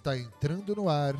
Está 0.00 0.16
entrando 0.16 0.74
no 0.74 0.88
ar 0.88 1.14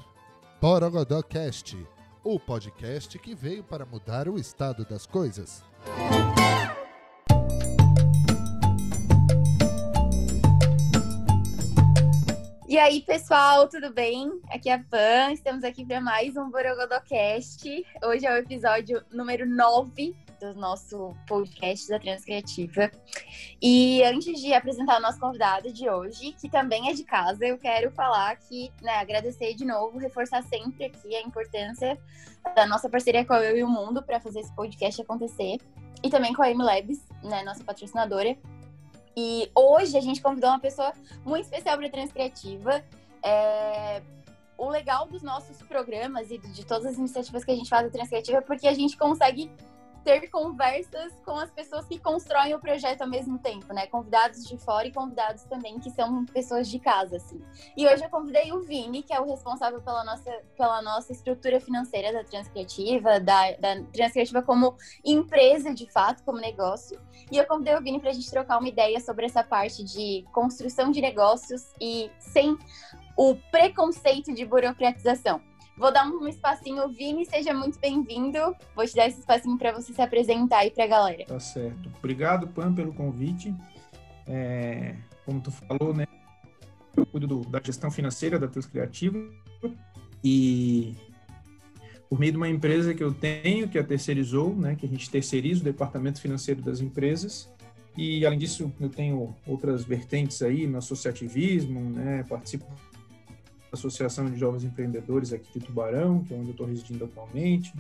Borogodó 0.58 1.22
Cast, 1.22 1.76
o 2.24 2.40
podcast 2.40 3.18
que 3.18 3.34
veio 3.34 3.62
para 3.62 3.84
mudar 3.84 4.26
o 4.26 4.38
estado 4.38 4.86
das 4.86 5.04
coisas. 5.04 5.62
E 12.70 12.78
aí, 12.78 13.00
pessoal, 13.00 13.68
tudo 13.68 13.92
bem? 13.92 14.30
Aqui 14.48 14.70
é 14.70 14.74
a 14.74 14.78
Pan, 14.78 15.32
estamos 15.32 15.64
aqui 15.64 15.84
para 15.84 16.00
mais 16.00 16.36
um 16.36 16.48
Borogodocast. 16.48 17.68
Hoje 18.04 18.24
é 18.24 18.32
o 18.32 18.36
episódio 18.36 19.04
número 19.10 19.44
9 19.44 20.14
do 20.40 20.54
nosso 20.54 21.12
podcast 21.26 21.88
da 21.88 21.98
Transcriativa. 21.98 22.88
E 23.60 24.04
antes 24.04 24.40
de 24.40 24.54
apresentar 24.54 24.98
o 24.98 25.02
nosso 25.02 25.18
convidado 25.18 25.72
de 25.72 25.90
hoje, 25.90 26.30
que 26.40 26.48
também 26.48 26.88
é 26.88 26.92
de 26.92 27.02
casa, 27.02 27.44
eu 27.44 27.58
quero 27.58 27.90
falar 27.90 28.36
que, 28.36 28.72
né, 28.80 28.98
agradecer 28.98 29.52
de 29.54 29.64
novo, 29.64 29.98
reforçar 29.98 30.40
sempre 30.44 30.84
aqui 30.84 31.16
a 31.16 31.22
importância 31.22 31.98
da 32.54 32.66
nossa 32.66 32.88
parceria 32.88 33.24
com 33.24 33.32
a 33.32 33.42
Eu 33.42 33.56
e 33.56 33.64
o 33.64 33.68
Mundo 33.68 34.00
para 34.00 34.20
fazer 34.20 34.38
esse 34.38 34.54
podcast 34.54 35.02
acontecer. 35.02 35.58
E 36.04 36.08
também 36.08 36.32
com 36.32 36.42
a 36.44 36.48
MLabs, 36.48 37.04
né, 37.24 37.42
nossa 37.42 37.64
patrocinadora. 37.64 38.38
E 39.16 39.50
hoje 39.54 39.96
a 39.96 40.00
gente 40.00 40.22
convidou 40.22 40.50
uma 40.50 40.60
pessoa 40.60 40.92
muito 41.24 41.44
especial 41.44 41.76
para 41.76 41.86
a 41.86 41.90
Transcriativa. 41.90 42.84
É... 43.22 44.02
O 44.56 44.68
legal 44.68 45.06
dos 45.06 45.22
nossos 45.22 45.56
programas 45.62 46.30
e 46.30 46.36
de 46.36 46.66
todas 46.66 46.86
as 46.86 46.98
iniciativas 46.98 47.44
que 47.44 47.50
a 47.50 47.56
gente 47.56 47.68
faz 47.68 47.84
da 47.84 47.90
Transcriativa 47.90 48.38
é 48.38 48.40
porque 48.42 48.68
a 48.68 48.74
gente 48.74 48.96
consegue 48.96 49.50
ter 50.04 50.28
conversas 50.28 51.12
com 51.24 51.36
as 51.36 51.50
pessoas 51.50 51.86
que 51.86 51.98
constroem 51.98 52.54
o 52.54 52.58
projeto 52.58 53.02
ao 53.02 53.08
mesmo 53.08 53.38
tempo, 53.38 53.72
né? 53.72 53.86
Convidados 53.86 54.44
de 54.44 54.56
fora 54.58 54.86
e 54.86 54.92
convidados 54.92 55.44
também 55.44 55.78
que 55.78 55.90
são 55.90 56.24
pessoas 56.26 56.68
de 56.68 56.78
casa, 56.78 57.16
assim. 57.16 57.40
E 57.76 57.86
hoje 57.86 58.04
eu 58.04 58.10
convidei 58.10 58.52
o 58.52 58.60
Vini, 58.60 59.02
que 59.02 59.12
é 59.12 59.20
o 59.20 59.24
responsável 59.24 59.80
pela 59.80 60.04
nossa, 60.04 60.30
pela 60.56 60.82
nossa 60.82 61.12
estrutura 61.12 61.60
financeira 61.60 62.12
da 62.12 62.24
Transcriativa, 62.24 63.20
da, 63.20 63.52
da 63.52 63.82
Transcriativa 63.92 64.42
como 64.42 64.76
empresa, 65.04 65.72
de 65.74 65.90
fato, 65.90 66.22
como 66.24 66.38
negócio. 66.38 67.00
E 67.30 67.36
eu 67.36 67.46
convidei 67.46 67.76
o 67.76 67.82
Vini 67.82 68.00
para 68.00 68.10
a 68.10 68.14
gente 68.14 68.30
trocar 68.30 68.58
uma 68.58 68.68
ideia 68.68 69.00
sobre 69.00 69.26
essa 69.26 69.44
parte 69.44 69.84
de 69.84 70.24
construção 70.32 70.90
de 70.90 71.00
negócios 71.00 71.72
e 71.80 72.10
sem 72.18 72.56
o 73.16 73.36
preconceito 73.50 74.32
de 74.32 74.44
burocratização. 74.44 75.49
Vou 75.80 75.90
dar 75.90 76.06
um 76.06 76.28
espacinho, 76.28 76.86
Vini, 76.90 77.24
seja 77.24 77.54
muito 77.54 77.80
bem-vindo. 77.80 78.54
Vou 78.76 78.86
te 78.86 78.94
dar 78.94 79.08
esse 79.08 79.20
espacinho 79.20 79.56
para 79.56 79.72
você 79.72 79.94
se 79.94 80.02
apresentar 80.02 80.58
aí 80.58 80.70
para 80.70 80.84
a 80.84 80.86
galera. 80.86 81.24
Tá 81.24 81.40
certo. 81.40 81.90
Obrigado, 81.98 82.46
Pan, 82.48 82.74
pelo 82.74 82.92
convite. 82.92 83.54
É, 84.26 84.94
como 85.24 85.40
tu 85.40 85.50
falou, 85.50 85.94
né? 85.94 86.06
Eu 86.94 87.06
cuido 87.06 87.26
do, 87.26 87.40
da 87.48 87.62
gestão 87.64 87.90
financeira 87.90 88.38
da 88.38 88.46
Teus 88.46 88.66
Criativa 88.66 89.16
e 90.22 90.94
por 92.10 92.20
meio 92.20 92.32
de 92.32 92.36
uma 92.36 92.48
empresa 92.50 92.92
que 92.92 93.02
eu 93.02 93.14
tenho, 93.14 93.66
que 93.66 93.78
a 93.78 93.84
terceirizou, 93.84 94.54
né, 94.54 94.76
que 94.76 94.84
a 94.84 94.88
gente 94.88 95.08
terceiriza 95.08 95.62
o 95.62 95.64
departamento 95.64 96.20
financeiro 96.20 96.60
das 96.60 96.82
empresas. 96.82 97.50
E 97.96 98.26
além 98.26 98.38
disso, 98.38 98.70
eu 98.78 98.90
tenho 98.90 99.34
outras 99.46 99.82
vertentes 99.82 100.42
aí 100.42 100.66
no 100.66 100.76
associativismo, 100.76 101.80
né, 101.80 102.22
participo 102.28 102.66
Associação 103.72 104.26
de 104.26 104.38
Jovens 104.38 104.64
Empreendedores 104.64 105.32
aqui 105.32 105.58
de 105.58 105.64
Tubarão, 105.64 106.24
que 106.24 106.34
é 106.34 106.36
onde 106.36 106.48
eu 106.48 106.52
estou 106.52 106.66
residindo 106.66 107.04
atualmente. 107.04 107.72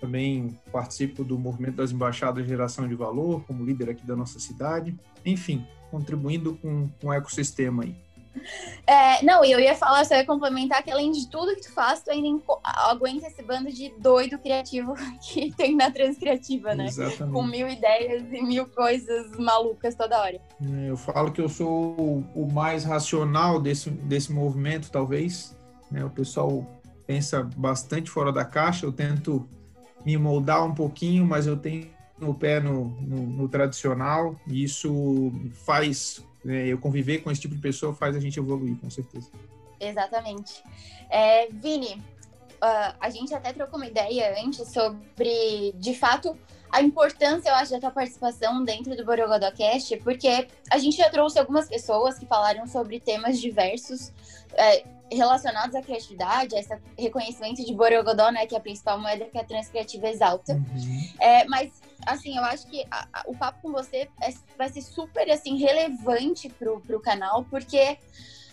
Também 0.00 0.58
participo 0.70 1.24
do 1.24 1.38
movimento 1.38 1.76
das 1.76 1.90
embaixadas 1.90 2.42
de 2.44 2.48
geração 2.48 2.86
de 2.86 2.94
valor, 2.94 3.42
como 3.46 3.64
líder 3.64 3.90
aqui 3.90 4.06
da 4.06 4.14
nossa 4.14 4.38
cidade. 4.38 4.94
Enfim, 5.24 5.66
contribuindo 5.90 6.54
com, 6.56 6.88
com 7.00 7.08
o 7.08 7.12
ecossistema 7.12 7.84
aí. 7.84 8.05
É, 8.88 9.20
não, 9.24 9.44
e 9.44 9.50
eu 9.50 9.58
ia 9.58 9.74
falar, 9.74 10.04
só 10.04 10.14
ia 10.14 10.24
complementar 10.24 10.80
que 10.80 10.92
além 10.92 11.10
de 11.10 11.28
tudo 11.28 11.56
que 11.56 11.62
tu 11.62 11.72
faz, 11.72 12.04
tu 12.04 12.10
ainda 12.12 12.40
aguenta 12.62 13.26
esse 13.26 13.42
bando 13.42 13.68
de 13.72 13.92
doido 13.98 14.38
criativo 14.38 14.94
que 15.20 15.52
tem 15.56 15.74
na 15.74 15.90
Transcriativa, 15.90 16.72
né? 16.72 16.86
Exatamente. 16.86 17.32
Com 17.32 17.42
mil 17.42 17.66
ideias 17.66 18.22
e 18.32 18.40
mil 18.42 18.64
coisas 18.66 19.36
malucas 19.36 19.96
toda 19.96 20.20
hora. 20.20 20.40
É, 20.62 20.88
eu 20.88 20.96
falo 20.96 21.32
que 21.32 21.40
eu 21.40 21.48
sou 21.48 22.24
o 22.32 22.48
mais 22.52 22.84
racional 22.84 23.60
desse, 23.60 23.90
desse 23.90 24.32
movimento, 24.32 24.88
talvez. 24.88 25.56
Né? 25.90 26.04
O 26.04 26.10
pessoal 26.10 26.64
pensa 27.06 27.42
bastante 27.56 28.08
fora 28.08 28.32
da 28.32 28.44
caixa, 28.44 28.86
eu 28.86 28.92
tento 28.92 29.48
me 30.04 30.16
moldar 30.16 30.64
um 30.64 30.74
pouquinho, 30.74 31.26
mas 31.26 31.48
eu 31.48 31.56
tenho 31.56 31.90
o 32.20 32.32
pé 32.32 32.60
no, 32.60 32.86
no, 33.00 33.22
no 33.22 33.48
tradicional, 33.48 34.36
e 34.46 34.62
isso 34.62 35.32
faz 35.64 36.24
né, 36.46 36.66
eu 36.68 36.78
conviver 36.78 37.18
com 37.18 37.30
esse 37.30 37.40
tipo 37.40 37.56
de 37.56 37.60
pessoa 37.60 37.92
faz 37.92 38.14
a 38.14 38.20
gente 38.20 38.38
evoluir, 38.38 38.76
com 38.76 38.88
certeza. 38.88 39.28
Exatamente. 39.80 40.62
É, 41.10 41.48
Vini, 41.48 41.94
uh, 42.62 42.94
a 43.00 43.10
gente 43.10 43.34
até 43.34 43.52
trocou 43.52 43.78
uma 43.78 43.86
ideia 43.86 44.36
antes 44.44 44.68
sobre, 44.68 45.72
de 45.74 45.92
fato, 45.92 46.38
a 46.70 46.80
importância, 46.80 47.48
eu 47.48 47.54
acho, 47.56 47.72
da 47.72 47.80
tua 47.80 47.90
participação 47.90 48.62
dentro 48.62 48.96
do 48.96 49.04
Borogodocast, 49.04 49.96
porque 49.98 50.46
a 50.70 50.78
gente 50.78 50.96
já 50.96 51.10
trouxe 51.10 51.38
algumas 51.38 51.68
pessoas 51.68 52.16
que 52.16 52.26
falaram 52.26 52.66
sobre 52.66 53.00
temas 53.00 53.40
diversos 53.40 54.12
é, 54.54 54.84
relacionados 55.10 55.74
à 55.74 55.82
criatividade, 55.82 56.54
a 56.54 56.60
esse 56.60 56.78
reconhecimento 56.96 57.64
de 57.64 57.74
Borogodó, 57.74 58.30
né, 58.30 58.46
que 58.46 58.54
é 58.54 58.58
a 58.58 58.60
principal 58.60 59.00
moeda 59.00 59.24
que 59.24 59.38
a 59.38 59.44
Transcriativa 59.44 60.08
exalta. 60.08 60.54
Uhum. 60.54 61.10
É, 61.20 61.44
mas 61.46 61.72
assim, 62.04 62.36
eu 62.36 62.44
acho 62.44 62.66
que 62.66 62.84
a, 62.90 63.08
a, 63.12 63.22
o 63.26 63.36
papo 63.36 63.62
com 63.62 63.72
você 63.72 64.08
é, 64.22 64.32
vai 64.56 64.68
ser 64.68 64.82
super, 64.82 65.30
assim, 65.30 65.56
relevante 65.56 66.48
pro, 66.48 66.80
pro 66.80 67.00
canal, 67.00 67.44
porque 67.44 67.98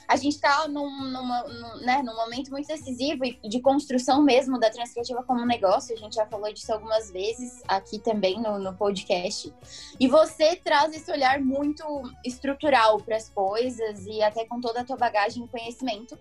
a 0.07 0.15
gente 0.15 0.35
está 0.35 0.67
num, 0.67 0.89
num, 1.11 1.77
né, 1.81 2.01
num 2.03 2.15
momento 2.15 2.51
muito 2.51 2.67
decisivo 2.67 3.25
e 3.25 3.37
de 3.47 3.59
construção 3.61 4.21
mesmo 4.21 4.59
da 4.59 4.69
Transcriativa 4.69 5.23
como 5.23 5.45
negócio. 5.45 5.95
A 5.95 5.99
gente 5.99 6.15
já 6.15 6.25
falou 6.25 6.51
disso 6.51 6.71
algumas 6.73 7.11
vezes 7.11 7.61
aqui 7.67 7.99
também 7.99 8.41
no, 8.41 8.59
no 8.59 8.73
podcast. 8.73 9.53
E 9.99 10.07
você 10.07 10.55
traz 10.55 10.93
esse 10.93 11.11
olhar 11.11 11.39
muito 11.39 11.83
estrutural 12.25 12.99
para 12.99 13.15
as 13.15 13.29
coisas 13.29 14.05
e 14.05 14.21
até 14.21 14.45
com 14.45 14.59
toda 14.59 14.81
a 14.81 14.83
tua 14.83 14.97
bagagem 14.97 15.43
e 15.43 15.47
conhecimento. 15.47 16.17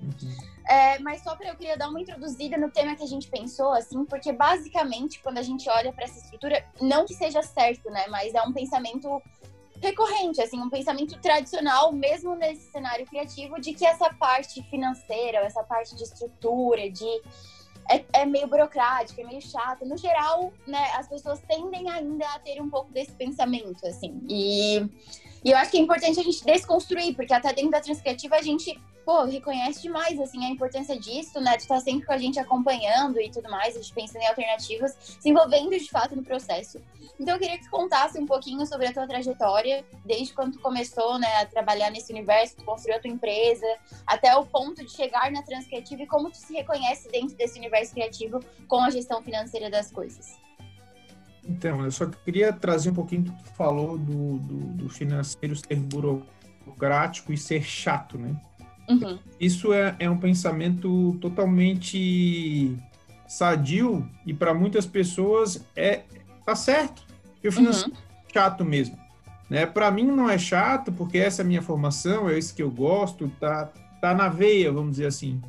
É, 0.69 0.99
mas 1.01 1.23
só 1.23 1.35
para 1.35 1.49
eu 1.49 1.57
queria 1.57 1.77
dar 1.77 1.89
uma 1.89 2.01
introduzida 2.01 2.57
no 2.57 2.71
tema 2.71 2.95
que 2.95 3.03
a 3.03 3.07
gente 3.07 3.29
pensou, 3.29 3.73
assim, 3.73 4.05
porque 4.05 4.33
basicamente 4.33 5.21
quando 5.21 5.39
a 5.39 5.43
gente 5.43 5.69
olha 5.69 5.93
para 5.93 6.05
essa 6.05 6.19
estrutura, 6.19 6.65
não 6.81 7.05
que 7.05 7.15
seja 7.15 7.43
certo, 7.43 7.91
né, 7.91 8.07
mas 8.09 8.35
é 8.35 8.43
um 8.43 8.53
pensamento 8.53 9.21
recorrente, 9.83 10.41
assim, 10.41 10.61
um 10.61 10.71
pensamento 10.71 11.19
tradicional, 11.21 11.93
mesmo 11.93 12.37
nesse 12.37 12.71
cenário 12.71 13.05
criativo, 13.05 13.61
de 13.61 13.75
que 13.75 13.85
essa 13.85 14.15
parte 14.15 14.63
financeira, 14.71 15.39
essa 15.39 15.63
parte 15.65 15.97
de 15.97 16.05
estrutura, 16.05 16.89
de 16.89 17.05
é, 17.91 18.05
é, 18.13 18.25
meio 18.25 18.47
burocrática, 18.47 19.21
é 19.21 19.25
meio 19.25 19.43
chata. 19.43 19.85
No 19.85 19.97
geral, 19.99 20.53
né, 20.67 20.93
as 20.95 21.09
pessoas 21.09 21.41
tendem 21.49 21.91
ainda 21.91 22.25
a 22.29 22.39
ter 22.39 22.63
um 22.63 22.71
pouco 22.71 22.93
desse 22.93 23.13
pensamento, 23.13 23.85
assim. 23.85 24.21
E, 24.29 24.89
e 25.45 25.51
eu 25.51 25.57
acho 25.57 25.71
que 25.71 25.77
é 25.77 25.81
importante 25.81 26.21
a 26.21 26.23
gente 26.23 26.45
desconstruir, 26.45 27.15
porque 27.15 27.33
até 27.33 27.53
dentro 27.53 27.73
da 27.73 27.81
transcriativa 27.81 28.37
a 28.37 28.43
gente 28.43 28.79
pô, 29.05 29.25
reconhece 29.25 29.83
demais, 29.83 30.19
assim, 30.21 30.45
a 30.45 30.49
importância 30.49 30.99
disso, 30.99 31.41
né? 31.41 31.57
De 31.57 31.63
estar 31.63 31.81
sempre 31.81 32.07
com 32.07 32.13
a 32.13 32.19
gente 32.19 32.39
acompanhando 32.39 33.21
e 33.21 33.31
tudo 33.31 33.51
mais, 33.51 33.77
a 33.77 33.81
gente 33.81 33.93
pensando 33.93 34.23
em 34.23 34.27
alternativas, 34.27 34.97
se 35.21 35.29
envolvendo 35.29 35.71
de 35.71 35.91
fato 35.91 36.17
no 36.17 36.23
processo. 36.23 36.81
Então 37.19 37.35
eu 37.35 37.41
queria 37.41 37.59
que 37.59 37.65
tu 37.65 37.71
contasse 37.71 38.19
um 38.19 38.27
pouquinho 38.27 38.65
sobre 38.67 38.87
a 38.87 38.93
tua 38.93 39.07
trajetória, 39.07 39.85
desde 40.05 40.33
quando 40.33 40.53
tu 40.53 40.61
começou, 40.61 41.19
né, 41.19 41.37
a 41.37 41.47
trabalhar 41.47 41.91
nesse 41.91 42.13
universo, 42.13 42.57
tu 42.57 42.65
construiu 42.65 42.97
a 42.97 43.01
tua 43.01 43.11
empresa, 43.11 43.67
até 44.07 44.35
o 44.37 44.45
ponto 44.47 44.85
de 44.85 44.91
chegar 44.91 45.31
na 45.31 45.43
Transcriativa 45.43 46.03
e 46.03 46.07
como 46.07 46.31
tu 46.31 46.37
se 46.37 46.53
reconhece 46.53 47.09
dentro 47.09 47.37
desse 47.37 47.59
universo 47.59 47.93
criativo 47.93 48.41
com 48.69 48.81
a 48.81 48.91
gestão 48.91 49.23
financeira 49.23 49.69
das 49.69 49.91
coisas. 49.91 50.39
Então, 51.49 51.85
eu 51.85 51.91
só 51.91 52.07
queria 52.07 52.53
trazer 52.53 52.91
um 52.91 52.95
pouquinho 52.95 53.25
que 53.25 53.31
tu 53.31 53.51
falou 53.57 53.99
do, 53.99 54.39
do, 54.39 54.59
do 54.75 54.89
financeiro 54.89 55.57
ser 55.57 55.77
burocrático 55.77 57.33
e 57.33 57.37
ser 57.37 57.63
chato, 57.63 58.17
né? 58.17 58.41
Uhum. 58.89 59.19
Isso 59.41 59.73
é, 59.73 59.97
é 59.99 60.09
um 60.09 60.19
pensamento 60.19 61.17
totalmente 61.21 62.77
sadio 63.27 64.09
e 64.27 64.35
para 64.35 64.53
muitas 64.53 64.87
pessoas 64.87 65.65
é 65.75 66.03
tá 66.45 66.55
certo. 66.55 67.03
Eu 67.43 67.51
financeiro 67.51 67.91
uhum. 67.91 67.97
chato 68.33 68.65
mesmo, 68.65 68.97
né? 69.49 69.67
Para 69.67 69.91
mim 69.91 70.05
não 70.05 70.29
é 70.29 70.39
chato 70.39 70.93
porque 70.93 71.19
essa 71.19 71.43
é 71.43 71.45
a 71.45 71.47
minha 71.47 71.63
formação, 71.63 72.29
é 72.29 72.39
isso 72.39 72.55
que 72.55 72.63
eu 72.63 72.71
gosto, 72.71 73.29
tá 73.41 73.71
tá 74.01 74.13
na 74.15 74.29
veia, 74.29 74.73
vamos 74.73 74.93
dizer 74.93 75.07
assim. 75.07 75.41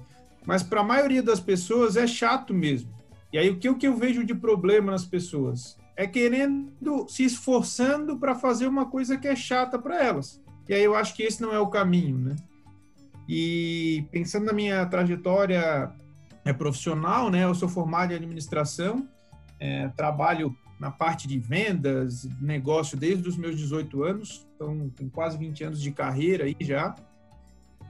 Mas 0.46 0.62
para 0.62 0.82
a 0.82 0.84
maioria 0.84 1.24
das 1.24 1.40
pessoas 1.40 1.98
é 1.98 2.06
chato 2.06 2.54
mesmo. 2.54 2.90
E 3.32 3.38
aí 3.38 3.50
o 3.50 3.58
que, 3.58 3.68
o 3.68 3.76
que 3.76 3.88
eu 3.88 3.96
vejo 3.96 4.24
de 4.24 4.36
problema 4.36 4.92
nas 4.92 5.06
pessoas 5.06 5.76
é 5.96 6.08
querendo 6.08 7.08
se 7.08 7.24
esforçando 7.24 8.18
para 8.18 8.36
fazer 8.36 8.68
uma 8.68 8.86
coisa 8.86 9.18
que 9.18 9.28
é 9.28 9.36
chata 9.36 9.78
para 9.78 10.04
elas. 10.04 10.42
E 10.68 10.74
aí 10.74 10.84
eu 10.84 10.96
acho 10.96 11.16
que 11.16 11.24
esse 11.24 11.42
não 11.42 11.54
é 11.54 11.60
o 11.60 11.68
caminho, 11.68 12.18
né? 12.18 12.36
E 13.28 14.06
pensando 14.12 14.46
na 14.46 14.54
minha 14.54 14.86
trajetória 14.86 15.92
é, 16.44 16.52
profissional, 16.52 17.30
né, 17.30 17.44
eu 17.44 17.56
sou 17.56 17.70
formado 17.70 18.12
em 18.12 18.16
administração, 18.16 19.08
é, 19.60 19.88
trabalho 19.90 20.56
na 20.80 20.92
parte 20.92 21.28
de 21.28 21.40
vendas, 21.40 22.28
negócio 22.42 22.98
desde 22.98 23.28
os 23.30 23.38
meus 23.38 23.56
18 23.56 24.04
anos, 24.04 24.46
então 24.56 24.90
tem 24.90 25.08
quase 25.08 25.38
20 25.38 25.64
anos 25.64 25.82
de 25.82 25.92
carreira 25.92 26.44
aí 26.44 26.58
já. 26.60 26.96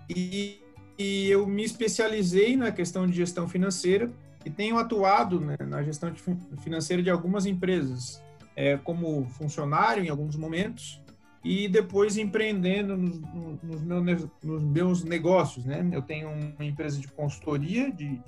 E, 0.08 0.62
e 1.00 1.30
eu 1.30 1.48
me 1.48 1.64
especializei 1.64 2.56
na 2.56 2.72
questão 2.72 3.08
de 3.08 3.14
gestão 3.14 3.48
financeira 3.48 4.12
e 4.46 4.50
tenho 4.50 4.78
atuado 4.78 5.40
né, 5.40 5.56
na 5.68 5.84
gestão 5.84 6.14
financeira 6.62 7.02
de 7.02 7.10
algumas 7.10 7.46
empresas, 7.46 8.22
é, 8.56 8.78
como 8.78 9.26
funcionário 9.30 10.04
em 10.04 10.10
alguns 10.10 10.36
momentos 10.36 11.02
e 11.44 11.68
depois 11.68 12.18
empreendendo 12.18 12.96
nos, 12.96 13.20
nos, 13.62 13.82
meus, 13.82 14.28
nos 14.44 14.64
meus 14.64 15.04
negócios. 15.04 15.66
Né? 15.66 15.88
Eu 15.92 16.02
tenho 16.02 16.30
uma 16.30 16.66
empresa 16.66 17.00
de 17.00 17.08
consultoria 17.08 17.92
de, 17.92 18.20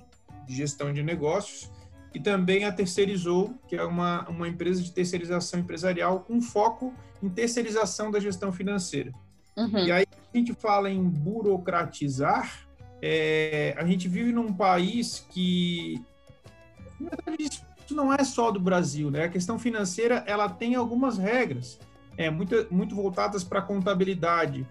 de 0.45 0.55
gestão 0.55 0.91
de 0.91 1.01
negócios 1.01 1.71
e 2.13 2.19
também 2.19 2.65
a 2.65 2.71
Terceirizou, 2.71 3.53
que 3.67 3.75
é 3.75 3.83
uma, 3.83 4.27
uma 4.29 4.47
empresa 4.47 4.81
de 4.81 4.91
terceirização 4.91 5.59
empresarial 5.59 6.21
com 6.21 6.41
foco 6.41 6.93
em 7.21 7.29
terceirização 7.29 8.11
da 8.11 8.19
gestão 8.19 8.51
financeira. 8.51 9.13
Uhum. 9.55 9.85
E 9.85 9.91
aí 9.91 10.05
a 10.33 10.37
gente 10.37 10.53
fala 10.53 10.89
em 10.89 11.01
burocratizar, 11.03 12.64
é, 13.07 13.75
a 13.77 13.85
gente 13.85 14.07
vive 14.07 14.31
num 14.31 14.51
país 14.51 15.27
que, 15.29 16.03
na 16.99 17.11
verdade, 17.11 17.43
isso 17.43 17.95
não 17.95 18.11
é 18.11 18.23
só 18.23 18.49
do 18.49 18.59
Brasil, 18.59 19.11
né? 19.11 19.25
A 19.25 19.29
questão 19.29 19.59
financeira, 19.59 20.23
ela 20.25 20.49
tem 20.49 20.73
algumas 20.73 21.15
regras, 21.15 21.79
é, 22.17 22.31
muito, 22.31 22.65
muito 22.71 22.95
voltadas 22.95 23.43
para 23.43 23.59
a 23.59 23.61
contabilidade, 23.61 24.65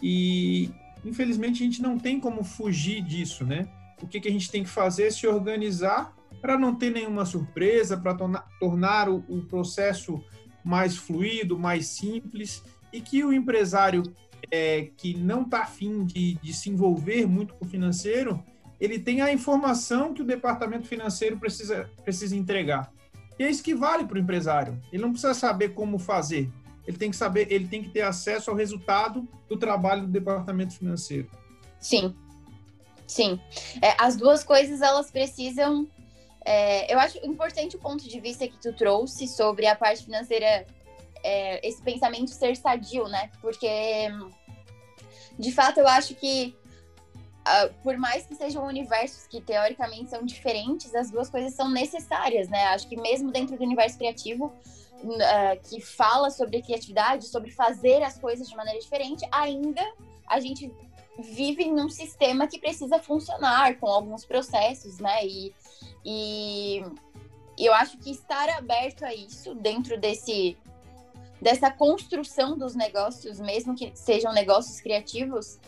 e 0.00 0.70
infelizmente 1.04 1.64
a 1.64 1.66
gente 1.66 1.82
não 1.82 1.98
tem 1.98 2.20
como 2.20 2.44
fugir 2.44 3.02
disso, 3.02 3.44
né? 3.44 3.68
O 4.00 4.06
que, 4.06 4.20
que 4.20 4.28
a 4.28 4.32
gente 4.32 4.52
tem 4.52 4.62
que 4.62 4.70
fazer 4.70 5.08
é 5.08 5.10
se 5.10 5.26
organizar 5.26 6.14
para 6.40 6.56
não 6.56 6.76
ter 6.76 6.92
nenhuma 6.92 7.26
surpresa, 7.26 7.96
para 7.96 8.14
tornar, 8.14 8.46
tornar 8.60 9.08
o, 9.08 9.24
o, 9.28 9.42
processo 9.42 10.22
mais 10.64 10.96
fluido, 10.96 11.58
mais 11.58 11.88
simples, 11.88 12.62
e 12.92 13.00
que 13.00 13.24
o 13.24 13.32
empresário 13.32 14.04
é, 14.50 14.90
que 14.96 15.16
não 15.16 15.42
está 15.42 15.62
afim 15.62 16.04
de, 16.04 16.34
de 16.34 16.52
se 16.52 16.70
envolver 16.70 17.26
muito 17.26 17.54
com 17.54 17.64
o 17.64 17.68
financeiro, 17.68 18.42
ele 18.80 18.98
tem 18.98 19.20
a 19.20 19.32
informação 19.32 20.14
que 20.14 20.22
o 20.22 20.24
departamento 20.24 20.86
financeiro 20.86 21.38
precisa, 21.38 21.90
precisa 22.02 22.36
entregar. 22.36 22.92
E 23.38 23.44
é 23.44 23.50
isso 23.50 23.62
que 23.62 23.74
vale 23.74 24.04
para 24.04 24.16
o 24.16 24.20
empresário. 24.20 24.80
Ele 24.92 25.02
não 25.02 25.12
precisa 25.12 25.34
saber 25.34 25.70
como 25.70 25.98
fazer. 25.98 26.50
Ele 26.86 26.96
tem 26.96 27.10
que 27.10 27.16
saber, 27.16 27.50
ele 27.50 27.68
tem 27.68 27.82
que 27.82 27.90
ter 27.90 28.02
acesso 28.02 28.50
ao 28.50 28.56
resultado 28.56 29.28
do 29.48 29.56
trabalho 29.56 30.02
do 30.02 30.08
departamento 30.08 30.74
financeiro. 30.74 31.30
Sim, 31.78 32.14
sim. 33.06 33.40
É, 33.80 33.94
as 33.98 34.16
duas 34.16 34.42
coisas 34.42 34.80
elas 34.80 35.10
precisam 35.10 35.86
é, 36.44 36.92
eu 36.92 36.98
acho 36.98 37.18
importante 37.24 37.76
o 37.76 37.78
ponto 37.78 38.08
de 38.08 38.20
vista 38.20 38.46
que 38.48 38.58
tu 38.58 38.72
trouxe 38.72 39.28
sobre 39.28 39.66
a 39.66 39.76
parte 39.76 40.04
financeira, 40.04 40.66
é, 41.22 41.66
esse 41.66 41.82
pensamento 41.82 42.30
ser 42.30 42.56
sadio, 42.56 43.06
né? 43.08 43.30
Porque, 43.40 44.08
de 45.40 45.52
fato, 45.52 45.80
eu 45.80 45.88
acho 45.88 46.14
que, 46.14 46.54
uh, 47.40 47.72
por 47.82 47.96
mais 47.96 48.26
que 48.26 48.34
sejam 48.34 48.64
universos 48.64 49.26
que 49.26 49.40
teoricamente 49.40 50.10
são 50.10 50.24
diferentes, 50.24 50.94
as 50.94 51.10
duas 51.10 51.30
coisas 51.30 51.54
são 51.54 51.70
necessárias, 51.70 52.48
né? 52.48 52.64
Acho 52.66 52.88
que 52.88 52.96
mesmo 52.96 53.32
dentro 53.32 53.56
do 53.56 53.64
universo 53.64 53.96
criativo, 53.96 54.52
uh, 55.02 55.68
que 55.68 55.80
fala 55.80 56.30
sobre 56.30 56.62
criatividade, 56.62 57.26
sobre 57.26 57.50
fazer 57.50 58.02
as 58.02 58.18
coisas 58.18 58.48
de 58.48 58.54
maneira 58.54 58.78
diferente, 58.78 59.26
ainda 59.32 59.82
a 60.28 60.38
gente 60.38 60.70
vive 61.18 61.70
num 61.70 61.88
sistema 61.88 62.46
que 62.46 62.58
precisa 62.58 62.98
funcionar 62.98 63.78
com 63.78 63.86
alguns 63.86 64.24
processos, 64.24 64.98
né? 64.98 65.26
E 65.26 65.54
e 67.60 67.66
eu 67.66 67.74
acho 67.74 67.98
que 67.98 68.10
estar 68.10 68.48
aberto 68.48 69.04
a 69.04 69.14
isso 69.14 69.54
dentro 69.54 70.00
desse 70.00 70.56
dessa 71.40 71.70
construção 71.70 72.56
dos 72.56 72.74
negócios, 72.74 73.40
mesmo 73.40 73.74
que 73.74 73.92
sejam 73.94 74.32
negócios 74.32 74.80
criativos, 74.80 75.58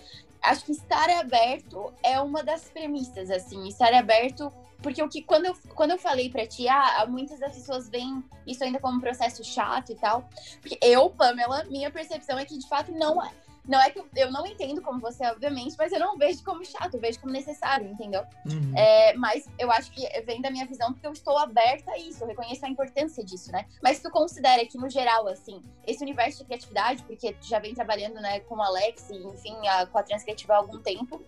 acho 0.43 0.65
que 0.65 0.73
estar 0.73 1.09
aberto 1.11 1.93
é 2.03 2.21
uma 2.21 2.43
das 2.43 2.65
premissas, 2.65 3.31
assim, 3.31 3.67
estar 3.69 3.93
aberto, 3.95 4.53
porque 4.83 5.03
o 5.03 5.09
que 5.09 5.23
quando 5.23 5.47
eu, 5.47 5.57
quando 5.75 5.93
eu 5.93 5.99
falei 5.99 6.29
para 6.29 6.47
ti, 6.47 6.69
ah, 6.69 7.07
muitas 7.09 7.39
das 7.39 7.55
pessoas 7.55 7.89
veem 7.89 8.23
isso 8.47 8.65
ainda 8.65 8.81
como 8.81 8.99
um 8.99 9.01
processo 9.01 9.45
chato 9.45 9.93
e 9.93 9.95
tal, 9.95 10.29
porque 10.61 10.79
eu, 10.83 11.09
Pamela, 11.11 11.65
minha 11.65 11.91
percepção 11.91 12.39
é 12.39 12.45
que 12.45 12.59
de 12.59 12.69
fato 12.69 12.91
não 12.93 13.25
é. 13.25 13.31
Não 13.67 13.81
é 13.81 13.91
que 13.91 13.99
eu, 13.99 14.07
eu 14.17 14.31
não 14.31 14.45
entendo 14.45 14.83
como 14.83 15.01
você, 15.01 15.25
obviamente, 15.27 15.77
mas 15.79 15.93
eu 15.93 16.01
não 16.01 16.19
vejo 16.19 16.43
como 16.43 16.65
chato, 16.65 16.95
eu 16.95 17.01
vejo 17.01 17.21
como 17.21 17.33
necessário, 17.33 17.89
entendeu? 17.89 18.23
Uhum. 18.45 18.77
É, 18.77 19.15
mas 19.15 19.49
eu 19.59 19.71
acho 19.71 19.93
que 19.93 20.07
vem 20.23 20.41
da 20.41 20.51
minha 20.51 20.67
visão 20.67 20.93
porque 20.93 21.07
eu 21.07 21.13
estou 21.13 21.39
aberta 21.39 21.93
a 21.93 21.99
isso, 21.99 22.25
eu 22.25 22.29
reconheço 22.29 22.65
a 22.67 22.69
importância 22.69 23.25
disso, 23.25 23.53
né? 23.53 23.67
Mas 23.83 24.01
tu 24.01 24.11
considera 24.11 24.67
que, 24.67 24.77
no 24.77 24.91
geral, 24.91 25.29
assim, 25.29 25.63
esse 25.87 26.03
universo 26.03 26.39
de 26.39 26.45
criatividade, 26.47 27.05
porque 27.05 27.33
tu 27.35 27.47
já 27.47 27.61
vem 27.61 27.75
trabalhando, 27.75 28.15
né, 28.15 28.41
com 28.41 28.57
o 28.57 28.63
Alex 28.63 29.11
e, 29.11 29.17
enfim, 29.19 29.57
a, 29.69 29.87
com 29.87 29.99
a 29.99 30.03
Transcriativa 30.03 30.55
há 30.55 30.57
algum 30.57 30.81
tempo, 30.81 31.25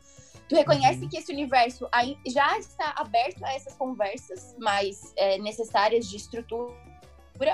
Tu 0.48 0.56
reconhece 0.56 1.02
uhum. 1.02 1.08
que 1.08 1.16
esse 1.16 1.32
universo 1.32 1.88
já 2.26 2.58
está 2.58 2.92
aberto 2.96 3.42
a 3.44 3.54
essas 3.54 3.74
conversas 3.76 4.54
mais 4.58 5.12
é, 5.16 5.38
necessárias 5.38 6.06
de 6.06 6.16
estrutura 6.16 6.74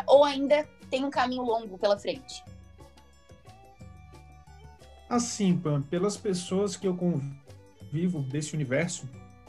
ou 0.06 0.24
ainda 0.24 0.68
tem 0.90 1.04
um 1.04 1.10
caminho 1.10 1.42
longo 1.42 1.78
pela 1.78 1.96
frente? 1.96 2.42
Assim, 5.10 5.56
Pam, 5.56 5.82
pelas 5.82 6.16
pessoas 6.16 6.76
que 6.76 6.86
eu 6.86 6.96
convivo 6.96 8.22
desse 8.22 8.54
universo, 8.54 9.08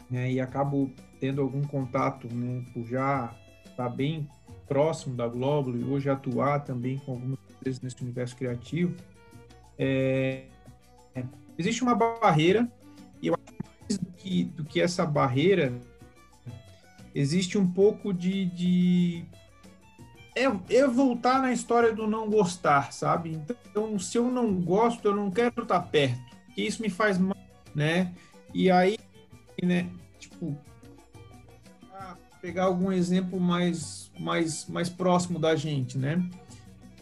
né, 0.10 0.32
e 0.32 0.42
acabo 0.42 0.92
tendo 1.20 1.40
algum 1.40 1.62
contato, 1.62 2.28
né, 2.34 2.66
por 2.74 2.84
já 2.88 3.32
estar 3.64 3.88
bem 3.88 4.28
próximo 4.68 5.16
da 5.16 5.28
Glóbulo 5.28 5.80
e 5.80 5.84
hoje 5.84 6.10
atuar 6.10 6.62
também 6.62 6.98
com 6.98 7.12
algumas 7.12 7.38
empresas 7.52 7.80
nesse 7.80 8.02
universo 8.02 8.36
criativo, 8.36 8.96
é, 9.78 10.46
é, 11.14 11.24
existe 11.56 11.84
uma 11.84 11.94
barreira, 11.94 12.68
e 13.22 13.28
eu 13.28 13.36
acho 13.36 13.56
mais 13.82 14.00
do 14.00 14.12
que, 14.14 14.44
do 14.46 14.66
que 14.66 14.82
essa 14.82 15.06
barreira, 15.06 15.80
existe 17.14 17.60
um 17.60 17.72
pouco 17.72 18.12
de, 18.12 18.46
de 18.46 19.26
é, 20.36 20.44
é 20.76 20.88
voltar 20.88 21.42
na 21.42 21.52
história 21.52 21.94
do 21.94 22.08
não 22.08 22.30
gostar, 22.30 22.92
sabe? 22.94 23.40
Então, 23.70 23.98
se 24.00 24.18
eu 24.18 24.30
não 24.30 24.54
gosto, 24.54 25.08
eu 25.08 25.16
não 25.16 25.30
quero 25.30 25.62
estar 25.62 25.80
perto, 25.82 26.20
que 26.54 26.62
isso 26.62 26.82
me 26.82 26.90
faz 26.90 27.18
mal, 27.18 27.38
né? 27.76 28.14
E 28.54 28.70
aí, 28.70 28.98
né, 29.62 29.90
tipo, 30.20 30.58
pegar 32.42 32.64
algum 32.64 32.92
exemplo 32.92 33.40
mais, 33.40 34.12
mais, 34.20 34.68
mais 34.68 34.90
próximo 34.90 35.38
da 35.38 35.56
gente, 35.56 35.98
né? 35.98 36.28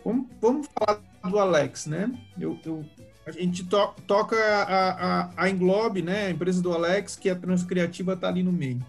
Vamos, 0.03 0.27
vamos 0.41 0.67
falar 0.67 1.01
do 1.23 1.39
Alex, 1.39 1.85
né? 1.85 2.11
Eu, 2.37 2.59
eu 2.65 2.85
a 3.25 3.31
gente 3.31 3.63
to, 3.65 3.93
toca 4.05 4.35
a, 4.35 5.21
a, 5.21 5.29
a 5.37 5.49
Englobe, 5.49 6.01
né? 6.01 6.27
A 6.27 6.31
empresa 6.31 6.61
do 6.61 6.73
Alex, 6.73 7.15
que 7.15 7.29
a 7.29 7.35
Transcriativa 7.35 8.13
está 8.13 8.27
ali 8.27 8.43
no 8.43 8.51
meio. 8.51 8.83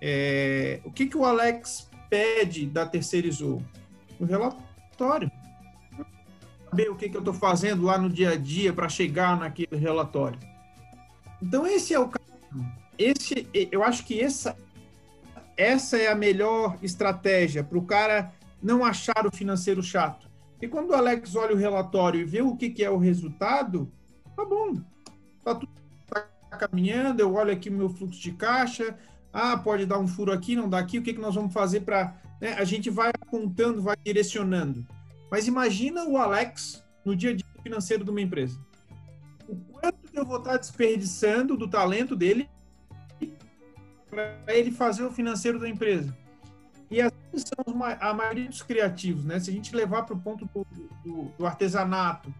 É, 0.00 0.80
o 0.84 0.90
que, 0.90 1.06
que 1.06 1.16
o 1.16 1.24
Alex 1.24 1.90
pede 2.14 2.66
da 2.66 2.86
terceirizou? 2.86 3.60
O 4.20 4.24
relatório. 4.24 5.28
Saber 6.70 6.88
o 6.88 6.94
que, 6.94 7.08
que 7.08 7.16
eu 7.16 7.20
estou 7.20 7.34
fazendo 7.34 7.82
lá 7.82 7.98
no 7.98 8.08
dia 8.08 8.30
a 8.30 8.36
dia 8.36 8.72
para 8.72 8.88
chegar 8.88 9.36
naquele 9.36 9.76
relatório. 9.76 10.38
Então, 11.42 11.66
esse 11.66 11.92
é 11.92 11.98
o 11.98 12.08
esse 12.96 13.48
Eu 13.72 13.82
acho 13.82 14.04
que 14.04 14.20
essa, 14.20 14.56
essa 15.56 15.96
é 15.96 16.06
a 16.06 16.14
melhor 16.14 16.78
estratégia 16.80 17.64
para 17.64 17.78
o 17.78 17.84
cara 17.84 18.32
não 18.62 18.84
achar 18.84 19.26
o 19.26 19.34
financeiro 19.34 19.82
chato. 19.82 20.30
E 20.62 20.68
quando 20.68 20.90
o 20.90 20.94
Alex 20.94 21.34
olha 21.34 21.56
o 21.56 21.58
relatório 21.58 22.20
e 22.20 22.24
vê 22.24 22.40
o 22.40 22.54
que, 22.54 22.70
que 22.70 22.84
é 22.84 22.90
o 22.90 22.96
resultado, 22.96 23.90
tá 24.36 24.44
bom. 24.44 24.76
Tá 25.42 25.56
tudo 25.56 25.72
tá 26.08 26.68
caminhando, 26.68 27.20
eu 27.20 27.34
olho 27.34 27.52
aqui 27.52 27.68
o 27.68 27.72
meu 27.72 27.88
fluxo 27.88 28.20
de 28.20 28.30
caixa, 28.30 28.96
ah, 29.34 29.58
pode 29.58 29.84
dar 29.84 29.98
um 29.98 30.06
furo 30.06 30.32
aqui, 30.32 30.54
não 30.54 30.68
dá 30.68 30.78
aqui, 30.78 30.96
o 30.96 31.02
que, 31.02 31.12
que 31.12 31.20
nós 31.20 31.34
vamos 31.34 31.52
fazer 31.52 31.80
para. 31.80 32.16
Né? 32.40 32.52
A 32.52 32.62
gente 32.62 32.88
vai 32.88 33.10
apontando, 33.20 33.82
vai 33.82 33.96
direcionando. 33.96 34.86
Mas 35.28 35.48
imagina 35.48 36.04
o 36.04 36.16
Alex 36.16 36.84
no 37.04 37.16
dia 37.16 37.30
a 37.30 37.34
dia 37.34 37.44
financeiro 37.60 38.04
de 38.04 38.10
uma 38.10 38.20
empresa. 38.20 38.56
O 39.48 39.56
quanto 39.56 39.98
eu 40.14 40.24
vou 40.24 40.38
estar 40.38 40.56
desperdiçando 40.56 41.56
do 41.56 41.66
talento 41.66 42.14
dele 42.14 42.48
para 44.08 44.38
ele 44.46 44.70
fazer 44.70 45.02
o 45.02 45.10
financeiro 45.10 45.58
da 45.58 45.68
empresa. 45.68 46.16
E 46.88 47.00
assim 47.00 47.14
são 47.34 47.82
a 48.00 48.14
maioria 48.14 48.48
dos 48.48 48.62
criativos, 48.62 49.24
né? 49.24 49.40
Se 49.40 49.50
a 49.50 49.52
gente 49.52 49.74
levar 49.74 50.04
para 50.04 50.14
o 50.14 50.20
ponto 50.20 50.48
do, 50.54 50.64
do, 51.04 51.24
do 51.36 51.46
artesanato, 51.46 52.32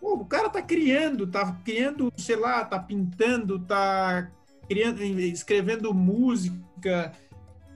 Pô, 0.00 0.14
o 0.14 0.24
cara 0.24 0.48
tá 0.48 0.62
criando, 0.62 1.26
tá 1.26 1.54
criando, 1.62 2.10
sei 2.16 2.36
lá, 2.36 2.64
tá 2.64 2.78
pintando, 2.78 3.58
tá 3.58 4.30
criando, 4.70 5.02
escrevendo 5.02 5.92
música, 5.92 7.10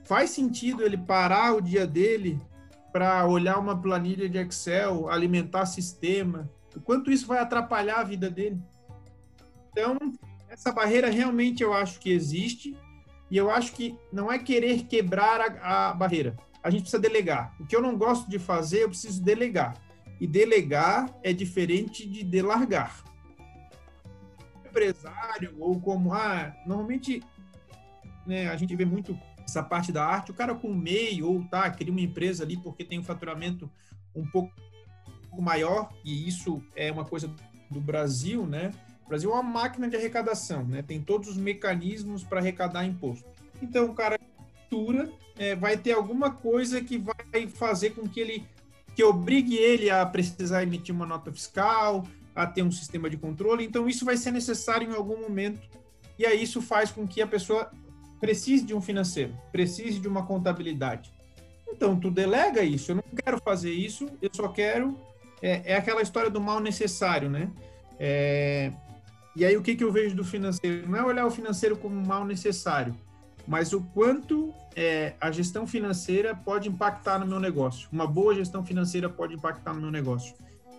faz 0.05 0.29
sentido 0.29 0.81
ele 0.81 0.97
parar 0.97 1.53
o 1.53 1.59
dia 1.59 1.85
dele 1.85 2.39
para 2.93 3.27
olhar 3.27 3.59
uma 3.59 3.77
planilha 3.77 4.29
de 4.29 4.37
Excel, 4.37 5.09
alimentar 5.09 5.65
sistema? 5.65 6.49
O 6.73 6.79
quanto 6.79 7.11
isso 7.11 7.27
vai 7.27 7.39
atrapalhar 7.39 7.97
a 7.97 8.03
vida 8.03 8.29
dele? 8.29 8.61
Então, 9.71 9.97
essa 10.47 10.71
barreira 10.71 11.09
realmente 11.09 11.61
eu 11.61 11.73
acho 11.73 11.99
que 11.99 12.09
existe 12.09 12.77
e 13.29 13.35
eu 13.35 13.51
acho 13.51 13.73
que 13.73 13.97
não 14.09 14.31
é 14.31 14.39
querer 14.39 14.83
quebrar 14.83 15.41
a, 15.41 15.89
a 15.89 15.93
barreira. 15.93 16.37
A 16.63 16.69
gente 16.69 16.83
precisa 16.83 17.01
delegar. 17.01 17.53
O 17.59 17.65
que 17.65 17.75
eu 17.75 17.81
não 17.81 17.97
gosto 17.97 18.29
de 18.29 18.39
fazer, 18.39 18.83
eu 18.83 18.89
preciso 18.89 19.21
delegar. 19.21 19.75
E 20.21 20.25
delegar 20.25 21.13
é 21.21 21.33
diferente 21.33 22.07
de 22.07 22.23
delargar 22.23 23.03
empresário 24.75 25.55
ou 25.59 25.79
como, 25.79 26.13
ah, 26.13 26.53
normalmente 26.65 27.23
né, 28.25 28.47
a 28.49 28.57
gente 28.57 28.75
vê 28.75 28.83
muito 28.83 29.17
essa 29.43 29.63
parte 29.63 29.91
da 29.91 30.03
arte, 30.03 30.31
o 30.31 30.33
cara 30.33 30.53
com 30.55 30.73
MEI 30.73 31.23
ou 31.23 31.43
tá, 31.45 31.69
cria 31.69 31.91
uma 31.91 32.01
empresa 32.01 32.43
ali 32.43 32.57
porque 32.57 32.83
tem 32.83 32.99
um 32.99 33.03
faturamento 33.03 33.69
um 34.15 34.25
pouco 34.25 34.51
maior, 35.37 35.89
e 36.03 36.27
isso 36.27 36.63
é 36.75 36.91
uma 36.91 37.05
coisa 37.05 37.29
do 37.69 37.81
Brasil, 37.81 38.45
né? 38.47 38.71
O 39.05 39.09
Brasil 39.09 39.29
é 39.29 39.33
uma 39.33 39.43
máquina 39.43 39.87
de 39.89 39.95
arrecadação, 39.95 40.63
né? 40.63 40.81
Tem 40.81 41.01
todos 41.01 41.29
os 41.29 41.37
mecanismos 41.37 42.23
para 42.23 42.39
arrecadar 42.39 42.85
imposto. 42.85 43.25
Então, 43.61 43.85
o 43.85 43.93
cara 43.93 44.17
é, 45.37 45.55
vai 45.55 45.77
ter 45.77 45.93
alguma 45.93 46.31
coisa 46.31 46.81
que 46.81 46.97
vai 46.97 47.47
fazer 47.47 47.91
com 47.91 48.07
que 48.07 48.19
ele 48.19 48.47
que 48.95 49.03
obrigue 49.03 49.55
ele 49.55 49.89
a 49.89 50.05
precisar 50.05 50.63
emitir 50.63 50.95
uma 50.95 51.05
nota 51.05 51.31
fiscal, 51.31 52.05
a 52.35 52.45
ter 52.45 52.61
um 52.61 52.71
sistema 52.71 53.09
de 53.09 53.17
controle. 53.17 53.63
Então, 53.63 53.87
isso 53.87 54.03
vai 54.03 54.17
ser 54.17 54.31
necessário 54.31 54.91
em 54.91 54.93
algum 54.93 55.21
momento. 55.21 55.67
E 56.19 56.25
aí, 56.25 56.43
isso 56.43 56.61
faz 56.61 56.91
com 56.91 57.07
que 57.07 57.21
a 57.21 57.27
pessoa 57.27 57.71
precise 58.19 58.65
de 58.65 58.73
um 58.73 58.81
financeiro, 58.81 59.33
precise 59.51 59.99
de 59.99 60.07
uma 60.07 60.25
contabilidade. 60.25 61.13
Então, 61.67 61.99
tu 61.99 62.11
delega 62.11 62.63
isso. 62.63 62.91
Eu 62.91 62.95
não 62.95 63.03
quero 63.23 63.39
fazer 63.39 63.71
isso, 63.71 64.09
eu 64.21 64.29
só 64.33 64.47
quero. 64.49 64.97
É, 65.41 65.73
é 65.73 65.75
aquela 65.75 66.01
história 66.01 66.29
do 66.29 66.41
mal 66.41 66.59
necessário, 66.59 67.29
né? 67.29 67.49
É, 67.99 68.71
e 69.35 69.45
aí, 69.45 69.55
o 69.57 69.61
que, 69.61 69.75
que 69.75 69.83
eu 69.83 69.91
vejo 69.91 70.15
do 70.15 70.23
financeiro? 70.23 70.87
Não 70.89 70.97
é 70.97 71.03
olhar 71.03 71.25
o 71.25 71.31
financeiro 71.31 71.75
como 71.75 71.95
mal 72.05 72.25
necessário, 72.25 72.95
mas 73.47 73.73
o 73.73 73.81
quanto 73.81 74.53
é, 74.75 75.13
a 75.19 75.29
gestão 75.31 75.67
financeira 75.67 76.33
pode 76.33 76.69
impactar 76.69 77.19
no 77.19 77.25
meu 77.25 77.39
negócio. 77.39 77.87
Uma 77.91 78.07
boa 78.07 78.33
gestão 78.33 78.65
financeira 78.65 79.09
pode 79.09 79.33
impactar 79.33 79.73
no 79.73 79.81
meu 79.81 79.91
negócio. 79.91 80.35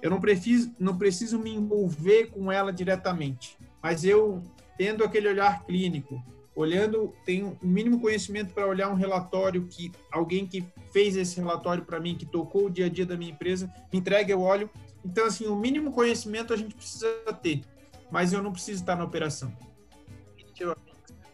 Eu 0.07 0.11
não 0.11 0.21
preciso, 0.21 0.75
não 0.79 0.97
preciso 0.97 1.39
me 1.39 1.55
envolver 1.55 2.27
com 2.27 2.53
ela 2.53 2.73
diretamente, 2.73 3.59
mas 3.83 4.05
eu 4.05 4.43
tendo 4.79 5.03
aquele 5.03 5.29
olhar 5.29 5.65
clínico, 5.65 6.23
olhando, 6.55 7.13
tenho 7.25 7.59
o 7.61 7.67
mínimo 7.67 8.01
conhecimento 8.01 8.55
para 8.55 8.67
olhar 8.67 8.89
um 8.89 8.95
relatório 8.95 9.67
que 9.67 9.91
alguém 10.13 10.47
que 10.47 10.65
fez 10.93 11.17
esse 11.17 11.37
relatório 11.37 11.85
para 11.85 11.99
mim, 11.99 12.15
que 12.15 12.25
tocou 12.25 12.67
o 12.67 12.71
dia 12.71 12.87
a 12.87 12.89
dia 12.89 13.05
da 13.05 13.17
minha 13.17 13.33
empresa, 13.33 13.73
me 13.93 13.99
entrega, 13.99 14.33
eu 14.33 14.41
olho. 14.41 14.71
Então, 15.05 15.27
assim, 15.27 15.47
o 15.47 15.57
mínimo 15.57 15.91
conhecimento 15.91 16.53
a 16.53 16.57
gente 16.57 16.75
precisa 16.75 17.09
ter, 17.43 17.63
mas 18.11 18.33
eu 18.33 18.43
não 18.43 18.53
preciso 18.53 18.83
estar 18.83 18.97
na 18.97 19.05
operação 19.05 19.53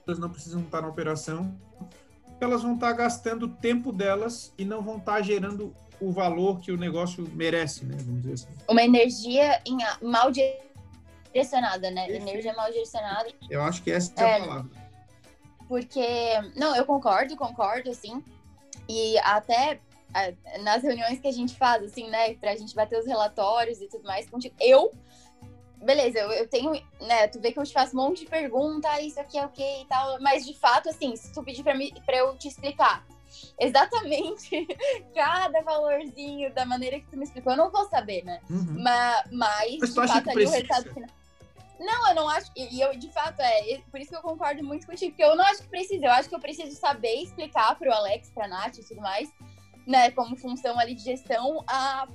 pessoas 0.04 0.18
não 0.18 0.30
precisam 0.30 0.60
estar 0.62 0.82
na 0.82 0.88
operação, 0.88 1.56
elas 2.40 2.62
vão 2.62 2.74
estar 2.74 2.92
gastando 2.92 3.44
o 3.44 3.48
tempo 3.48 3.92
delas 3.92 4.52
e 4.58 4.64
não 4.64 4.82
vão 4.82 4.96
estar 4.96 5.22
gerando 5.22 5.74
o 6.02 6.10
valor 6.10 6.60
que 6.60 6.72
o 6.72 6.76
negócio 6.76 7.28
merece, 7.34 7.84
né? 7.84 7.96
Vamos 8.00 8.22
dizer 8.22 8.34
assim. 8.34 8.64
Uma 8.68 8.82
energia 8.82 9.62
em, 9.64 9.78
mal 10.02 10.32
direcionada, 10.32 11.90
né? 11.90 12.06
Perfeito. 12.06 12.28
Energia 12.28 12.52
mal 12.54 12.70
direcionada. 12.70 13.28
Eu 13.48 13.62
acho 13.62 13.82
que 13.82 13.90
essa 13.92 14.12
é, 14.16 14.24
é 14.24 14.36
a 14.36 14.40
palavra. 14.40 14.70
Porque, 15.68 16.06
não, 16.56 16.74
eu 16.74 16.84
concordo, 16.84 17.36
concordo, 17.36 17.88
assim. 17.90 18.22
E 18.88 19.16
até 19.18 19.80
nas 20.60 20.82
reuniões 20.82 21.20
que 21.20 21.28
a 21.28 21.32
gente 21.32 21.56
faz, 21.56 21.82
assim, 21.84 22.10
né, 22.10 22.34
pra 22.34 22.54
gente 22.56 22.74
bater 22.74 22.98
os 22.98 23.06
relatórios 23.06 23.80
e 23.80 23.88
tudo 23.88 24.04
mais, 24.04 24.28
eu 24.60 24.92
beleza, 25.82 26.18
eu, 26.18 26.30
eu, 26.30 26.48
tenho, 26.48 26.70
né, 27.00 27.26
tu 27.26 27.40
vê 27.40 27.50
que 27.50 27.58
eu 27.58 27.64
te 27.64 27.72
faço 27.72 27.98
um 27.98 28.02
monte 28.02 28.20
de 28.20 28.30
pergunta, 28.30 28.88
ah, 28.88 29.00
isso 29.00 29.18
aqui 29.18 29.36
é 29.36 29.42
o 29.42 29.46
okay, 29.46 29.82
e 29.82 29.86
tal, 29.86 30.20
mas 30.20 30.46
de 30.46 30.56
fato, 30.56 30.88
assim, 30.88 31.16
se 31.16 31.32
tu 31.32 31.42
pedir 31.42 31.64
pra, 31.64 31.74
mim, 31.74 31.92
pra 32.06 32.18
eu 32.18 32.36
te 32.36 32.46
explicar 32.46 33.04
exatamente 33.58 34.66
cada 35.14 35.62
valorzinho 35.62 36.52
da 36.54 36.64
maneira 36.64 37.00
que 37.00 37.06
tu 37.06 37.16
me 37.16 37.24
explicou, 37.24 37.52
eu 37.52 37.56
não 37.56 37.70
vou 37.70 37.88
saber, 37.88 38.24
né? 38.24 38.40
Uhum. 38.48 38.82
Mas, 38.82 39.22
mas, 39.30 39.78
mas 39.80 39.94
de 39.94 39.94
fato, 39.94 40.30
ali 40.30 40.44
o 40.44 40.50
resultado 40.50 40.92
final. 40.92 41.10
Não, 41.78 42.08
eu 42.10 42.14
não 42.14 42.28
acho. 42.28 42.50
E 42.56 42.80
eu, 42.80 42.96
de 42.96 43.10
fato, 43.10 43.40
é. 43.40 43.80
Por 43.90 44.00
isso 44.00 44.10
que 44.10 44.16
eu 44.16 44.22
concordo 44.22 44.62
muito 44.62 44.86
contigo, 44.86 45.10
porque 45.10 45.24
eu 45.24 45.34
não 45.34 45.44
acho 45.44 45.62
que 45.62 45.68
precisa. 45.68 46.06
Eu 46.06 46.12
acho 46.12 46.28
que 46.28 46.34
eu 46.34 46.40
preciso 46.40 46.76
saber 46.76 47.22
explicar 47.22 47.76
pro 47.76 47.92
Alex, 47.92 48.30
pra 48.30 48.46
Nath 48.46 48.78
e 48.78 48.84
tudo 48.84 49.00
mais, 49.00 49.28
né, 49.86 50.10
como 50.12 50.36
função 50.36 50.78
ali 50.78 50.94
de 50.94 51.02
gestão, 51.02 51.64
a, 51.66 52.06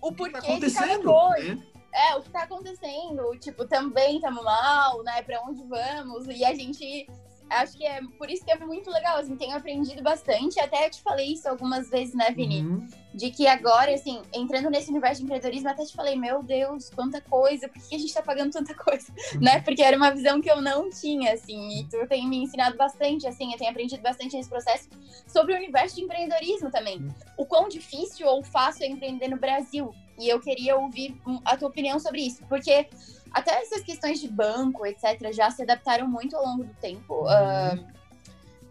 o, 0.00 0.08
o 0.08 0.12
porquê 0.12 0.58
tá 0.58 0.66
de 0.66 0.74
cada 0.74 0.98
coisa. 1.00 1.54
Né? 1.54 1.72
é, 1.92 2.16
o 2.16 2.22
que 2.22 2.30
tá 2.30 2.42
acontecendo, 2.42 3.36
tipo, 3.38 3.66
também 3.66 4.16
estamos 4.16 4.42
mal, 4.42 5.02
né? 5.02 5.22
Pra 5.22 5.42
onde 5.42 5.62
vamos? 5.64 6.26
E 6.26 6.44
a 6.44 6.54
gente. 6.54 7.06
Acho 7.50 7.76
que 7.76 7.86
é 7.86 8.00
por 8.18 8.30
isso 8.30 8.44
que 8.44 8.50
é 8.50 8.58
muito 8.58 8.90
legal, 8.90 9.18
assim, 9.18 9.36
tenho 9.36 9.56
aprendido 9.56 10.02
bastante. 10.02 10.58
Até 10.58 10.86
eu 10.86 10.90
te 10.90 11.02
falei 11.02 11.34
isso 11.34 11.48
algumas 11.48 11.90
vezes, 11.90 12.14
né, 12.14 12.30
Vini? 12.30 12.62
Uhum. 12.62 12.86
De 13.12 13.30
que 13.30 13.46
agora, 13.46 13.92
assim, 13.92 14.22
entrando 14.32 14.70
nesse 14.70 14.90
universo 14.90 15.18
de 15.18 15.24
empreendedorismo, 15.24 15.68
até 15.68 15.84
te 15.84 15.94
falei, 15.94 16.16
meu 16.16 16.42
Deus, 16.42 16.88
quanta 16.90 17.20
coisa, 17.20 17.68
por 17.68 17.80
que 17.86 17.94
a 17.94 17.98
gente 17.98 18.14
tá 18.14 18.22
pagando 18.22 18.52
tanta 18.52 18.74
coisa? 18.74 19.12
Uhum. 19.34 19.40
Né? 19.40 19.60
Porque 19.60 19.82
era 19.82 19.96
uma 19.96 20.10
visão 20.10 20.40
que 20.40 20.50
eu 20.50 20.62
não 20.62 20.88
tinha, 20.88 21.34
assim, 21.34 21.80
e 21.80 21.84
tu 21.84 22.06
tem 22.08 22.26
me 22.26 22.38
ensinado 22.38 22.76
bastante, 22.76 23.26
assim, 23.26 23.52
eu 23.52 23.58
tenho 23.58 23.70
aprendido 23.70 24.00
bastante 24.00 24.34
nesse 24.34 24.48
processo 24.48 24.88
sobre 25.26 25.52
o 25.52 25.56
universo 25.56 25.96
de 25.96 26.02
empreendedorismo 26.02 26.70
também. 26.70 26.98
Uhum. 26.98 27.14
O 27.36 27.44
quão 27.44 27.68
difícil 27.68 28.26
ou 28.26 28.42
fácil 28.42 28.84
é 28.84 28.88
empreender 28.88 29.28
no 29.28 29.36
Brasil, 29.36 29.94
e 30.18 30.28
eu 30.28 30.40
queria 30.40 30.76
ouvir 30.76 31.20
a 31.44 31.56
tua 31.56 31.68
opinião 31.68 31.98
sobre 31.98 32.22
isso, 32.22 32.42
porque 32.48 32.88
até 33.32 33.62
essas 33.62 33.82
questões 33.82 34.20
de 34.20 34.28
banco, 34.28 34.86
etc., 34.86 35.32
já 35.32 35.50
se 35.50 35.62
adaptaram 35.62 36.08
muito 36.08 36.36
ao 36.36 36.44
longo 36.44 36.64
do 36.64 36.74
tempo. 36.74 37.14
Uhum. 37.14 37.84
Uh, 37.84 37.92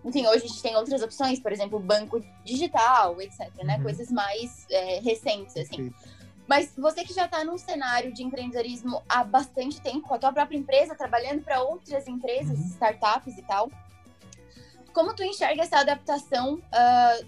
enfim, 0.05 0.25
hoje 0.27 0.45
a 0.45 0.47
gente 0.47 0.61
tem 0.61 0.75
outras 0.75 1.01
opções, 1.01 1.39
por 1.39 1.51
exemplo, 1.51 1.79
banco 1.79 2.23
digital, 2.43 3.21
etc., 3.21 3.49
né? 3.63 3.77
Uhum. 3.77 3.83
Coisas 3.83 4.11
mais 4.11 4.65
é, 4.69 4.99
recentes, 4.99 5.55
assim. 5.57 5.93
Mas 6.47 6.73
você 6.75 7.03
que 7.03 7.13
já 7.13 7.25
está 7.25 7.43
num 7.43 7.57
cenário 7.57 8.11
de 8.13 8.23
empreendedorismo 8.23 9.01
há 9.07 9.23
bastante 9.23 9.79
tempo, 9.79 10.07
com 10.07 10.15
a 10.15 10.19
tua 10.19 10.33
própria 10.33 10.57
empresa, 10.57 10.95
trabalhando 10.95 11.41
para 11.43 11.61
outras 11.61 12.07
empresas, 12.07 12.59
uhum. 12.59 12.65
startups 12.65 13.37
e 13.37 13.41
tal, 13.43 13.71
como 14.91 15.15
tu 15.15 15.23
enxerga 15.23 15.63
essa 15.63 15.79
adaptação 15.79 16.55
uh, 16.55 17.25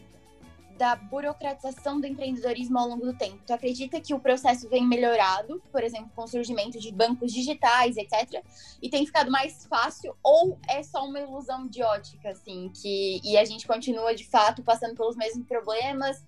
da 0.84 0.98
burocratização 0.98 2.02
do 2.02 2.06
empreendedorismo 2.06 2.78
ao 2.78 2.90
longo 2.90 3.06
do 3.06 3.14
tempo? 3.14 3.40
Tu 3.48 3.54
acredita 3.54 4.02
que 4.02 4.14
o 4.14 4.20
processo 4.20 4.68
vem 4.68 4.86
melhorado, 4.86 5.64
por 5.72 5.82
exemplo, 5.82 6.12
com 6.14 6.24
o 6.26 6.28
surgimento 6.28 6.78
de 6.78 6.92
bancos 6.92 7.32
digitais, 7.32 7.96
etc., 7.96 8.44
e 8.82 8.90
tem 8.90 9.06
ficado 9.06 9.32
mais 9.32 9.66
fácil, 9.66 10.14
ou 10.22 10.60
é 10.68 10.84
só 10.84 11.08
uma 11.08 11.22
ilusão 11.22 11.70
de 11.70 11.82
ótica, 11.82 12.32
assim, 12.32 12.70
que 12.76 13.22
e 13.24 13.38
a 13.38 13.46
gente 13.46 13.66
continua 13.66 14.14
de 14.14 14.26
fato 14.26 14.62
passando 14.62 14.94
pelos 14.94 15.16
mesmos 15.16 15.48
problemas, 15.48 16.22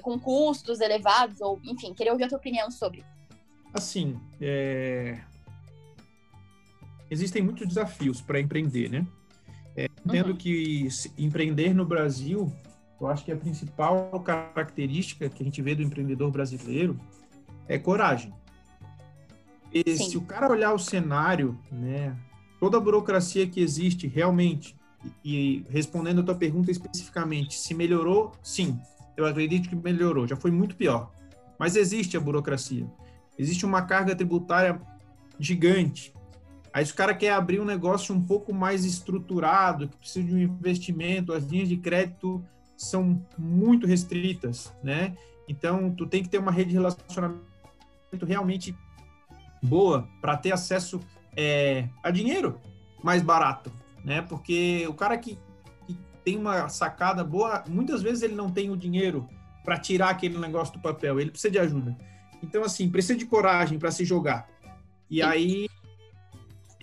com 0.00 0.18
custos 0.18 0.80
elevados, 0.80 1.42
ou 1.42 1.60
enfim, 1.62 1.92
queria 1.92 2.12
ouvir 2.12 2.24
a 2.24 2.28
tua 2.28 2.38
opinião 2.38 2.70
sobre. 2.70 3.04
Assim, 3.74 4.18
é... 4.40 5.20
existem 7.10 7.42
muitos 7.42 7.68
desafios 7.68 8.22
para 8.22 8.40
empreender, 8.40 8.88
né? 8.88 9.06
É, 9.76 9.88
entendo 10.06 10.30
uhum. 10.30 10.36
que 10.36 10.88
empreender 11.18 11.74
no 11.74 11.84
Brasil 11.84 12.50
eu 13.00 13.06
acho 13.08 13.24
que 13.24 13.32
a 13.32 13.36
principal 13.36 14.08
característica 14.20 15.28
que 15.28 15.42
a 15.42 15.44
gente 15.44 15.60
vê 15.60 15.74
do 15.74 15.82
empreendedor 15.82 16.30
brasileiro 16.30 16.98
é 17.68 17.78
coragem. 17.78 18.32
E 19.72 19.96
Sim. 19.96 20.10
se 20.10 20.16
o 20.16 20.22
cara 20.22 20.48
olhar 20.48 20.72
o 20.72 20.78
cenário, 20.78 21.58
né, 21.70 22.16
toda 22.60 22.76
a 22.76 22.80
burocracia 22.80 23.46
que 23.46 23.60
existe 23.60 24.06
realmente, 24.06 24.76
e, 25.24 25.58
e 25.58 25.66
respondendo 25.68 26.20
a 26.20 26.24
tua 26.24 26.34
pergunta 26.34 26.70
especificamente, 26.70 27.58
se 27.58 27.74
melhorou, 27.74 28.32
sim, 28.42 28.78
eu 29.16 29.26
acredito 29.26 29.68
que 29.68 29.76
melhorou, 29.76 30.26
já 30.26 30.36
foi 30.36 30.50
muito 30.50 30.76
pior. 30.76 31.10
Mas 31.58 31.76
existe 31.76 32.16
a 32.16 32.20
burocracia. 32.20 32.86
Existe 33.38 33.66
uma 33.66 33.82
carga 33.82 34.14
tributária 34.14 34.80
gigante. 35.38 36.14
Aí 36.72 36.84
se 36.84 36.92
o 36.92 36.96
cara 36.96 37.14
quer 37.14 37.32
abrir 37.32 37.60
um 37.60 37.64
negócio 37.64 38.14
um 38.14 38.20
pouco 38.20 38.52
mais 38.52 38.84
estruturado, 38.84 39.88
que 39.88 39.96
precisa 39.96 40.26
de 40.26 40.34
um 40.34 40.38
investimento, 40.38 41.32
as 41.32 41.44
linhas 41.44 41.68
de 41.68 41.76
crédito 41.76 42.44
são 42.76 43.24
muito 43.38 43.86
restritas, 43.86 44.72
né? 44.82 45.16
Então, 45.48 45.90
tu 45.90 46.06
tem 46.06 46.22
que 46.22 46.28
ter 46.28 46.38
uma 46.38 46.50
rede 46.50 46.70
de 46.70 46.76
relacionamento 46.76 47.44
realmente 48.26 48.76
boa 49.62 50.08
para 50.20 50.36
ter 50.36 50.52
acesso 50.52 51.00
é, 51.36 51.88
a 52.02 52.10
dinheiro 52.10 52.60
mais 53.02 53.22
barato, 53.22 53.70
né? 54.04 54.22
Porque 54.22 54.86
o 54.88 54.94
cara 54.94 55.16
que, 55.18 55.38
que, 55.86 55.96
tem 56.24 56.38
uma 56.38 56.68
sacada 56.68 57.22
boa, 57.22 57.64
muitas 57.68 58.02
vezes 58.02 58.22
ele 58.22 58.34
não 58.34 58.50
tem 58.50 58.70
o 58.70 58.76
dinheiro 58.76 59.28
para 59.64 59.78
tirar 59.78 60.10
aquele 60.10 60.38
negócio 60.38 60.74
do 60.74 60.80
papel, 60.80 61.20
ele 61.20 61.30
precisa 61.30 61.50
de 61.50 61.58
ajuda. 61.58 61.96
Então, 62.42 62.62
assim, 62.62 62.88
precisa 62.90 63.18
de 63.18 63.26
coragem 63.26 63.78
para 63.78 63.90
se 63.90 64.04
jogar. 64.04 64.48
E 65.10 65.22
aí 65.22 65.68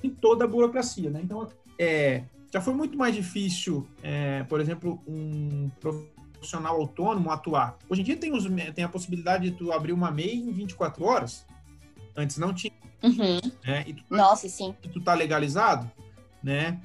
tem 0.02 0.10
toda 0.10 0.46
a 0.46 0.48
burocracia, 0.48 1.10
né? 1.10 1.22
Então, 1.24 1.48
é, 1.78 2.24
já 2.52 2.60
foi 2.60 2.74
muito 2.74 2.98
mais 2.98 3.16
difícil, 3.16 3.88
é, 4.04 4.44
por 4.44 4.60
exemplo, 4.60 5.02
um 5.08 5.70
profissional 5.80 6.76
autônomo 6.76 7.32
atuar. 7.32 7.78
Hoje 7.90 8.02
em 8.02 8.04
dia 8.04 8.18
tem, 8.18 8.34
os, 8.34 8.46
tem 8.76 8.84
a 8.84 8.90
possibilidade 8.90 9.50
de 9.50 9.56
tu 9.56 9.72
abrir 9.72 9.94
uma 9.94 10.12
MEI 10.12 10.36
em 10.36 10.52
24 10.52 11.04
horas. 11.04 11.46
Antes 12.16 12.38
não 12.38 12.54
tinha. 12.54 12.74
Uhum. 13.02 13.40
Né? 13.66 13.84
Tu, 13.86 14.04
Nossa, 14.10 14.50
sim. 14.50 14.76
E 14.84 14.90
tu 14.90 15.00
tá 15.00 15.14
legalizado, 15.14 15.90
né? 16.44 16.80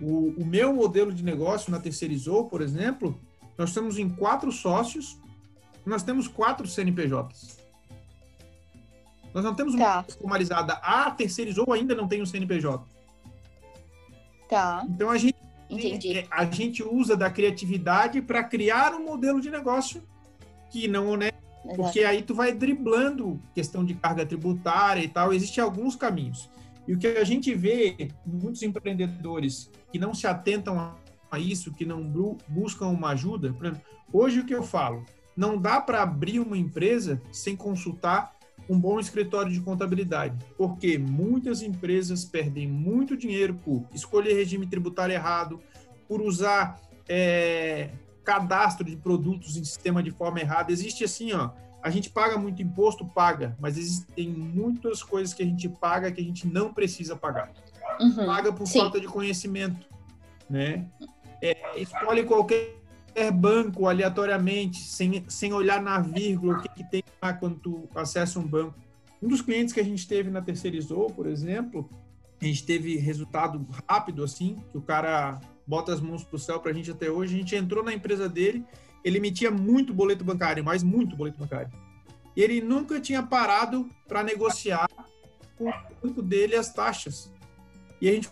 O, 0.00 0.34
o 0.40 0.46
meu 0.46 0.72
modelo 0.72 1.12
de 1.12 1.24
negócio 1.24 1.70
na 1.70 1.80
Terceirizou, 1.80 2.46
por 2.46 2.62
exemplo, 2.62 3.20
nós 3.58 3.70
estamos 3.70 3.98
em 3.98 4.08
quatro 4.08 4.50
sócios, 4.52 5.18
nós 5.84 6.02
temos 6.02 6.28
quatro 6.28 6.66
CNPJs. 6.66 7.58
Nós 9.34 9.44
não 9.44 9.54
temos 9.54 9.74
uma 9.74 10.02
tá. 10.02 10.06
formalizada. 10.18 10.74
A 10.74 11.10
terceirizou 11.10 11.72
ainda 11.72 11.94
não 11.94 12.08
tem 12.08 12.20
um 12.20 12.26
CNPJ. 12.26 12.84
Tá. 14.50 14.84
Então 14.88 15.08
a 15.08 15.16
gente, 15.16 15.36
Entendi. 15.70 16.18
É, 16.18 16.26
a 16.30 16.44
gente 16.44 16.82
usa 16.82 17.16
da 17.16 17.30
criatividade 17.30 18.20
para 18.20 18.42
criar 18.42 18.92
um 18.94 19.04
modelo 19.04 19.40
de 19.40 19.48
negócio 19.48 20.02
que 20.68 20.88
não 20.88 21.16
né, 21.16 21.30
porque 21.76 22.00
aí 22.00 22.22
tu 22.22 22.34
vai 22.34 22.52
driblando 22.52 23.40
questão 23.54 23.84
de 23.84 23.94
carga 23.94 24.26
tributária 24.26 25.02
e 25.02 25.08
tal. 25.08 25.32
Existem 25.32 25.62
alguns 25.62 25.94
caminhos. 25.94 26.50
E 26.88 26.94
o 26.94 26.98
que 26.98 27.06
a 27.06 27.24
gente 27.24 27.54
vê 27.54 28.10
muitos 28.26 28.62
empreendedores 28.62 29.70
que 29.92 29.98
não 29.98 30.12
se 30.12 30.26
atentam 30.26 30.94
a 31.30 31.38
isso, 31.38 31.72
que 31.72 31.84
não 31.84 32.02
buscam 32.48 32.88
uma 32.88 33.10
ajuda, 33.10 33.54
exemplo, 33.60 33.80
hoje 34.12 34.40
o 34.40 34.44
que 34.44 34.54
eu 34.54 34.64
falo, 34.64 35.04
não 35.36 35.56
dá 35.56 35.80
para 35.80 36.02
abrir 36.02 36.40
uma 36.40 36.58
empresa 36.58 37.22
sem 37.30 37.54
consultar 37.54 38.34
um 38.70 38.78
bom 38.78 39.00
escritório 39.00 39.52
de 39.52 39.60
contabilidade, 39.60 40.38
porque 40.56 40.96
muitas 40.96 41.60
empresas 41.60 42.24
perdem 42.24 42.68
muito 42.68 43.16
dinheiro 43.16 43.54
por 43.54 43.84
escolher 43.92 44.34
regime 44.34 44.64
tributário 44.64 45.12
errado, 45.12 45.60
por 46.06 46.22
usar 46.22 46.80
é, 47.08 47.90
cadastro 48.22 48.86
de 48.86 48.94
produtos 48.94 49.56
em 49.56 49.64
sistema 49.64 50.00
de 50.00 50.12
forma 50.12 50.38
errada. 50.38 50.70
Existe 50.70 51.02
assim, 51.02 51.32
ó, 51.32 51.50
a 51.82 51.90
gente 51.90 52.10
paga 52.10 52.38
muito 52.38 52.62
imposto, 52.62 53.04
paga, 53.04 53.56
mas 53.58 53.76
existem 53.76 54.28
muitas 54.28 55.02
coisas 55.02 55.34
que 55.34 55.42
a 55.42 55.46
gente 55.46 55.68
paga 55.68 56.12
que 56.12 56.20
a 56.20 56.24
gente 56.24 56.46
não 56.46 56.72
precisa 56.72 57.16
pagar. 57.16 57.50
Uhum, 58.00 58.24
paga 58.24 58.52
por 58.52 58.68
sim. 58.68 58.78
falta 58.78 59.00
de 59.00 59.08
conhecimento, 59.08 59.84
né? 60.48 60.86
É, 61.42 61.56
escolhe 61.76 62.22
qualquer 62.22 62.79
banco 63.32 63.88
aleatoriamente, 63.88 64.78
sem, 64.80 65.24
sem 65.28 65.52
olhar 65.52 65.82
na 65.82 65.98
vírgula, 65.98 66.58
o 66.58 66.62
que, 66.62 66.68
que 66.68 66.90
tem 66.90 67.02
lá 67.20 67.32
quando 67.32 67.56
tu 67.56 67.88
acessa 67.94 68.38
um 68.38 68.46
banco. 68.46 68.74
Um 69.22 69.28
dos 69.28 69.42
clientes 69.42 69.74
que 69.74 69.80
a 69.80 69.84
gente 69.84 70.06
teve 70.06 70.30
na 70.30 70.40
Terceirizou, 70.40 71.10
por 71.10 71.26
exemplo, 71.26 71.88
a 72.40 72.44
gente 72.44 72.64
teve 72.64 72.96
resultado 72.96 73.66
rápido, 73.86 74.24
assim, 74.24 74.62
que 74.70 74.78
o 74.78 74.82
cara 74.82 75.40
bota 75.66 75.92
as 75.92 76.00
mãos 76.00 76.24
pro 76.24 76.38
céu 76.38 76.58
para 76.58 76.70
a 76.70 76.74
gente 76.74 76.90
até 76.90 77.10
hoje. 77.10 77.34
A 77.34 77.38
gente 77.38 77.54
entrou 77.54 77.84
na 77.84 77.92
empresa 77.92 78.28
dele, 78.28 78.64
ele 79.04 79.18
emitia 79.18 79.50
muito 79.50 79.92
boleto 79.92 80.24
bancário, 80.24 80.64
mas 80.64 80.82
muito 80.82 81.16
boleto 81.16 81.38
bancário. 81.38 81.70
E 82.34 82.42
ele 82.42 82.60
nunca 82.60 83.00
tinha 83.00 83.22
parado 83.22 83.90
para 84.08 84.22
negociar 84.22 84.88
com 85.58 85.68
o 85.68 85.72
banco 86.02 86.22
dele 86.22 86.56
as 86.56 86.72
taxas. 86.72 87.30
E 88.00 88.08
a 88.08 88.12
gente 88.12 88.30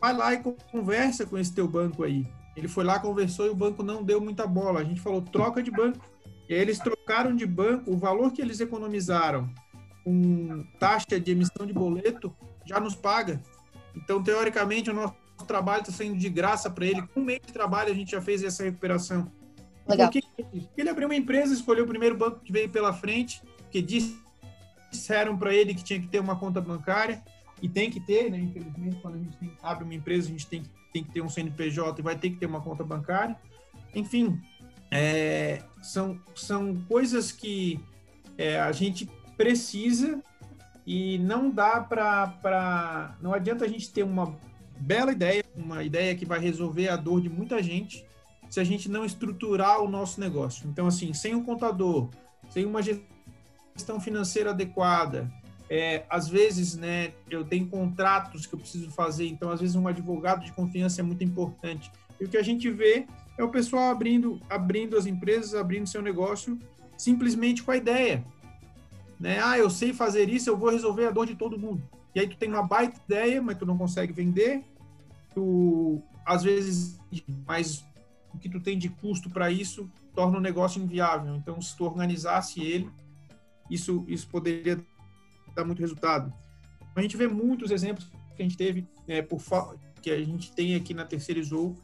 vai 0.00 0.14
lá 0.14 0.32
e 0.32 0.42
conversa 0.70 1.26
com 1.26 1.36
esse 1.36 1.52
teu 1.52 1.66
banco 1.66 2.04
aí. 2.04 2.24
Ele 2.58 2.68
foi 2.68 2.84
lá, 2.84 2.98
conversou 2.98 3.46
e 3.46 3.50
o 3.50 3.54
banco 3.54 3.82
não 3.82 4.02
deu 4.02 4.20
muita 4.20 4.46
bola. 4.46 4.80
A 4.80 4.84
gente 4.84 5.00
falou, 5.00 5.22
troca 5.22 5.62
de 5.62 5.70
banco. 5.70 6.04
E 6.48 6.54
aí 6.54 6.60
eles 6.60 6.78
trocaram 6.78 7.36
de 7.36 7.46
banco, 7.46 7.92
o 7.92 7.96
valor 7.96 8.32
que 8.32 8.42
eles 8.42 8.58
economizaram 8.58 9.48
com 10.02 10.64
taxa 10.78 11.20
de 11.20 11.30
emissão 11.30 11.66
de 11.66 11.72
boleto 11.72 12.34
já 12.66 12.80
nos 12.80 12.94
paga. 12.94 13.40
Então, 13.94 14.22
teoricamente, 14.22 14.90
o 14.90 14.94
nosso 14.94 15.14
trabalho 15.46 15.82
está 15.82 15.92
saindo 15.92 16.18
de 16.18 16.28
graça 16.28 16.70
para 16.70 16.86
ele. 16.86 17.06
Com 17.08 17.20
um 17.20 17.24
mês 17.24 17.40
de 17.46 17.52
trabalho, 17.52 17.92
a 17.92 17.94
gente 17.94 18.12
já 18.12 18.20
fez 18.20 18.42
essa 18.42 18.64
recuperação. 18.64 19.30
Legal. 19.86 20.10
Porque 20.10 20.26
ele 20.76 20.88
abriu 20.88 21.08
uma 21.08 21.14
empresa, 21.14 21.54
escolheu 21.54 21.84
o 21.84 21.88
primeiro 21.88 22.16
banco 22.16 22.40
que 22.40 22.52
veio 22.52 22.68
pela 22.68 22.92
frente, 22.92 23.42
que 23.70 23.80
disseram 24.90 25.36
para 25.36 25.54
ele 25.54 25.74
que 25.74 25.84
tinha 25.84 26.00
que 26.00 26.08
ter 26.08 26.18
uma 26.18 26.36
conta 26.36 26.60
bancária, 26.60 27.22
e 27.60 27.68
tem 27.68 27.90
que 27.90 28.00
ter, 28.00 28.30
né? 28.30 28.38
Infelizmente, 28.38 28.96
quando 29.00 29.16
a 29.16 29.18
gente 29.18 29.36
tem, 29.36 29.52
abre 29.62 29.84
uma 29.84 29.94
empresa, 29.94 30.28
a 30.28 30.30
gente 30.30 30.46
tem, 30.46 30.62
tem 30.92 31.04
que 31.04 31.10
ter 31.10 31.20
um 31.20 31.28
CNPJ 31.28 32.00
e 32.00 32.02
vai 32.04 32.16
ter 32.16 32.30
que 32.30 32.36
ter 32.36 32.46
uma 32.46 32.60
conta 32.60 32.84
bancária. 32.84 33.36
Enfim, 33.94 34.40
é, 34.90 35.62
são, 35.82 36.20
são 36.34 36.76
coisas 36.88 37.32
que 37.32 37.80
é, 38.36 38.60
a 38.60 38.72
gente 38.72 39.08
precisa 39.36 40.22
e 40.86 41.18
não 41.18 41.50
dá 41.50 41.80
para. 41.80 43.16
Não 43.20 43.34
adianta 43.34 43.64
a 43.64 43.68
gente 43.68 43.92
ter 43.92 44.02
uma 44.02 44.36
bela 44.78 45.12
ideia, 45.12 45.44
uma 45.54 45.82
ideia 45.82 46.14
que 46.14 46.24
vai 46.24 46.38
resolver 46.38 46.88
a 46.88 46.96
dor 46.96 47.20
de 47.20 47.28
muita 47.28 47.62
gente, 47.62 48.06
se 48.48 48.60
a 48.60 48.64
gente 48.64 48.88
não 48.88 49.04
estruturar 49.04 49.82
o 49.82 49.88
nosso 49.88 50.20
negócio. 50.20 50.68
Então, 50.68 50.86
assim, 50.86 51.12
sem 51.12 51.34
um 51.34 51.44
contador, 51.44 52.08
sem 52.48 52.64
uma 52.64 52.80
gestão 52.82 54.00
financeira 54.00 54.50
adequada, 54.50 55.30
é, 55.70 56.04
às 56.08 56.28
vezes, 56.28 56.76
né, 56.76 57.12
eu 57.30 57.44
tenho 57.44 57.66
contratos 57.66 58.46
que 58.46 58.54
eu 58.54 58.58
preciso 58.58 58.90
fazer, 58.90 59.26
então, 59.26 59.50
às 59.50 59.60
vezes, 59.60 59.76
um 59.76 59.86
advogado 59.86 60.44
de 60.44 60.52
confiança 60.52 61.00
é 61.00 61.04
muito 61.04 61.22
importante. 61.22 61.90
E 62.20 62.24
o 62.24 62.28
que 62.28 62.36
a 62.36 62.42
gente 62.42 62.70
vê 62.70 63.06
é 63.36 63.44
o 63.44 63.50
pessoal 63.50 63.90
abrindo, 63.90 64.40
abrindo 64.48 64.96
as 64.96 65.06
empresas, 65.06 65.54
abrindo 65.54 65.86
seu 65.86 66.02
negócio, 66.02 66.58
simplesmente 66.96 67.62
com 67.62 67.70
a 67.70 67.76
ideia. 67.76 68.24
Né? 69.20 69.40
Ah, 69.42 69.58
eu 69.58 69.68
sei 69.68 69.92
fazer 69.92 70.28
isso, 70.28 70.48
eu 70.48 70.56
vou 70.56 70.70
resolver 70.70 71.06
a 71.06 71.10
dor 71.10 71.26
de 71.26 71.34
todo 71.34 71.58
mundo. 71.58 71.82
E 72.14 72.20
aí 72.20 72.26
tu 72.26 72.36
tem 72.36 72.48
uma 72.48 72.62
baita 72.62 73.00
ideia, 73.04 73.42
mas 73.42 73.58
tu 73.58 73.66
não 73.66 73.76
consegue 73.76 74.12
vender. 74.12 74.64
Tu, 75.34 76.02
às 76.24 76.42
vezes, 76.42 76.98
mais 77.46 77.84
o 78.32 78.38
que 78.38 78.48
tu 78.48 78.60
tem 78.60 78.78
de 78.78 78.88
custo 78.88 79.28
para 79.28 79.50
isso 79.50 79.90
torna 80.14 80.38
o 80.38 80.40
negócio 80.40 80.82
inviável. 80.82 81.36
Então, 81.36 81.60
se 81.60 81.76
tu 81.76 81.84
organizasse 81.84 82.60
ele, 82.60 82.90
isso, 83.70 84.04
isso 84.08 84.26
poderia 84.28 84.84
dar 85.58 85.64
muito 85.64 85.80
resultado. 85.80 86.32
A 86.94 87.02
gente 87.02 87.16
vê 87.16 87.28
muitos 87.28 87.70
exemplos 87.70 88.10
que 88.34 88.42
a 88.42 88.44
gente 88.44 88.56
teve, 88.56 88.86
é, 89.06 89.20
por 89.22 89.40
que 90.00 90.10
a 90.10 90.18
gente 90.18 90.52
tem 90.52 90.74
aqui 90.74 90.94
na 90.94 91.04
Terceirizou, 91.04 91.76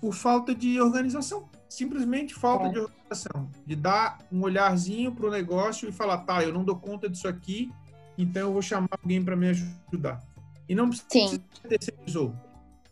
por 0.00 0.12
falta 0.12 0.54
de 0.54 0.80
organização. 0.80 1.48
Simplesmente 1.68 2.34
falta 2.34 2.66
é. 2.66 2.68
de 2.70 2.78
organização. 2.78 3.50
De 3.64 3.74
dar 3.74 4.18
um 4.30 4.42
olharzinho 4.42 5.12
para 5.12 5.26
o 5.26 5.30
negócio 5.30 5.88
e 5.88 5.92
falar, 5.92 6.18
tá, 6.18 6.42
eu 6.42 6.52
não 6.52 6.64
dou 6.64 6.76
conta 6.76 7.08
disso 7.08 7.26
aqui, 7.26 7.72
então 8.18 8.42
eu 8.42 8.52
vou 8.52 8.62
chamar 8.62 8.88
alguém 9.02 9.24
para 9.24 9.36
me 9.36 9.48
ajudar. 9.48 10.20
E 10.68 10.74
não 10.74 10.88
precisa 10.88 11.08
Sim. 11.10 11.28
ser 11.28 11.68
terceirizou. 11.68 12.34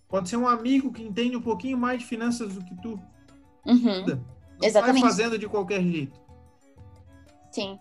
Pode 0.08 0.28
ser 0.28 0.36
um 0.36 0.46
amigo 0.46 0.92
que 0.92 1.02
entende 1.02 1.36
um 1.36 1.42
pouquinho 1.42 1.78
mais 1.78 2.00
de 2.00 2.06
finanças 2.06 2.54
do 2.54 2.64
que 2.64 2.74
tu. 2.82 3.00
Uhum. 3.66 4.06
Não 4.06 4.20
Exatamente. 4.62 5.02
Fazendo 5.02 5.38
de 5.38 5.48
qualquer 5.48 5.82
jeito. 5.82 6.20
Sim. 7.50 7.78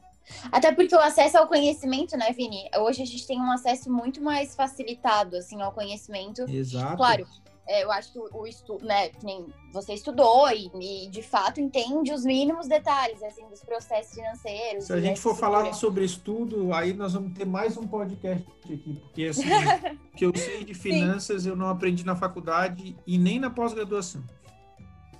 Até 0.52 0.72
porque 0.72 0.96
o 0.96 1.00
acesso 1.00 1.38
ao 1.38 1.48
conhecimento, 1.48 2.18
né, 2.18 2.32
Vini? 2.32 2.70
Hoje 2.78 3.02
a 3.02 3.06
gente 3.06 3.26
tem 3.28 3.40
um 3.40 3.52
acesso 3.52 3.92
muito 3.92 4.22
mais 4.22 4.56
facilitado, 4.56 5.36
assim, 5.36 5.62
ao 5.62 5.72
conhecimento. 5.72 6.44
Exato. 6.50 6.98
Claro, 6.98 7.28
é, 7.68 7.84
eu 7.84 7.92
acho 7.92 8.12
que 8.12 8.20
o, 8.20 8.48
estudo, 8.48 8.86
né, 8.86 9.10
que 9.10 9.26
nem 9.26 9.48
você 9.72 9.94
estudou 9.94 10.50
e, 10.52 10.70
e, 10.82 11.10
de 11.10 11.22
fato 11.22 11.62
entende 11.62 12.12
os 12.12 12.26
mínimos 12.26 12.68
detalhes, 12.68 13.22
assim, 13.24 13.48
dos 13.48 13.64
processos 13.64 14.14
financeiros. 14.14 14.86
Se 14.86 14.94
a 14.94 15.00
gente 15.00 15.22
for 15.22 15.36
falar 15.36 15.72
sobre 15.74 16.04
estudo, 16.04 16.74
aí 16.74 16.92
nós 16.94 17.14
vamos 17.14 17.34
ter 17.34 17.46
mais 17.46 17.78
um 17.78 17.88
podcast 17.88 18.46
aqui, 18.66 19.00
porque 19.02 19.26
assim, 19.26 19.44
que 20.18 20.26
eu 20.26 20.36
sei 20.36 20.64
de 20.66 20.74
finanças 20.74 21.46
eu 21.46 21.56
não 21.56 21.70
aprendi 21.70 22.06
na 22.06 22.16
faculdade 22.16 22.98
e 23.08 23.18
nem 23.18 23.40
na 23.40 23.50
pós-graduação. 23.50 24.22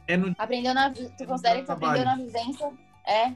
É 0.08 0.18
no... 0.18 0.36
Aprendeu 0.38 0.74
na, 0.74 0.90
tu 0.90 1.10
é 1.20 1.26
considera 1.26 1.64
que 1.64 1.72
aprendeu 1.72 2.04
na 2.04 2.18
vivência? 2.18 2.70
É. 3.08 3.32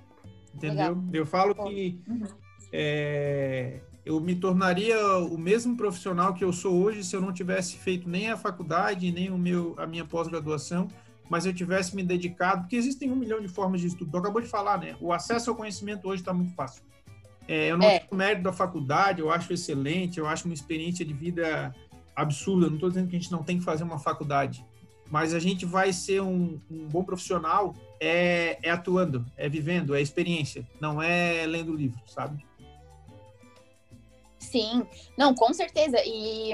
Entendeu? 0.56 0.96
Legal. 0.96 1.04
Eu 1.12 1.26
falo 1.26 1.54
que 1.54 2.00
uhum. 2.08 2.24
é, 2.72 3.82
eu 4.06 4.20
me 4.20 4.36
tornaria 4.36 4.98
o 5.18 5.38
mesmo 5.38 5.76
profissional 5.76 6.34
que 6.34 6.44
eu 6.44 6.54
sou 6.54 6.74
hoje 6.82 7.04
se 7.04 7.15
eu 7.15 7.22
não 7.22 7.34
tivesse 7.34 7.78
feito 7.78 8.08
nem 8.08 8.30
a 8.30 8.38
faculdade, 8.38 9.12
nem 9.12 9.30
o 9.30 9.38
meu, 9.38 9.76
a 9.78 9.86
minha 9.86 10.06
pós-graduação, 10.06 10.88
mas 11.30 11.46
eu 11.46 11.54
tivesse 11.54 11.96
me 11.96 12.04
dedicado, 12.04 12.62
porque 12.62 12.76
existem 12.76 13.12
um 13.12 13.15
milhão 13.15 13.41
de 13.41 13.48
formas 13.48 13.82
de 13.82 13.88
estudo. 13.88 14.12
Tu 14.12 14.18
acabou 14.18 14.41
de 14.41 14.48
falar, 14.48 14.78
né? 14.78 14.96
O 15.02 15.12
acesso 15.12 15.50
ao 15.50 15.56
conhecimento 15.56 16.08
hoje 16.08 16.22
está 16.22 16.34
muito 16.34 16.54
fácil. 16.54 16.84
É, 17.48 17.72
eu 17.72 17.78
não 17.78 17.88
é. 17.88 18.00
tenho 18.00 18.15
mérito 18.15 18.44
da 18.44 18.54
faculdade, 18.54 19.22
eu 19.22 19.32
acho 19.32 19.52
excelente, 19.52 20.20
eu 20.20 20.28
acho 20.28 20.46
uma 20.46 20.54
experiência 20.54 21.04
de 21.04 21.13
vida 21.13 21.76
absurda. 22.15 22.68
Não 22.68 22.76
estou 22.76 22.89
dizendo 22.89 23.10
que 23.10 23.15
a 23.15 23.20
gente 23.20 23.32
não 23.32 23.44
tem 23.44 23.58
que 23.58 23.63
fazer 23.63 23.84
uma 23.84 24.00
faculdade, 24.00 24.65
mas 25.10 25.34
a 25.34 25.39
gente 25.39 25.65
vai 25.65 25.94
ser 25.94 26.22
um, 26.22 26.60
um 26.70 26.88
bom 26.88 27.04
profissional 27.04 27.76
é, 28.00 28.58
é 28.62 28.70
atuando, 28.70 29.26
é 29.38 29.48
vivendo, 29.48 29.96
é 29.96 30.02
experiência, 30.02 30.68
não 30.80 31.02
é 31.02 31.46
lendo 31.46 31.74
livro, 31.74 32.00
sabe? 32.08 32.46
Sim, 34.39 34.86
não, 35.18 35.34
com 35.34 35.54
certeza. 35.54 35.98
E 36.06 36.52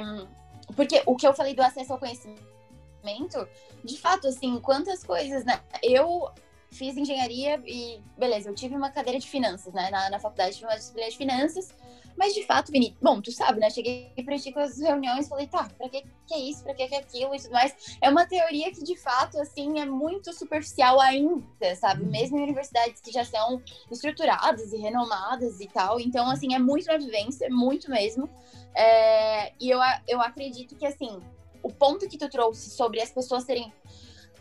porque 0.75 1.01
o 1.05 1.15
que 1.15 1.27
eu 1.27 1.33
falei 1.33 1.53
do 1.53 1.61
acesso 1.61 1.93
ao 1.93 1.99
conhecimento, 1.99 3.47
de 3.83 3.97
fato, 3.97 4.27
assim, 4.27 4.59
quantas 4.59 5.03
coisas, 5.03 5.43
né? 5.43 5.59
Eu 5.83 6.29
fiz 6.71 6.95
engenharia 6.95 7.61
e, 7.65 7.99
beleza, 8.17 8.49
eu 8.49 8.55
tive 8.55 8.75
uma 8.75 8.89
cadeira 8.89 9.19
de 9.19 9.27
finanças, 9.27 9.73
né? 9.73 9.89
Na, 9.89 10.09
na 10.09 10.19
faculdade, 10.19 10.55
tive 10.55 10.65
uma 10.65 10.77
disciplina 10.77 11.09
de 11.09 11.17
finanças. 11.17 11.73
Mas 12.17 12.33
de 12.33 12.45
fato, 12.45 12.71
Vini, 12.71 12.95
bom, 13.01 13.21
tu 13.21 13.31
sabe, 13.31 13.59
né? 13.59 13.69
Cheguei 13.69 14.11
pra 14.23 14.37
ti 14.37 14.51
com 14.51 14.59
as 14.59 14.79
reuniões 14.79 15.25
e 15.25 15.29
falei, 15.29 15.47
tá, 15.47 15.69
pra 15.77 15.89
que, 15.89 16.03
que 16.27 16.33
é 16.33 16.39
isso, 16.39 16.63
pra 16.63 16.73
que, 16.73 16.87
que 16.87 16.95
é 16.95 16.99
aquilo 16.99 17.33
e 17.35 17.39
tudo 17.39 17.51
mais. 17.51 17.97
É 18.01 18.09
uma 18.09 18.25
teoria 18.25 18.71
que 18.71 18.83
de 18.83 18.95
fato, 18.95 19.39
assim, 19.39 19.79
é 19.79 19.85
muito 19.85 20.33
superficial 20.33 20.99
ainda, 20.99 21.75
sabe? 21.75 22.03
Uhum. 22.03 22.11
Mesmo 22.11 22.37
em 22.37 22.43
universidades 22.43 23.01
que 23.01 23.11
já 23.11 23.25
são 23.25 23.61
estruturadas 23.91 24.73
e 24.73 24.77
renomadas 24.77 25.59
e 25.59 25.67
tal. 25.67 25.99
Então, 25.99 26.29
assim, 26.29 26.53
é 26.53 26.59
muito 26.59 26.87
na 26.87 26.97
vivência, 26.97 27.49
muito 27.49 27.89
mesmo. 27.89 28.29
É... 28.75 29.53
E 29.59 29.69
eu, 29.69 29.79
eu 30.07 30.21
acredito 30.21 30.75
que, 30.75 30.85
assim, 30.85 31.19
o 31.63 31.71
ponto 31.71 32.07
que 32.07 32.17
tu 32.17 32.29
trouxe 32.29 32.69
sobre 32.69 33.01
as 33.01 33.11
pessoas 33.11 33.43
serem 33.43 33.71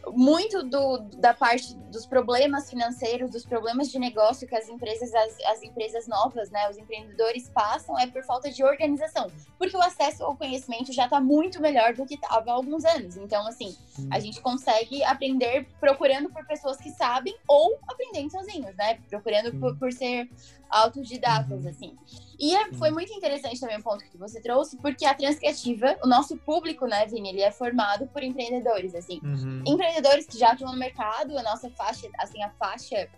muito 0.09 0.63
do, 0.63 0.99
da 1.17 1.35
parte 1.35 1.75
dos 1.91 2.07
problemas 2.07 2.71
financeiros, 2.71 3.31
dos 3.31 3.45
problemas 3.45 3.91
de 3.91 3.99
negócio 3.99 4.47
que 4.47 4.55
as 4.55 4.69
empresas, 4.69 5.13
as, 5.15 5.39
as, 5.47 5.63
empresas 5.63 6.07
novas, 6.07 6.51
né, 6.51 6.69
os 6.71 6.79
empreendedores 6.79 7.49
passam 7.51 7.99
é 7.99 8.07
por 8.07 8.23
falta 8.25 8.51
de 8.51 8.63
organização, 8.65 9.31
porque 9.59 9.77
o 9.77 9.83
acesso 9.83 10.25
ao 10.25 10.37
conhecimento 10.37 10.93
já 10.93 11.05
está 11.05 11.21
muito 11.21 11.61
melhor 11.61 11.95
do 11.95 12.07
que 12.07 12.15
estava 12.15 12.51
há 12.51 12.55
alguns 12.55 12.85
anos. 12.85 13.17
Então, 13.17 13.47
assim, 13.47 13.77
a 14.11 14.19
gente 14.19 14.41
consegue 14.41 15.03
aprender 15.05 15.67
procurando 15.79 16.31
por 16.31 16.47
pessoas 16.47 16.79
que 16.79 16.91
sabem 16.91 17.37
ou 17.47 17.79
aprendendo 17.89 18.31
sozinhos, 18.31 18.75
né? 18.77 18.99
Procurando 19.09 19.53
por, 19.59 19.77
por, 19.77 19.93
ser 19.93 20.31
autodidatas, 20.71 21.65
uhum. 21.65 21.71
assim. 21.71 21.99
E 22.41 22.57
é, 22.57 22.73
foi 22.73 22.91
muito 22.91 23.13
interessante 23.13 23.61
também 23.61 23.77
o 23.77 23.83
ponto 23.83 24.03
que 24.03 24.17
você 24.17 24.41
trouxe, 24.41 24.79
porque 24.79 25.05
a 25.05 25.15
Transcriativa, 25.15 25.99
o 26.03 26.07
nosso 26.07 26.39
público, 26.39 26.87
né, 26.87 27.05
Vini, 27.07 27.29
ele 27.29 27.43
é 27.43 27.53
formado 27.53 28.07
por 28.07 28.23
empreendedores, 28.23 28.95
assim. 28.95 29.21
Uhum. 29.23 29.63
Empreendedores 29.67 30.27
que 30.27 30.39
já 30.39 30.53
atuam 30.53 30.73
no 30.73 30.79
mercado, 30.79 31.37
a 31.39 31.43
nossa 31.43 31.69
faixa, 31.69 32.09
assim, 32.19 32.43
a 32.43 32.49
faixa 32.51 33.11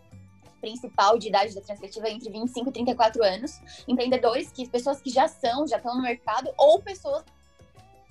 principal 0.60 1.18
de 1.18 1.28
idade 1.28 1.54
da 1.54 1.60
Transcriativa 1.60 2.08
é 2.08 2.12
entre 2.12 2.30
25 2.30 2.68
e 2.68 2.72
34 2.72 3.22
anos. 3.22 3.60
Empreendedores, 3.86 4.50
que 4.50 4.68
pessoas 4.68 5.00
que 5.00 5.10
já 5.10 5.28
são, 5.28 5.68
já 5.68 5.76
estão 5.76 5.94
no 5.94 6.02
mercado, 6.02 6.52
ou 6.58 6.82
pessoas 6.82 7.24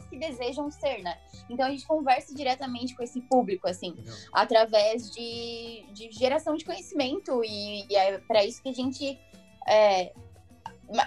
que 0.10 0.18
desejam 0.18 0.72
ser, 0.72 1.02
né? 1.02 1.18
Então 1.50 1.66
a 1.66 1.70
gente 1.72 1.86
conversa 1.86 2.34
diretamente 2.34 2.96
com 2.96 3.04
esse 3.04 3.20
público, 3.22 3.68
assim, 3.68 3.92
Legal. 3.92 4.16
através 4.32 5.12
de, 5.12 5.86
de 5.92 6.10
geração 6.12 6.56
de 6.56 6.64
conhecimento, 6.64 7.44
e, 7.44 7.86
e 7.90 7.96
é 7.96 8.18
para 8.20 8.46
isso 8.46 8.62
que 8.62 8.70
a 8.70 8.74
gente. 8.74 9.20
É, 9.68 10.14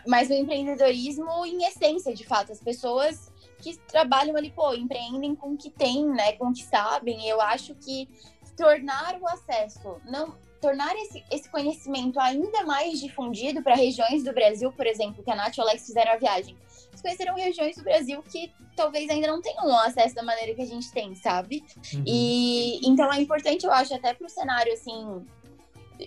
mas 0.07 0.31
o 0.31 0.35
empreendedorismo 0.35 1.44
em 1.47 1.64
essência, 1.64 2.14
de 2.14 2.25
fato, 2.25 2.53
as 2.53 2.61
pessoas 2.61 3.33
que 3.59 3.77
trabalham 3.88 4.37
ali, 4.37 4.51
pô, 4.51 4.75
empreendem 4.75 5.35
com 5.35 5.53
o 5.53 5.57
que 5.57 5.70
tem, 5.70 6.07
né, 6.07 6.33
com 6.33 6.49
o 6.49 6.53
que 6.53 6.62
sabem. 6.64 7.27
Eu 7.27 7.40
acho 7.40 7.75
que 7.77 8.09
tornar 8.57 9.18
o 9.20 9.27
acesso, 9.29 10.01
não 10.05 10.37
tornar 10.61 10.97
esse, 10.97 11.23
esse 11.31 11.49
conhecimento 11.51 12.18
ainda 12.18 12.64
mais 12.64 12.99
difundido 12.99 13.62
para 13.62 13.75
regiões 13.75 14.25
do 14.25 14.33
Brasil, 14.33 14.73
por 14.73 14.87
exemplo, 14.87 15.23
que 15.23 15.31
a 15.31 15.37
Nath 15.37 15.57
e 15.57 15.61
o 15.61 15.62
Alex 15.62 15.85
fizeram 15.85 16.12
a 16.12 16.16
viagem. 16.16 16.57
Eles 16.88 17.03
conheceram 17.03 17.35
regiões 17.35 17.77
do 17.77 17.83
Brasil 17.83 18.23
que 18.23 18.51
talvez 18.75 19.11
ainda 19.11 19.27
não 19.27 19.42
tenham 19.42 19.77
acesso 19.79 20.14
da 20.14 20.23
maneira 20.23 20.55
que 20.55 20.62
a 20.62 20.66
gente 20.66 20.90
tem, 20.90 21.14
sabe? 21.14 21.62
Uhum. 21.92 22.05
E 22.07 22.81
então 22.88 23.12
é 23.12 23.20
importante, 23.20 23.66
eu 23.66 23.73
acho, 23.73 23.94
até 23.94 24.14
para 24.14 24.27
o 24.27 24.31
cenário 24.31 24.73
assim 24.73 25.27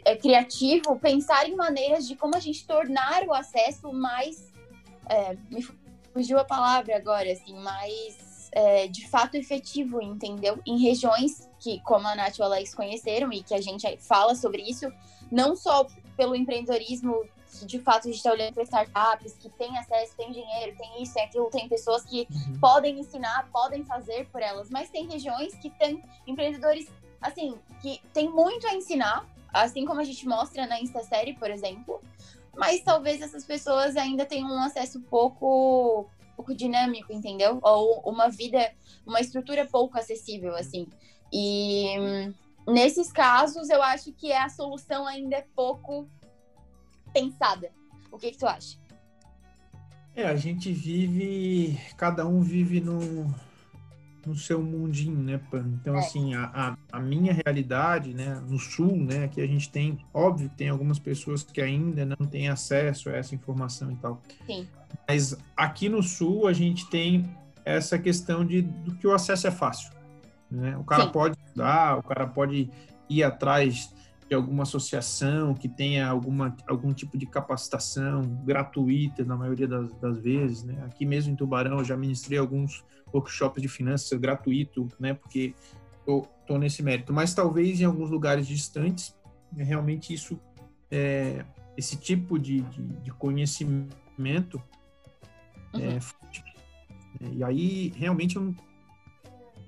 é, 0.06 0.16
criativo, 0.16 0.98
pensar 1.00 1.48
em 1.48 1.56
maneiras 1.56 2.08
de 2.08 2.16
como 2.16 2.36
a 2.36 2.40
gente 2.40 2.66
tornar 2.66 3.24
o 3.24 3.34
acesso 3.34 3.92
mais. 3.94 4.52
É, 5.10 5.38
me 5.50 5.66
fugiu 6.14 6.38
a 6.40 6.44
palavra 6.44 6.96
agora, 6.96 7.32
assim, 7.32 7.58
mais 7.60 8.50
é, 8.52 8.88
de 8.88 9.08
fato 9.08 9.36
efetivo, 9.36 10.02
entendeu? 10.02 10.60
Em 10.66 10.78
regiões 10.80 11.50
que, 11.60 11.80
como 11.82 12.08
a 12.08 12.16
Nath 12.16 12.38
e 12.38 12.42
o 12.42 12.46
Alex 12.46 12.74
conheceram 12.74 13.32
e 13.32 13.44
que 13.44 13.54
a 13.54 13.62
gente 13.62 13.98
fala 13.98 14.36
sobre 14.36 14.62
isso, 14.62 14.92
não 15.32 15.56
só 15.56 15.88
pelo 16.16 16.36
empreendedorismo, 16.36 17.24
de 17.66 17.80
fato 17.80 18.08
a 18.08 18.12
gente 18.12 18.18
está 18.18 18.32
olhando 18.32 18.54
para 18.54 18.64
startups 18.64 19.34
que 19.34 19.50
têm 19.50 19.78
acesso, 19.78 20.16
tem 20.18 20.32
dinheiro, 20.32 20.76
tem 20.78 21.04
isso, 21.04 21.14
tem 21.14 21.24
aquilo, 21.24 21.50
tem 21.50 21.68
pessoas 21.70 22.04
que 22.04 22.28
uhum. 22.30 22.60
podem 22.60 23.00
ensinar, 23.00 23.48
podem 23.52 23.84
fazer 23.86 24.28
por 24.28 24.42
elas, 24.42 24.70
mas 24.70 24.90
tem 24.90 25.08
regiões 25.08 25.54
que 25.56 25.70
têm 25.70 26.04
empreendedores, 26.26 26.88
assim, 27.22 27.58
que 27.82 28.02
tem 28.14 28.30
muito 28.30 28.68
a 28.68 28.74
ensinar, 28.74 29.26
assim 29.54 29.86
como 29.86 30.00
a 30.00 30.04
gente 30.04 30.28
mostra 30.28 30.66
na 30.66 30.80
Instasérie, 30.82 31.36
por 31.36 31.50
exemplo, 31.50 32.02
mas 32.56 32.82
talvez 32.82 33.22
essas 33.22 33.46
pessoas 33.46 33.96
ainda 33.96 34.26
tenham 34.26 34.50
um 34.50 34.64
acesso 34.64 35.02
pouco 35.02 36.10
pouco 36.36 36.54
dinâmico, 36.54 37.12
entendeu? 37.12 37.60
Ou 37.64 38.02
uma 38.02 38.30
vida, 38.30 38.72
uma 39.06 39.20
estrutura 39.20 39.66
pouco 39.66 39.98
acessível, 39.98 40.56
assim. 40.56 40.88
E 41.34 41.96
nesses 42.68 43.12
casos, 43.12 43.70
eu 43.70 43.82
acho 43.82 44.14
que 44.14 44.32
a 44.32 44.48
solução 44.48 45.08
ainda 45.08 45.38
é 45.38 45.46
pouco 45.56 46.08
pensada. 47.12 47.72
O 48.12 48.20
que, 48.20 48.32
que 48.32 48.38
tu 48.38 48.46
acha? 48.46 48.78
É, 50.16 50.26
a 50.26 50.36
gente 50.36 50.72
vive, 50.72 51.80
cada 51.98 52.26
um 52.26 52.42
vive 52.42 52.80
no, 52.80 53.34
no 54.26 54.36
seu 54.36 54.62
mundinho, 54.62 55.22
né, 55.22 55.40
Pan? 55.50 55.66
Então, 55.80 55.96
é. 55.96 56.00
assim, 56.00 56.34
a, 56.36 56.78
a, 56.92 57.00
minha 57.00 57.34
realidade, 57.34 58.14
né, 58.14 58.42
no 58.48 58.60
sul, 58.60 58.96
né, 58.96 59.28
que 59.28 59.40
a 59.40 59.48
gente 59.48 59.70
tem, 59.70 60.00
óbvio 60.14 60.50
que 60.50 60.58
tem 60.58 60.70
algumas 60.70 61.00
pessoas 61.00 61.44
que 61.44 61.62
ainda 61.62 62.06
não 62.06 62.28
têm 62.28 62.50
acesso 62.50 63.10
a 63.10 63.14
essa 63.14 63.34
informação 63.34 63.92
e 63.92 63.96
tal. 63.96 64.22
Sim. 64.46 64.68
Mas 65.08 65.38
aqui 65.56 65.88
no 65.88 66.04
sul 66.04 66.48
a 66.48 66.54
gente 66.54 66.90
tem 66.90 67.30
essa 67.64 67.98
questão 67.98 68.46
de 68.46 68.62
do 68.62 68.96
que 68.96 69.08
o 69.08 69.14
acesso 69.14 69.48
é 69.48 69.52
fácil. 69.52 69.92
Né? 70.50 70.78
O 70.78 70.84
cara 70.84 71.04
Sim. 71.04 71.12
pode 71.12 71.38
estudar, 71.38 71.98
o 71.98 72.04
cara 72.04 72.28
pode 72.28 72.70
ir 73.10 73.24
atrás 73.24 73.94
de 74.28 74.36
alguma 74.36 74.64
associação 74.64 75.54
que 75.54 75.70
tenha 75.70 76.08
alguma, 76.08 76.56
algum 76.68 76.94
tipo 76.94 77.18
de 77.18 77.26
capacitação 77.26 78.22
gratuita 78.44 79.24
na 79.24 79.38
maioria 79.38 79.68
das, 79.68 79.92
das 79.94 80.18
vezes, 80.20 80.64
né? 80.64 80.84
Aqui 80.86 81.06
mesmo 81.06 81.32
em 81.32 81.36
Tubarão 81.36 81.80
eu 81.80 81.86
já 81.86 81.96
ministrei 81.96 82.38
alguns 82.38 82.84
workshops 83.14 83.62
de 83.62 83.70
finanças 83.70 84.20
gratuito, 84.20 84.88
né? 85.00 85.14
Porque 85.14 85.54
tô 86.48 86.58
nesse 86.58 86.82
mérito. 86.82 87.14
Mas 87.14 87.34
talvez 87.34 87.82
em 87.82 87.84
alguns 87.84 88.10
lugares 88.10 88.48
distantes, 88.48 89.14
né, 89.52 89.64
realmente 89.64 90.14
isso, 90.14 90.40
é, 90.90 91.46
esse 91.76 91.98
tipo 91.98 92.40
de, 92.40 92.62
de, 92.62 92.82
de 92.82 93.12
conhecimento 93.12 94.62
é, 95.74 95.78
uhum. 95.78 96.00
é, 97.20 97.34
e 97.34 97.44
aí 97.44 97.94
realmente 97.96 98.38
eu, 98.38 98.56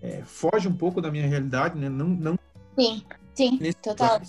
é, 0.01 0.23
foge 0.23 0.67
um 0.67 0.73
pouco 0.73 1.01
da 1.01 1.11
minha 1.11 1.27
realidade, 1.27 1.77
né? 1.77 1.89
Não, 1.89 2.07
não 2.07 2.39
sim, 2.77 3.03
sim, 3.35 3.59
total. 3.83 4.21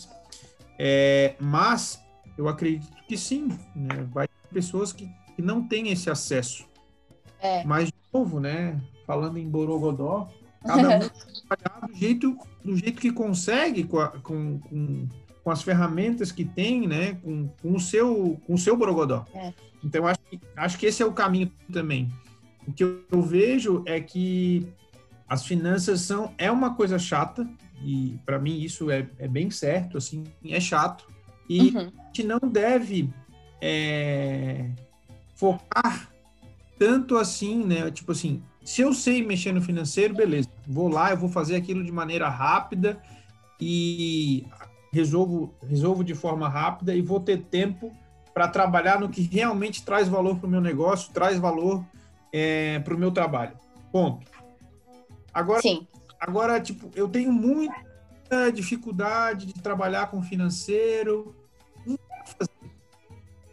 É, 0.83 1.35
mas 1.39 2.03
eu 2.39 2.49
acredito 2.49 2.91
que 3.07 3.15
sim, 3.15 3.49
né? 3.77 4.09
vai 4.11 4.27
ter 4.27 4.49
pessoas 4.51 4.95
que, 4.95 5.07
que 5.37 5.43
não 5.43 5.63
têm 5.63 5.91
esse 5.91 6.09
acesso. 6.09 6.67
É. 7.39 7.63
Mas 7.65 7.89
de 7.89 7.95
novo, 8.11 8.41
né? 8.41 8.81
Falando 9.07 9.39
em 9.39 9.47
Borogodó, 9.47 10.31
cada 10.65 10.97
um 10.97 11.11
trabalhar 11.47 11.87
do 11.87 11.95
jeito, 11.95 12.39
do 12.65 12.75
jeito 12.79 12.99
que 12.99 13.13
consegue 13.13 13.85
com, 13.85 14.01
a, 14.01 14.09
com, 14.09 14.59
com, 14.59 15.09
com, 15.45 15.51
as 15.51 15.63
ferramentas 15.63 16.33
que 16.33 16.47
tem, 16.47 16.89
né? 16.89 17.13
Com, 17.23 17.49
com 17.61 17.75
o 17.75 17.81
seu 17.81 18.41
com 18.47 18.55
o 18.55 18.59
seu 18.59 18.75
Borogodó. 18.75 19.27
É. 19.35 19.53
Então 19.85 20.07
acho 20.07 20.21
que, 20.31 20.41
acho 20.57 20.79
que 20.79 20.87
esse 20.87 21.03
é 21.03 21.07
o 21.07 21.13
caminho 21.13 21.53
também. 21.71 22.11
O 22.67 22.73
que 22.73 22.85
eu, 22.85 23.05
eu 23.13 23.21
vejo 23.21 23.83
é 23.85 24.01
que 24.01 24.67
as 25.29 25.45
finanças 25.45 26.01
são 26.01 26.33
é 26.39 26.51
uma 26.51 26.75
coisa 26.75 26.99
chata 26.99 27.47
e 27.83 28.19
para 28.25 28.39
mim 28.39 28.59
isso 28.59 28.91
é, 28.91 29.09
é 29.19 29.27
bem 29.27 29.51
certo 29.51 29.97
assim 29.97 30.25
é 30.45 30.61
chato 30.61 31.09
e 31.49 31.71
uhum. 31.71 31.91
a 31.99 32.07
gente 32.07 32.23
não 32.25 32.39
deve 32.39 33.11
é, 33.61 34.71
focar 35.35 36.11
tanto 36.79 37.17
assim 37.17 37.65
né 37.65 37.91
tipo 37.91 38.13
assim 38.13 38.43
se 38.65 38.83
eu 38.83 38.93
sei 38.93 39.25
mexer 39.25 39.53
no 39.53 39.63
financeiro 39.63 40.15
beleza 40.15 40.49
vou 40.67 40.89
lá 40.89 41.11
eu 41.11 41.17
vou 41.17 41.29
fazer 41.29 41.57
aquilo 41.57 41.83
de 41.85 41.93
maneira 41.93 42.29
rápida 42.29 43.01
e 43.61 44.47
resolvo 44.93 45.55
resolvo 45.69 46.05
de 46.05 46.15
forma 46.15 46.49
rápida 46.49 46.95
e 46.95 47.01
vou 47.01 47.21
ter 47.21 47.43
tempo 47.43 47.93
para 48.33 48.49
trabalhar 48.49 49.01
no 49.01 49.09
que 49.09 49.23
realmente 49.23 49.83
traz 49.85 50.09
valor 50.09 50.39
para 50.39 50.47
o 50.47 50.51
meu 50.51 50.61
negócio 50.61 51.13
traz 51.13 51.39
valor 51.39 51.85
é, 52.33 52.79
para 52.81 52.95
o 52.95 52.99
meu 52.99 53.11
trabalho 53.11 53.57
ponto 53.91 54.41
Agora, 55.33 55.63
Sim. 55.63 55.87
Agora, 56.21 56.61
tipo, 56.61 56.91
eu 56.95 57.09
tenho 57.09 57.33
muita 57.33 58.51
dificuldade 58.53 59.47
de 59.47 59.55
trabalhar 59.55 60.11
com 60.11 60.23
financeiro. 60.23 61.35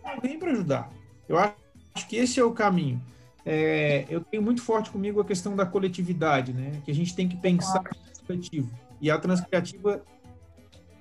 Alguém 0.04 0.38
para 0.38 0.52
ajudar. 0.52 0.92
Eu 1.28 1.38
acho 1.38 2.08
que 2.08 2.18
esse 2.18 2.40
é 2.40 2.44
o 2.44 2.52
caminho. 2.52 3.02
É, 3.46 4.06
eu 4.10 4.22
tenho 4.22 4.44
muito 4.44 4.62
forte 4.62 4.90
comigo 4.90 5.22
a 5.22 5.26
questão 5.26 5.56
da 5.56 5.66
coletividade, 5.66 6.54
né? 6.54 6.82
Que 6.84 6.92
a 6.92 6.94
gente 6.94 7.16
tem 7.16 7.30
que 7.30 7.38
pensar 7.38 7.82
no 7.82 8.26
coletivo. 8.28 8.70
E 9.00 9.10
a 9.10 9.18
transcriativa 9.18 10.04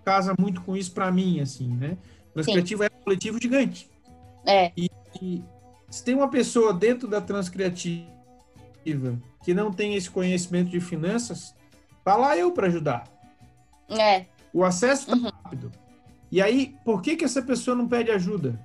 casa 0.04 0.32
muito 0.38 0.60
com 0.60 0.76
isso 0.76 0.92
para 0.92 1.10
mim, 1.10 1.40
assim, 1.40 1.68
né? 1.68 1.98
Transcriativa 2.32 2.84
Sim. 2.84 2.90
é 2.92 2.96
um 2.96 3.02
coletivo 3.02 3.42
gigante. 3.42 3.90
É. 4.46 4.72
E, 4.76 4.88
e 5.20 5.42
se 5.90 6.04
tem 6.04 6.14
uma 6.14 6.28
pessoa 6.28 6.72
dentro 6.72 7.08
da 7.08 7.20
transcriativa 7.20 8.15
que 9.44 9.54
não 9.54 9.72
tem 9.72 9.94
esse 9.94 10.10
conhecimento 10.10 10.70
de 10.70 10.80
finanças, 10.80 11.54
tá 12.04 12.16
lá 12.16 12.36
eu 12.36 12.52
para 12.52 12.66
ajudar. 12.66 13.04
É. 13.88 14.26
O 14.52 14.64
acesso 14.64 15.06
tá 15.06 15.16
uhum. 15.16 15.22
rápido. 15.22 15.72
E 16.30 16.42
aí, 16.42 16.74
por 16.84 17.00
que 17.02 17.16
que 17.16 17.24
essa 17.24 17.42
pessoa 17.42 17.76
não 17.76 17.86
pede 17.86 18.10
ajuda? 18.10 18.60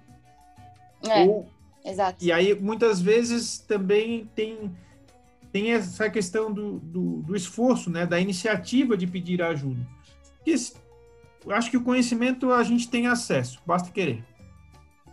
É. 1.08 1.24
Ou, 1.24 1.48
Exato. 1.84 2.24
E 2.24 2.32
aí, 2.32 2.60
muitas 2.60 3.02
vezes, 3.02 3.60
também 3.60 4.30
tem, 4.36 4.72
tem 5.52 5.74
essa 5.74 6.10
questão 6.10 6.52
do, 6.52 6.80
do, 6.80 7.22
do 7.24 7.36
esforço, 7.36 7.90
né? 7.90 8.06
Da 8.06 8.20
iniciativa 8.20 8.96
de 8.96 9.08
pedir 9.08 9.42
ajuda. 9.42 9.86
Porque, 10.38 10.56
acho 11.50 11.72
que 11.72 11.78
o 11.78 11.84
conhecimento 11.84 12.52
a 12.52 12.64
gente 12.64 12.88
tem 12.88 13.08
acesso, 13.08 13.60
basta 13.66 13.92
querer. 13.92 14.24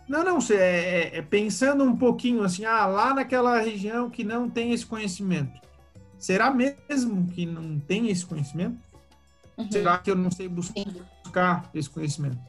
Não, 0.09 0.23
não, 0.23 0.39
é, 0.49 0.55
é, 0.55 1.17
é, 1.17 1.21
pensando 1.21 1.83
um 1.83 1.95
pouquinho 1.95 2.43
assim, 2.43 2.65
ah, 2.65 2.87
lá 2.87 3.13
naquela 3.13 3.59
região 3.59 4.09
que 4.09 4.23
não 4.23 4.49
tem 4.49 4.73
esse 4.73 4.83
conhecimento. 4.83 5.61
Será 6.17 6.49
mesmo 6.49 7.27
que 7.27 7.45
não 7.45 7.79
tem 7.79 8.09
esse 8.09 8.25
conhecimento? 8.25 8.79
Uhum. 9.55 9.71
Será 9.71 9.99
que 9.99 10.09
eu 10.09 10.15
não 10.15 10.31
sei 10.31 10.49
buscar 10.49 11.69
esse 11.75 11.87
conhecimento? 11.87 12.39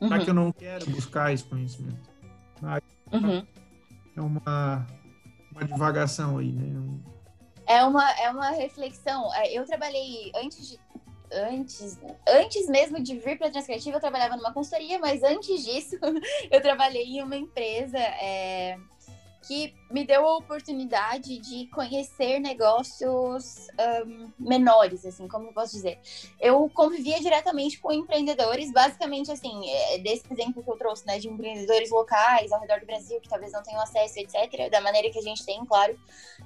Uhum. 0.00 0.08
Será 0.08 0.24
que 0.24 0.30
eu 0.30 0.34
não 0.34 0.50
quero 0.50 0.90
buscar 0.90 1.30
esse 1.30 1.44
conhecimento? 1.44 2.08
Uhum. 3.12 3.46
É 4.16 4.20
uma, 4.22 4.86
uma 5.52 5.64
divagação 5.66 6.38
aí, 6.38 6.52
né? 6.52 7.00
É 7.66 7.84
uma, 7.84 8.10
é 8.12 8.30
uma 8.30 8.50
reflexão. 8.50 9.30
É, 9.34 9.52
eu 9.52 9.66
trabalhei 9.66 10.32
antes 10.36 10.70
de 10.70 10.80
antes, 11.34 11.98
antes 12.26 12.68
mesmo 12.68 13.02
de 13.02 13.18
vir 13.18 13.36
para 13.36 13.48
a 13.48 13.50
Transcriativa, 13.50 13.96
eu 13.96 14.00
trabalhava 14.00 14.36
numa 14.36 14.52
consultoria, 14.52 14.98
mas 14.98 15.22
antes 15.22 15.64
disso, 15.64 15.96
eu 16.50 16.60
trabalhei 16.60 17.04
em 17.04 17.22
uma 17.22 17.36
empresa 17.36 17.98
é, 17.98 18.78
que 19.46 19.74
me 19.90 20.04
deu 20.04 20.26
a 20.26 20.38
oportunidade 20.38 21.38
de 21.38 21.66
conhecer 21.68 22.40
negócios 22.40 23.68
um, 24.06 24.30
menores, 24.38 25.04
assim, 25.04 25.28
como 25.28 25.48
eu 25.48 25.52
posso 25.52 25.72
dizer. 25.72 26.00
Eu 26.40 26.68
convivia 26.74 27.20
diretamente 27.20 27.78
com 27.78 27.92
empreendedores, 27.92 28.72
basicamente, 28.72 29.30
assim, 29.30 29.70
é, 29.70 29.98
desse 29.98 30.24
exemplo 30.32 30.62
que 30.62 30.70
eu 30.70 30.76
trouxe, 30.76 31.06
né, 31.06 31.18
de 31.18 31.28
empreendedores 31.28 31.90
locais 31.90 32.50
ao 32.50 32.60
redor 32.60 32.80
do 32.80 32.86
Brasil, 32.86 33.20
que 33.20 33.28
talvez 33.28 33.52
não 33.52 33.62
tenham 33.62 33.80
acesso, 33.80 34.18
etc., 34.18 34.70
da 34.70 34.80
maneira 34.80 35.10
que 35.10 35.18
a 35.18 35.22
gente 35.22 35.44
tem, 35.44 35.64
claro. 35.64 35.98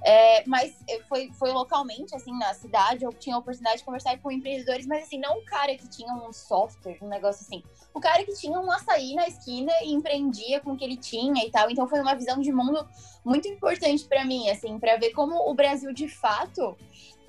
É, 0.03 0.43
mas 0.45 0.75
foi, 1.07 1.31
foi 1.33 1.51
localmente, 1.51 2.15
assim, 2.15 2.37
na 2.37 2.53
cidade, 2.53 3.03
eu 3.03 3.13
tinha 3.13 3.35
a 3.35 3.39
oportunidade 3.39 3.77
de 3.77 3.83
conversar 3.83 4.19
com 4.19 4.31
empreendedores, 4.31 4.85
mas, 4.85 5.03
assim, 5.03 5.17
não 5.19 5.39
um 5.39 5.45
cara 5.45 5.75
que 5.75 5.87
tinha 5.87 6.13
um 6.13 6.31
software, 6.31 6.97
um 7.01 7.07
negócio 7.07 7.45
assim. 7.45 7.63
O 7.93 7.99
cara 7.99 8.23
que 8.23 8.33
tinha 8.33 8.59
um 8.59 8.71
açaí 8.71 9.15
na 9.15 9.27
esquina 9.27 9.71
e 9.83 9.93
empreendia 9.93 10.59
com 10.59 10.73
o 10.73 10.77
que 10.77 10.83
ele 10.83 10.97
tinha 10.97 11.45
e 11.45 11.49
tal. 11.49 11.69
Então, 11.69 11.87
foi 11.87 11.99
uma 12.01 12.13
visão 12.13 12.39
de 12.39 12.51
mundo 12.51 12.87
muito 13.23 13.47
importante 13.47 14.05
para 14.05 14.25
mim, 14.25 14.49
assim, 14.49 14.79
para 14.79 14.97
ver 14.97 15.11
como 15.11 15.49
o 15.49 15.53
Brasil 15.53 15.93
de 15.93 16.07
fato 16.07 16.77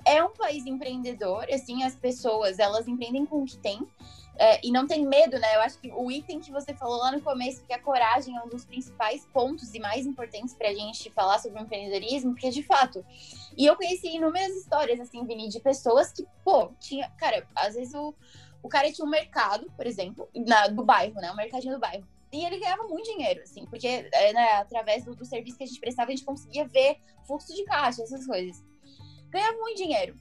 é 0.05 0.23
um 0.23 0.31
país 0.31 0.65
empreendedor, 0.65 1.45
assim, 1.51 1.83
as 1.83 1.95
pessoas, 1.95 2.59
elas 2.59 2.87
empreendem 2.87 3.25
com 3.25 3.43
o 3.43 3.45
que 3.45 3.57
tem. 3.57 3.87
É, 4.37 4.59
e 4.65 4.71
não 4.71 4.87
tem 4.87 5.05
medo, 5.05 5.37
né? 5.37 5.55
Eu 5.55 5.61
acho 5.61 5.77
que 5.77 5.91
o 5.91 6.09
item 6.09 6.39
que 6.39 6.51
você 6.51 6.73
falou 6.73 6.97
lá 6.97 7.11
no 7.11 7.21
começo, 7.21 7.63
que 7.65 7.73
a 7.73 7.79
coragem 7.79 8.35
é 8.35 8.41
um 8.41 8.47
dos 8.47 8.65
principais 8.65 9.27
pontos 9.31 9.75
e 9.75 9.79
mais 9.79 10.05
importantes 10.05 10.55
para 10.55 10.69
a 10.69 10.73
gente 10.73 11.11
falar 11.11 11.37
sobre 11.37 11.61
empreendedorismo, 11.61 12.31
porque 12.31 12.49
de 12.49 12.63
fato. 12.63 13.05
E 13.55 13.65
eu 13.65 13.75
conheci 13.75 14.07
inúmeras 14.07 14.55
histórias, 14.55 14.99
assim, 14.99 15.23
Vini, 15.25 15.47
de 15.47 15.59
pessoas 15.59 16.11
que, 16.11 16.25
pô, 16.43 16.71
tinha. 16.79 17.09
Cara, 17.19 17.45
às 17.55 17.75
vezes 17.75 17.93
o, 17.93 18.15
o 18.63 18.69
cara 18.69 18.91
tinha 18.91 19.05
um 19.05 19.09
mercado, 19.09 19.69
por 19.75 19.85
exemplo, 19.85 20.27
na, 20.33 20.67
do 20.67 20.83
bairro, 20.83 21.15
né? 21.21 21.31
O 21.31 21.35
mercadinho 21.35 21.75
do 21.75 21.79
bairro. 21.79 22.07
E 22.31 22.45
ele 22.45 22.59
ganhava 22.59 22.83
muito 22.83 23.11
dinheiro, 23.11 23.41
assim, 23.41 23.65
porque 23.65 23.87
é, 23.87 24.33
né, 24.33 24.53
através 24.53 25.03
do, 25.03 25.15
do 25.15 25.25
serviço 25.25 25.57
que 25.57 25.63
a 25.63 25.67
gente 25.67 25.79
prestava, 25.79 26.11
a 26.11 26.15
gente 26.15 26.25
conseguia 26.25 26.65
ver 26.65 26.97
fluxo 27.27 27.53
de 27.53 27.63
caixa, 27.65 28.03
essas 28.03 28.25
coisas. 28.25 28.63
Ganhava 29.29 29.57
muito 29.57 29.77
dinheiro. 29.77 30.17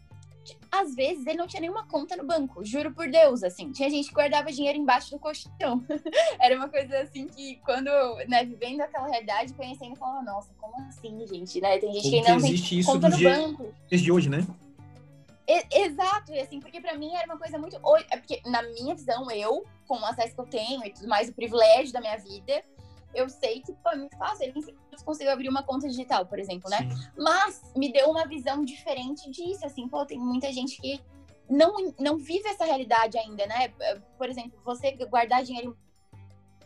Às 0.72 0.94
vezes 0.94 1.26
ele 1.26 1.36
não 1.36 1.46
tinha 1.46 1.60
nenhuma 1.60 1.86
conta 1.86 2.16
no 2.16 2.26
banco, 2.26 2.64
juro 2.64 2.92
por 2.92 3.08
Deus, 3.08 3.42
assim. 3.42 3.70
Tinha 3.70 3.90
gente 3.90 4.08
que 4.08 4.14
guardava 4.14 4.50
dinheiro 4.50 4.78
embaixo 4.78 5.10
do 5.10 5.18
colchão. 5.18 5.84
Era 6.40 6.56
uma 6.56 6.68
coisa 6.68 7.00
assim 7.00 7.26
que, 7.28 7.56
quando, 7.64 7.90
né, 8.26 8.44
vivendo 8.44 8.80
aquela 8.80 9.06
realidade, 9.06 9.52
conhecendo, 9.54 9.94
falava, 9.96 10.22
nossa, 10.22 10.52
como 10.54 10.74
assim, 10.86 11.26
gente, 11.26 11.60
né? 11.60 11.78
Tem 11.78 11.92
gente 11.92 12.02
como 12.02 12.10
que 12.10 12.30
ainda 12.30 12.34
não 12.34 12.40
tem 12.40 12.82
conta 12.82 13.08
no 13.08 13.16
dia, 13.16 13.30
banco. 13.36 13.74
de 13.88 14.12
hoje, 14.12 14.28
né? 14.28 14.46
Exato, 15.70 16.32
e 16.32 16.40
assim, 16.40 16.60
porque 16.60 16.80
para 16.80 16.96
mim 16.96 17.14
era 17.14 17.26
uma 17.26 17.38
coisa 17.38 17.58
muito. 17.58 17.76
É 18.10 18.16
porque, 18.16 18.40
na 18.46 18.62
minha 18.62 18.94
visão, 18.94 19.30
eu, 19.30 19.64
com 19.86 19.98
o 19.98 20.04
acesso 20.04 20.34
que 20.34 20.40
eu 20.40 20.46
tenho 20.46 20.84
e 20.84 20.92
tudo 20.92 21.08
mais, 21.08 21.28
o 21.28 21.32
privilégio 21.32 21.92
da 21.92 22.00
minha 22.00 22.16
vida, 22.16 22.62
eu 23.14 23.28
sei 23.28 23.60
que 23.60 23.74
é 23.86 23.96
muito 23.96 24.16
fácil. 24.16 24.46
Eu 24.46 24.54
nem 24.54 24.74
consigo 25.04 25.30
abrir 25.30 25.48
uma 25.48 25.62
conta 25.62 25.88
digital, 25.88 26.26
por 26.26 26.38
exemplo, 26.38 26.70
né? 26.70 26.78
Sim. 26.78 27.10
Mas 27.16 27.62
me 27.74 27.92
deu 27.92 28.10
uma 28.10 28.26
visão 28.26 28.64
diferente 28.64 29.30
disso, 29.30 29.64
assim, 29.64 29.88
pô, 29.88 30.04
tem 30.04 30.18
muita 30.18 30.52
gente 30.52 30.80
que 30.80 31.00
não, 31.48 31.74
não 31.98 32.16
vive 32.16 32.48
essa 32.48 32.64
realidade 32.64 33.18
ainda, 33.18 33.46
né? 33.46 33.68
Por 34.16 34.28
exemplo, 34.28 34.60
você 34.64 34.92
guardar 35.06 35.42
dinheiro 35.42 35.76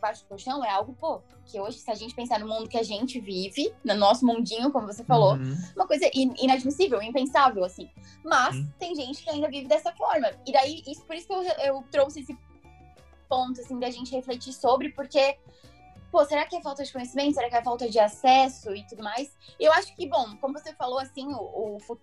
debaixo 0.05 0.23
do 0.23 0.27
colchão 0.27 0.63
é 0.63 0.69
algo, 0.69 0.93
pô, 0.93 1.21
que 1.45 1.59
hoje, 1.59 1.79
se 1.79 1.89
a 1.89 1.95
gente 1.95 2.13
pensar 2.13 2.39
no 2.39 2.47
mundo 2.47 2.69
que 2.69 2.77
a 2.77 2.83
gente 2.83 3.19
vive, 3.19 3.73
no 3.83 3.95
nosso 3.95 4.25
mundinho, 4.25 4.71
como 4.71 4.85
você 4.85 5.03
falou, 5.03 5.35
uhum. 5.35 5.57
uma 5.75 5.87
coisa 5.87 6.09
inadmissível, 6.13 7.01
impensável, 7.01 7.63
assim. 7.63 7.89
Mas 8.23 8.55
uhum. 8.55 8.67
tem 8.79 8.95
gente 8.95 9.23
que 9.23 9.29
ainda 9.29 9.49
vive 9.49 9.67
dessa 9.67 9.91
forma. 9.93 10.31
E 10.45 10.51
daí, 10.51 10.83
isso, 10.87 11.03
por 11.05 11.15
isso 11.15 11.27
que 11.27 11.33
eu, 11.33 11.41
eu 11.41 11.83
trouxe 11.91 12.21
esse 12.21 12.37
ponto, 13.27 13.59
assim, 13.59 13.79
da 13.79 13.89
gente 13.89 14.11
refletir 14.15 14.53
sobre, 14.53 14.89
porque 14.89 15.37
pô, 16.11 16.23
será 16.23 16.45
que 16.45 16.55
é 16.55 16.61
falta 16.61 16.83
de 16.83 16.93
conhecimento? 16.93 17.33
Será 17.33 17.49
que 17.49 17.55
é 17.55 17.63
falta 17.63 17.89
de 17.89 17.99
acesso 17.99 18.73
e 18.73 18.85
tudo 18.87 19.03
mais? 19.03 19.35
Eu 19.59 19.73
acho 19.73 19.93
que, 19.95 20.07
bom, 20.07 20.37
como 20.37 20.57
você 20.57 20.73
falou, 20.73 20.99
assim, 20.99 21.27
o, 21.33 21.77
o, 21.87 21.97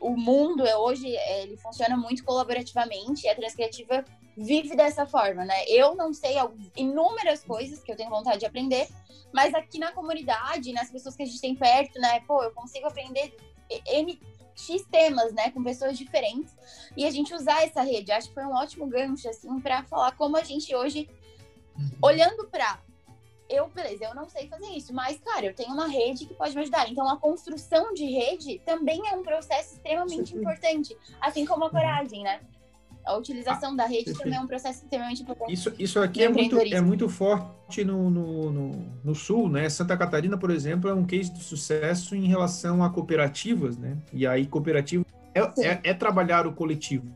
o 0.00 0.16
mundo 0.16 0.66
é, 0.66 0.76
hoje 0.76 1.06
ele 1.06 1.56
funciona 1.56 1.96
muito 1.96 2.24
colaborativamente 2.24 3.26
e 3.26 3.28
a 3.28 3.34
Transcriativa 3.34 4.04
vive 4.36 4.76
dessa 4.76 5.06
forma, 5.06 5.44
né? 5.44 5.64
Eu 5.66 5.94
não 5.94 6.12
sei 6.12 6.36
inúmeras 6.76 7.42
coisas 7.42 7.82
que 7.82 7.90
eu 7.90 7.96
tenho 7.96 8.10
vontade 8.10 8.38
de 8.38 8.46
aprender, 8.46 8.88
mas 9.32 9.52
aqui 9.54 9.78
na 9.78 9.92
comunidade, 9.92 10.72
nas 10.72 10.90
pessoas 10.90 11.16
que 11.16 11.22
a 11.22 11.26
gente 11.26 11.40
tem 11.40 11.54
perto, 11.54 11.98
né? 12.00 12.20
Pô, 12.20 12.42
eu 12.42 12.52
consigo 12.52 12.86
aprender 12.86 13.34
N 13.86 14.20
X 14.56 14.84
temas, 14.90 15.32
né, 15.32 15.52
com 15.52 15.62
pessoas 15.62 15.96
diferentes, 15.96 16.52
e 16.96 17.04
a 17.04 17.10
gente 17.12 17.32
usar 17.32 17.62
essa 17.62 17.80
rede. 17.80 18.10
Acho 18.10 18.28
que 18.28 18.34
foi 18.34 18.44
um 18.44 18.54
ótimo 18.54 18.88
gancho, 18.88 19.28
assim, 19.28 19.60
para 19.60 19.84
falar 19.84 20.16
como 20.16 20.36
a 20.36 20.42
gente 20.42 20.74
hoje, 20.74 21.08
uhum. 21.76 21.90
olhando 22.02 22.44
para 22.48 22.80
eu, 23.48 23.68
beleza, 23.68 24.04
eu 24.04 24.14
não 24.14 24.28
sei 24.28 24.46
fazer 24.46 24.66
isso, 24.76 24.92
mas, 24.92 25.18
cara, 25.20 25.46
eu 25.46 25.54
tenho 25.54 25.72
uma 25.72 25.88
rede 25.88 26.26
que 26.26 26.34
pode 26.34 26.54
me 26.54 26.60
ajudar. 26.62 26.90
Então, 26.90 27.08
a 27.08 27.16
construção 27.16 27.94
de 27.94 28.04
rede 28.04 28.60
também 28.64 29.00
é 29.08 29.14
um 29.14 29.22
processo 29.22 29.74
extremamente 29.74 30.36
importante, 30.36 30.96
assim 31.20 31.46
como 31.46 31.64
a 31.64 31.66
uhum. 31.66 31.72
coragem, 31.72 32.22
né? 32.22 32.40
A 33.06 33.16
utilização 33.16 33.72
ah, 33.72 33.76
da 33.76 33.86
rede 33.86 34.04
perfeito. 34.04 34.22
também 34.22 34.38
é 34.38 34.42
um 34.42 34.46
processo 34.46 34.82
extremamente 34.82 35.22
importante. 35.22 35.50
Isso, 35.50 35.72
isso 35.78 35.98
aqui 35.98 36.24
é 36.24 36.28
muito, 36.28 36.58
é 36.58 36.80
muito 36.80 37.08
forte 37.08 37.82
no, 37.82 38.10
no, 38.10 38.52
no, 38.52 38.70
no, 39.02 39.14
Sul, 39.14 39.48
né? 39.48 39.66
Santa 39.70 39.96
Catarina, 39.96 40.36
por 40.36 40.50
exemplo, 40.50 40.90
é 40.90 40.94
um 40.94 41.06
case 41.06 41.32
de 41.32 41.42
sucesso 41.42 42.14
em 42.14 42.26
relação 42.26 42.84
a 42.84 42.90
cooperativas, 42.90 43.78
né? 43.78 43.96
E 44.12 44.26
aí, 44.26 44.46
cooperativa 44.46 45.06
é, 45.34 45.40
é, 45.40 45.80
é 45.84 45.94
trabalhar 45.94 46.46
o 46.46 46.52
coletivo. 46.52 47.06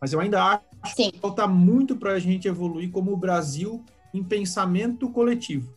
Mas 0.00 0.12
eu 0.12 0.18
ainda 0.18 0.42
acho 0.82 0.96
Sim. 0.96 1.12
que 1.12 1.20
falta 1.20 1.46
muito 1.46 1.94
para 1.94 2.12
a 2.12 2.18
gente 2.18 2.48
evoluir 2.48 2.90
como 2.90 3.12
o 3.12 3.16
Brasil 3.16 3.84
em 4.12 4.22
pensamento 4.22 5.08
coletivo. 5.10 5.72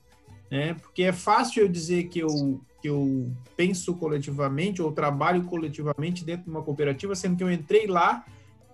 Né? 0.49 0.75
Porque 0.75 1.03
é 1.03 1.11
fácil 1.11 1.63
eu 1.63 1.67
dizer 1.67 2.05
que 2.05 2.19
eu, 2.19 2.61
que 2.81 2.89
eu 2.89 3.31
penso 3.55 3.95
coletivamente 3.95 4.81
ou 4.81 4.91
trabalho 4.91 5.43
coletivamente 5.45 6.23
dentro 6.23 6.45
de 6.45 6.49
uma 6.49 6.61
cooperativa, 6.61 7.15
sendo 7.15 7.37
que 7.37 7.43
eu 7.43 7.51
entrei 7.51 7.87
lá 7.87 8.25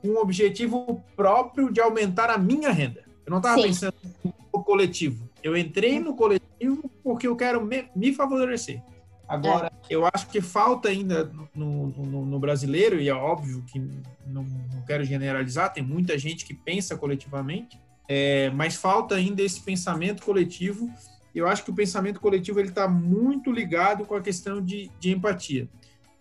com 0.02 0.10
o 0.10 0.22
objetivo 0.22 1.04
próprio 1.16 1.72
de 1.72 1.80
aumentar 1.80 2.30
a 2.30 2.38
minha 2.38 2.72
renda. 2.72 3.04
Eu 3.26 3.32
não 3.32 3.38
estava 3.38 3.62
pensando 3.62 3.94
no 4.24 4.64
coletivo. 4.64 5.30
Eu 5.44 5.56
entrei 5.56 6.00
no 6.00 6.16
coletivo 6.16 6.90
porque 7.04 7.28
eu 7.28 7.36
quero 7.36 7.64
me, 7.64 7.90
me 7.96 8.14
favorecer. 8.14 8.82
Agora, 9.30 9.72
é. 9.88 9.94
eu 9.94 10.04
acho 10.12 10.28
que 10.30 10.42
falta 10.42 10.90
ainda 10.90 11.32
no, 11.54 11.88
no, 11.88 12.26
no, 12.26 12.40
brasileiro, 12.40 13.00
e 13.00 13.10
é 13.10 13.14
óbvio 13.14 13.64
que 13.68 13.78
não, 14.26 14.44
não, 14.44 14.82
quero 14.88 15.04
generalizar, 15.04 15.72
tem 15.72 15.84
muita 15.84 16.18
gente 16.18 16.44
que 16.44 16.54
pensa 16.56 16.98
coletivamente, 16.98 17.80
é, 18.12 18.50
mas 18.50 18.76
falta 18.76 19.14
ainda 19.14 19.44
esse 19.44 19.62
pensamento 19.62 20.24
coletivo. 20.24 20.92
Eu 21.34 21.48
acho 21.48 21.64
que 21.64 21.70
o 21.70 21.76
pensamento 21.76 22.20
coletivo 22.20 22.60
ele 22.60 22.70
está 22.70 22.88
muito 22.88 23.52
ligado 23.52 24.04
com 24.04 24.16
a 24.16 24.22
questão 24.22 24.60
de, 24.60 24.90
de 25.00 25.12
empatia. 25.12 25.70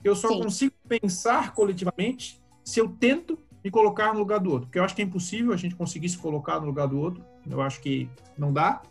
Eu 0.04 0.14
só 0.14 0.28
Sim. 0.28 0.42
consigo 0.42 0.74
pensar 0.86 1.54
coletivamente 1.54 2.38
se 2.62 2.78
eu 2.78 2.90
tento 2.90 3.38
me 3.64 3.70
colocar 3.70 4.12
no 4.12 4.18
lugar 4.18 4.38
do 4.38 4.50
outro. 4.50 4.66
Porque 4.66 4.78
eu 4.78 4.84
acho 4.84 4.94
que 4.94 5.00
é 5.00 5.04
impossível 5.06 5.54
a 5.54 5.56
gente 5.56 5.74
conseguir 5.74 6.10
se 6.10 6.18
colocar 6.18 6.60
no 6.60 6.66
lugar 6.66 6.86
do 6.86 7.00
outro. 7.00 7.24
Eu 7.48 7.62
acho 7.62 7.80
que 7.80 8.06
não 8.36 8.52
dá. 8.52 8.82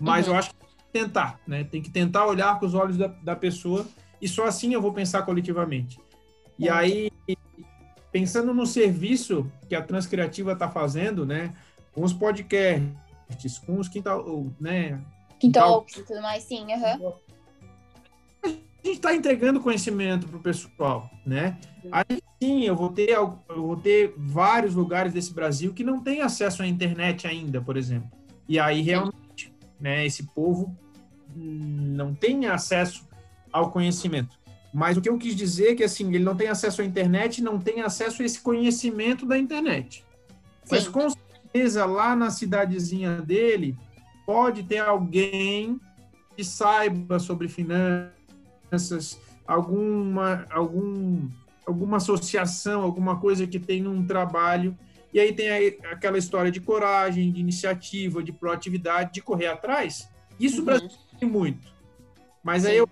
Mas 0.00 0.26
uhum. 0.26 0.32
eu 0.32 0.38
acho 0.38 0.50
que 0.50 0.56
tentar, 0.92 1.38
né? 1.46 1.62
Tem 1.62 1.80
que 1.80 1.90
tentar 1.90 2.26
olhar 2.26 2.58
com 2.58 2.66
os 2.66 2.74
olhos 2.74 2.96
da, 2.96 3.06
da 3.06 3.36
pessoa 3.36 3.86
e 4.20 4.26
só 4.26 4.44
assim 4.44 4.74
eu 4.74 4.82
vou 4.82 4.92
pensar 4.92 5.22
coletivamente. 5.22 6.00
E 6.58 6.68
aí, 6.68 7.10
pensando 8.10 8.52
no 8.52 8.66
serviço 8.66 9.50
que 9.68 9.74
a 9.74 9.82
Transcriativa 9.82 10.52
está 10.52 10.68
fazendo, 10.68 11.24
né? 11.24 11.54
Com 11.94 12.02
os 12.02 12.12
podcasts, 12.12 13.58
com 13.64 13.78
os 13.78 13.88
quintal, 13.88 14.46
né? 14.60 15.00
Quintal 15.38 15.86
e 15.96 16.02
tudo 16.02 16.20
mais, 16.20 16.42
sim, 16.42 16.64
uhum 16.64 17.14
a 18.84 18.86
gente 18.86 18.96
está 18.96 19.14
entregando 19.14 19.60
conhecimento 19.60 20.28
para 20.28 20.36
o 20.36 20.40
pessoal, 20.40 21.10
né? 21.24 21.58
Aí 21.90 22.22
sim, 22.42 22.64
eu 22.64 22.76
vou 22.76 22.90
ter 22.90 23.08
eu 23.08 23.38
vou 23.48 23.76
ter 23.76 24.12
vários 24.16 24.74
lugares 24.74 25.12
desse 25.12 25.32
Brasil 25.32 25.72
que 25.72 25.82
não 25.82 26.00
tem 26.00 26.20
acesso 26.20 26.62
à 26.62 26.66
internet 26.66 27.26
ainda, 27.26 27.62
por 27.62 27.78
exemplo. 27.78 28.10
E 28.46 28.58
aí 28.58 28.82
realmente, 28.82 29.54
né? 29.80 30.04
Esse 30.04 30.24
povo 30.24 30.76
não 31.34 32.14
tem 32.14 32.46
acesso 32.46 33.08
ao 33.50 33.70
conhecimento. 33.70 34.38
Mas 34.72 34.98
o 34.98 35.00
que 35.00 35.08
eu 35.08 35.16
quis 35.16 35.34
dizer 35.34 35.72
é 35.72 35.74
que 35.74 35.84
assim 35.84 36.06
ele 36.08 36.24
não 36.24 36.36
tem 36.36 36.48
acesso 36.48 36.82
à 36.82 36.84
internet, 36.84 37.42
não 37.42 37.58
tem 37.58 37.80
acesso 37.80 38.20
a 38.20 38.24
esse 38.26 38.40
conhecimento 38.40 39.24
da 39.24 39.38
internet. 39.38 40.04
Sim. 40.64 40.70
Mas 40.70 40.88
com 40.88 41.08
certeza 41.54 41.86
lá 41.86 42.16
na 42.16 42.30
cidadezinha 42.30 43.22
dele 43.22 43.76
pode 44.26 44.64
ter 44.64 44.78
alguém 44.78 45.80
que 46.36 46.42
saiba 46.42 47.20
sobre 47.20 47.46
finanças 47.48 49.20
alguma, 49.46 50.46
algum 50.50 51.28
alguma 51.64 51.98
associação, 51.98 52.82
alguma 52.82 53.18
coisa 53.20 53.46
que 53.46 53.58
tem 53.58 53.86
um 53.86 54.04
trabalho. 54.04 54.76
E 55.12 55.20
aí 55.20 55.32
tem 55.32 55.48
aí 55.48 55.78
aquela 55.90 56.18
história 56.18 56.50
de 56.50 56.60
coragem, 56.60 57.32
de 57.32 57.40
iniciativa, 57.40 58.22
de 58.22 58.32
proatividade, 58.32 59.12
de 59.12 59.22
correr 59.22 59.46
atrás. 59.46 60.10
Isso 60.38 60.56
uhum. 60.56 60.62
o 60.62 60.64
Brasil 60.66 60.88
tem 61.18 61.28
muito. 61.28 61.72
Mas 62.42 62.62
Sim. 62.62 62.68
aí 62.68 62.76
eu, 62.78 62.88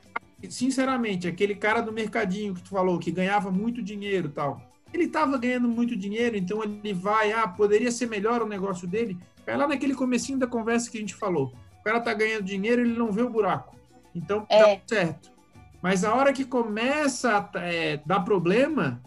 sinceramente, 0.48 1.27
aquele 1.27 1.55
cara 1.55 1.81
do 1.83 1.92
mercadinho 1.92 2.55
que 2.55 2.62
tu 2.62 2.70
falou, 2.70 2.98
que 2.98 3.11
ganhava 3.11 3.51
muito 3.51 3.83
dinheiro 3.83 4.31
tal, 4.31 4.71
ele 4.92 5.05
estava 5.05 5.38
ganhando 5.38 5.68
muito 5.68 5.96
dinheiro, 5.96 6.37
então 6.37 6.62
ele 6.62 6.92
vai, 6.92 7.33
ah, 7.33 7.48
poderia 7.48 7.90
ser 7.90 8.07
melhor 8.07 8.42
o 8.42 8.46
negócio 8.46 8.87
dele. 8.87 9.18
Vai 9.44 9.57
lá 9.57 9.66
naquele 9.66 9.94
comecinho 9.94 10.38
da 10.38 10.46
conversa 10.46 10.90
que 10.90 10.98
a 10.98 11.00
gente 11.00 11.14
falou. 11.14 11.52
O 11.81 11.83
cara 11.83 12.00
tá 12.00 12.14
ganhando 12.14 12.44
dinheiro, 12.44 12.83
ele 12.83 12.96
não 12.96 13.11
vê 13.11 13.22
o 13.22 13.31
buraco. 13.31 13.76
Então, 14.14 14.46
é. 14.48 14.76
tá 14.76 14.83
certo. 14.87 15.33
Mas 15.81 16.05
a 16.05 16.14
hora 16.14 16.33
que 16.33 16.44
começa 16.44 17.50
a 17.55 17.61
é, 17.61 17.96
dar 18.07 18.20
problema, 18.20 19.02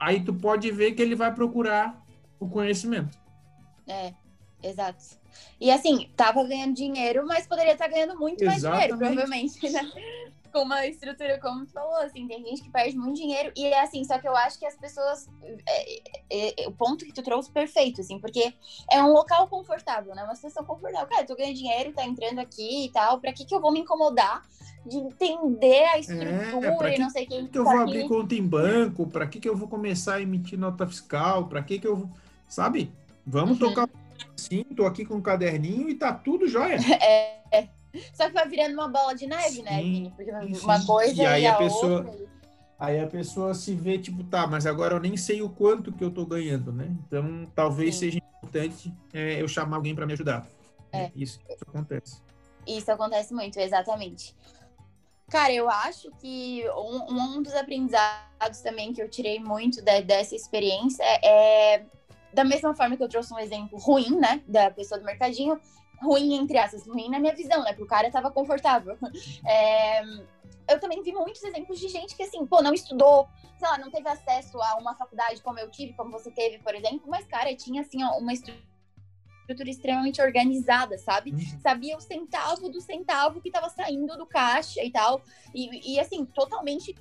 aí 0.00 0.20
tu 0.20 0.34
pode 0.34 0.70
ver 0.72 0.92
que 0.92 1.02
ele 1.02 1.14
vai 1.14 1.32
procurar 1.32 2.04
o 2.40 2.48
conhecimento. 2.48 3.16
É, 3.86 4.12
exato. 4.62 5.04
E 5.60 5.70
assim, 5.70 6.10
tava 6.16 6.42
ganhando 6.44 6.74
dinheiro, 6.74 7.24
mas 7.26 7.46
poderia 7.46 7.72
estar 7.72 7.86
tá 7.86 7.90
ganhando 7.92 8.18
muito 8.18 8.42
Exatamente. 8.42 8.64
mais 8.64 8.72
dinheiro, 8.72 8.98
provavelmente, 8.98 9.70
né? 9.70 9.92
Com 10.52 10.62
uma 10.62 10.86
estrutura 10.86 11.38
como 11.40 11.66
tu 11.66 11.72
falou, 11.72 11.96
assim, 11.96 12.26
tem 12.26 12.44
gente 12.44 12.62
que 12.62 12.70
perde 12.70 12.96
muito 12.96 13.16
dinheiro 13.16 13.52
e 13.56 13.66
é 13.66 13.82
assim, 13.82 14.04
só 14.04 14.18
que 14.18 14.28
eu 14.28 14.36
acho 14.36 14.58
que 14.58 14.66
as 14.66 14.76
pessoas 14.76 15.28
é, 15.66 16.02
é, 16.30 16.64
é, 16.64 16.68
o 16.68 16.72
ponto 16.72 17.04
que 17.04 17.12
tu 17.12 17.22
trouxe 17.22 17.50
perfeito, 17.50 18.00
assim, 18.00 18.18
porque 18.18 18.52
é 18.90 19.02
um 19.02 19.12
local 19.12 19.48
confortável, 19.48 20.14
né? 20.14 20.22
Uma 20.24 20.34
situação 20.34 20.64
confortável. 20.64 21.08
Cara, 21.08 21.26
tu 21.26 21.36
ganha 21.36 21.54
dinheiro, 21.54 21.92
tá 21.92 22.04
entrando 22.04 22.38
aqui 22.38 22.86
e 22.86 22.92
tal, 22.92 23.20
pra 23.20 23.32
que 23.32 23.44
que 23.44 23.54
eu 23.54 23.60
vou 23.60 23.72
me 23.72 23.80
incomodar 23.80 24.42
de 24.86 24.96
entender 24.96 25.84
a 25.84 25.98
estrutura 25.98 26.90
é, 26.90 26.96
e 26.96 26.98
não 26.98 27.10
sei 27.10 27.26
quem 27.26 27.44
que, 27.44 27.52
que 27.52 27.58
eu 27.58 27.64
vou 27.64 27.78
abrir 27.78 28.08
conta 28.08 28.34
em 28.34 28.46
banco, 28.46 29.06
para 29.06 29.26
que 29.26 29.40
que 29.40 29.48
eu 29.48 29.56
vou 29.56 29.68
começar 29.68 30.14
a 30.14 30.22
emitir 30.22 30.58
nota 30.58 30.86
fiscal, 30.86 31.46
para 31.46 31.62
que 31.62 31.78
que 31.78 31.86
eu 31.86 31.96
vou, 31.96 32.10
sabe? 32.48 32.90
Vamos 33.26 33.60
uhum. 33.60 33.68
tocar 33.68 33.88
sim, 34.36 34.64
tô 34.76 34.86
aqui 34.86 35.04
com 35.04 35.16
um 35.16 35.22
caderninho 35.22 35.88
e 35.88 35.94
tá 35.94 36.12
tudo 36.12 36.48
jóia. 36.48 36.78
É, 37.00 37.40
é. 37.52 37.68
Só 38.12 38.26
que 38.26 38.34
vai 38.34 38.48
virando 38.48 38.74
uma 38.74 38.88
bola 38.88 39.14
de 39.14 39.26
neve, 39.26 39.62
né, 39.62 39.78
sim, 39.80 40.02
né, 40.02 40.10
Vini? 40.10 40.12
Porque 40.14 40.30
uma 40.64 40.84
coisa 40.84 41.22
e 41.22 41.26
aí 41.26 41.46
a, 41.46 41.54
a 41.54 41.58
pessoa 41.58 41.98
outra. 41.98 42.28
Aí 42.78 43.00
a 43.00 43.08
pessoa 43.08 43.54
se 43.54 43.74
vê, 43.74 43.98
tipo, 43.98 44.22
tá, 44.22 44.46
mas 44.46 44.64
agora 44.64 44.94
eu 44.94 45.00
nem 45.00 45.16
sei 45.16 45.42
o 45.42 45.48
quanto 45.48 45.90
que 45.90 46.04
eu 46.04 46.12
tô 46.12 46.24
ganhando, 46.24 46.72
né? 46.72 46.86
Então, 47.04 47.44
talvez 47.52 47.96
sim. 47.96 48.00
seja 48.02 48.18
importante 48.18 48.94
é, 49.12 49.42
eu 49.42 49.48
chamar 49.48 49.76
alguém 49.76 49.96
para 49.96 50.06
me 50.06 50.12
ajudar. 50.12 50.46
É. 50.92 51.10
Isso, 51.16 51.40
isso 51.48 51.64
acontece. 51.66 52.22
Isso 52.64 52.92
acontece 52.92 53.34
muito, 53.34 53.58
exatamente. 53.58 54.32
Cara, 55.28 55.52
eu 55.52 55.68
acho 55.68 56.10
que 56.20 56.64
um, 56.70 57.38
um 57.38 57.42
dos 57.42 57.52
aprendizados 57.54 58.60
também 58.62 58.92
que 58.92 59.02
eu 59.02 59.10
tirei 59.10 59.40
muito 59.40 59.82
de, 59.82 60.02
dessa 60.02 60.36
experiência 60.36 61.02
é, 61.22 61.84
da 62.32 62.44
mesma 62.44 62.74
forma 62.74 62.96
que 62.96 63.02
eu 63.02 63.08
trouxe 63.08 63.34
um 63.34 63.38
exemplo 63.38 63.76
ruim, 63.78 64.16
né, 64.18 64.40
da 64.46 64.70
pessoa 64.70 65.00
do 65.00 65.04
mercadinho, 65.04 65.60
ruim, 66.00 66.34
entre 66.34 66.58
aspas, 66.58 66.86
ruim 66.86 67.10
na 67.10 67.18
minha 67.18 67.34
visão, 67.34 67.62
né? 67.62 67.70
Porque 67.70 67.82
o 67.82 67.86
cara 67.86 68.10
tava 68.10 68.30
confortável. 68.30 68.96
É, 69.46 70.02
eu 70.68 70.78
também 70.78 71.02
vi 71.02 71.12
muitos 71.12 71.42
exemplos 71.42 71.78
de 71.78 71.88
gente 71.88 72.14
que, 72.14 72.22
assim, 72.22 72.44
pô, 72.46 72.62
não 72.62 72.74
estudou, 72.74 73.28
sei 73.58 73.68
lá, 73.68 73.78
não 73.78 73.90
teve 73.90 74.08
acesso 74.08 74.60
a 74.60 74.76
uma 74.76 74.94
faculdade 74.94 75.42
como 75.42 75.58
eu 75.58 75.70
tive, 75.70 75.94
como 75.94 76.10
você 76.10 76.30
teve, 76.30 76.58
por 76.58 76.74
exemplo, 76.74 77.02
mas, 77.06 77.24
cara, 77.26 77.54
tinha, 77.56 77.80
assim, 77.80 78.02
uma 78.04 78.32
estrutura 78.32 78.68
extremamente 79.70 80.20
organizada, 80.20 80.98
sabe? 80.98 81.32
Uhum. 81.32 81.60
Sabia 81.60 81.96
o 81.96 82.00
centavo 82.00 82.68
do 82.68 82.80
centavo 82.80 83.40
que 83.40 83.50
tava 83.50 83.70
saindo 83.70 84.16
do 84.16 84.26
caixa 84.26 84.84
e 84.84 84.90
tal. 84.90 85.22
E, 85.54 85.94
e 85.94 86.00
assim, 86.00 86.26
totalmente 86.26 86.94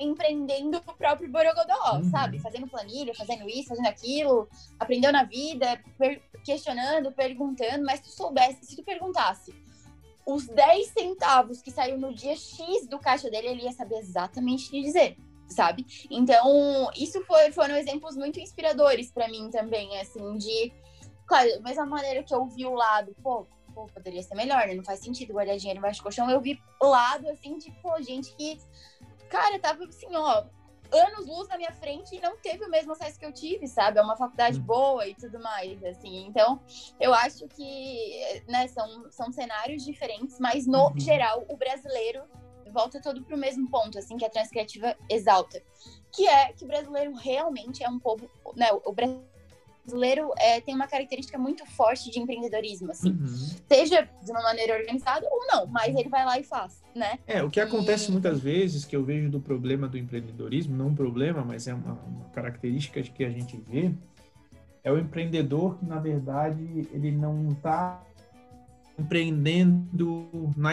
empreendendo 0.00 0.78
o 0.78 0.94
próprio 0.94 1.30
Borogodó, 1.30 1.96
uhum. 1.96 2.10
sabe? 2.10 2.38
Fazendo 2.38 2.68
planilha, 2.68 3.14
fazendo 3.14 3.48
isso, 3.48 3.68
fazendo 3.68 3.88
aquilo, 3.88 4.48
aprendeu 4.78 5.12
na 5.12 5.24
vida, 5.24 5.80
per 5.98 6.22
questionando, 6.44 7.12
perguntando, 7.12 7.84
mas 7.84 8.00
tu 8.00 8.08
soubesse, 8.08 8.64
se 8.64 8.76
tu 8.76 8.82
perguntasse 8.82 9.52
os 10.28 10.46
10 10.46 10.88
centavos 10.88 11.62
que 11.62 11.70
saiu 11.70 11.98
no 11.98 12.14
dia 12.14 12.36
X 12.36 12.86
do 12.86 12.98
caixa 12.98 13.30
dele, 13.30 13.48
ele 13.48 13.62
ia 13.62 13.72
saber 13.72 13.96
exatamente 13.96 14.68
o 14.68 14.70
que 14.70 14.82
dizer, 14.82 15.16
sabe? 15.48 15.86
Então, 16.10 16.90
isso 16.94 17.24
foi, 17.24 17.50
foram 17.50 17.74
exemplos 17.76 18.14
muito 18.14 18.38
inspiradores 18.38 19.10
para 19.10 19.26
mim 19.26 19.50
também, 19.50 19.98
assim, 19.98 20.36
de. 20.36 20.72
Claro, 21.26 21.50
da 21.50 21.60
mesma 21.60 21.86
maneira 21.86 22.22
que 22.22 22.34
eu 22.34 22.44
vi 22.46 22.66
o 22.66 22.74
lado, 22.74 23.14
pô, 23.22 23.46
pô, 23.74 23.86
poderia 23.86 24.22
ser 24.22 24.34
melhor, 24.34 24.66
né? 24.66 24.74
Não 24.74 24.84
faz 24.84 25.00
sentido 25.00 25.32
guardar 25.32 25.56
dinheiro 25.56 25.78
embaixo 25.78 26.00
do 26.00 26.02
colchão. 26.02 26.30
Eu 26.30 26.40
vi 26.40 26.60
o 26.82 26.86
lado, 26.86 27.28
assim, 27.30 27.56
de, 27.56 27.70
pô, 27.80 28.00
gente 28.02 28.34
que 28.36 28.58
cara, 29.28 29.58
tava 29.58 29.84
assim, 29.84 30.08
ó, 30.14 30.44
anos 30.92 31.26
luz 31.26 31.48
na 31.48 31.56
minha 31.56 31.72
frente 31.72 32.16
e 32.16 32.20
não 32.20 32.36
teve 32.38 32.64
o 32.64 32.70
mesmo 32.70 32.92
acesso 32.92 33.18
que 33.18 33.26
eu 33.26 33.32
tive, 33.32 33.66
sabe? 33.66 33.98
É 33.98 34.02
uma 34.02 34.16
faculdade 34.16 34.58
hum. 34.58 34.62
boa 34.62 35.06
e 35.06 35.14
tudo 35.14 35.38
mais, 35.40 35.82
assim. 35.84 36.26
Então, 36.26 36.60
eu 36.98 37.12
acho 37.14 37.46
que, 37.48 38.42
né, 38.48 38.66
são, 38.68 39.10
são 39.10 39.30
cenários 39.30 39.84
diferentes, 39.84 40.38
mas 40.38 40.66
no 40.66 40.88
uhum. 40.88 41.00
geral, 41.00 41.44
o 41.48 41.56
brasileiro 41.56 42.22
volta 42.70 43.00
todo 43.00 43.22
pro 43.24 43.36
mesmo 43.36 43.68
ponto, 43.70 43.98
assim, 43.98 44.16
que 44.16 44.24
a 44.24 44.30
transcriativa 44.30 44.96
exalta. 45.08 45.62
Que 46.12 46.26
é 46.26 46.52
que 46.52 46.64
o 46.64 46.68
brasileiro 46.68 47.14
realmente 47.14 47.82
é 47.82 47.88
um 47.88 47.98
povo, 47.98 48.30
né, 48.54 48.68
o 48.72 48.92
brasileiro 48.92 49.37
brasileiro 49.88 50.32
é, 50.38 50.60
tem 50.60 50.74
uma 50.74 50.86
característica 50.86 51.38
muito 51.38 51.64
forte 51.66 52.10
de 52.10 52.18
empreendedorismo, 52.18 52.90
assim. 52.90 53.10
Uhum. 53.10 53.50
Seja 53.66 54.08
de 54.22 54.30
uma 54.30 54.42
maneira 54.42 54.76
organizada 54.78 55.26
ou 55.30 55.46
não, 55.46 55.66
mas 55.66 55.96
ele 55.96 56.08
vai 56.08 56.24
lá 56.24 56.38
e 56.38 56.44
faz, 56.44 56.82
né? 56.94 57.18
É, 57.26 57.42
o 57.42 57.50
que 57.50 57.60
acontece 57.60 58.08
e... 58.08 58.12
muitas 58.12 58.40
vezes, 58.40 58.84
que 58.84 58.94
eu 58.94 59.04
vejo 59.04 59.30
do 59.30 59.40
problema 59.40 59.88
do 59.88 59.96
empreendedorismo, 59.96 60.76
não 60.76 60.88
um 60.88 60.94
problema, 60.94 61.44
mas 61.44 61.66
é 61.66 61.74
uma, 61.74 61.94
uma 61.94 62.24
característica 62.30 63.02
de 63.02 63.10
que 63.10 63.24
a 63.24 63.30
gente 63.30 63.56
vê, 63.56 63.92
é 64.84 64.92
o 64.92 64.98
empreendedor 64.98 65.78
que, 65.78 65.86
na 65.86 65.98
verdade, 65.98 66.88
ele 66.92 67.10
não 67.10 67.50
está 67.50 68.02
empreendendo 68.98 70.30
na 70.56 70.72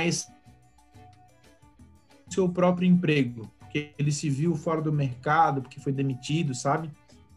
seu 2.29 2.49
próprio 2.49 2.87
emprego, 2.87 3.49
porque 3.59 3.91
ele 3.97 4.11
se 4.11 4.29
viu 4.29 4.55
fora 4.55 4.81
do 4.81 4.91
mercado, 4.91 5.61
porque 5.61 5.79
foi 5.79 5.93
demitido, 5.93 6.55
sabe? 6.55 6.89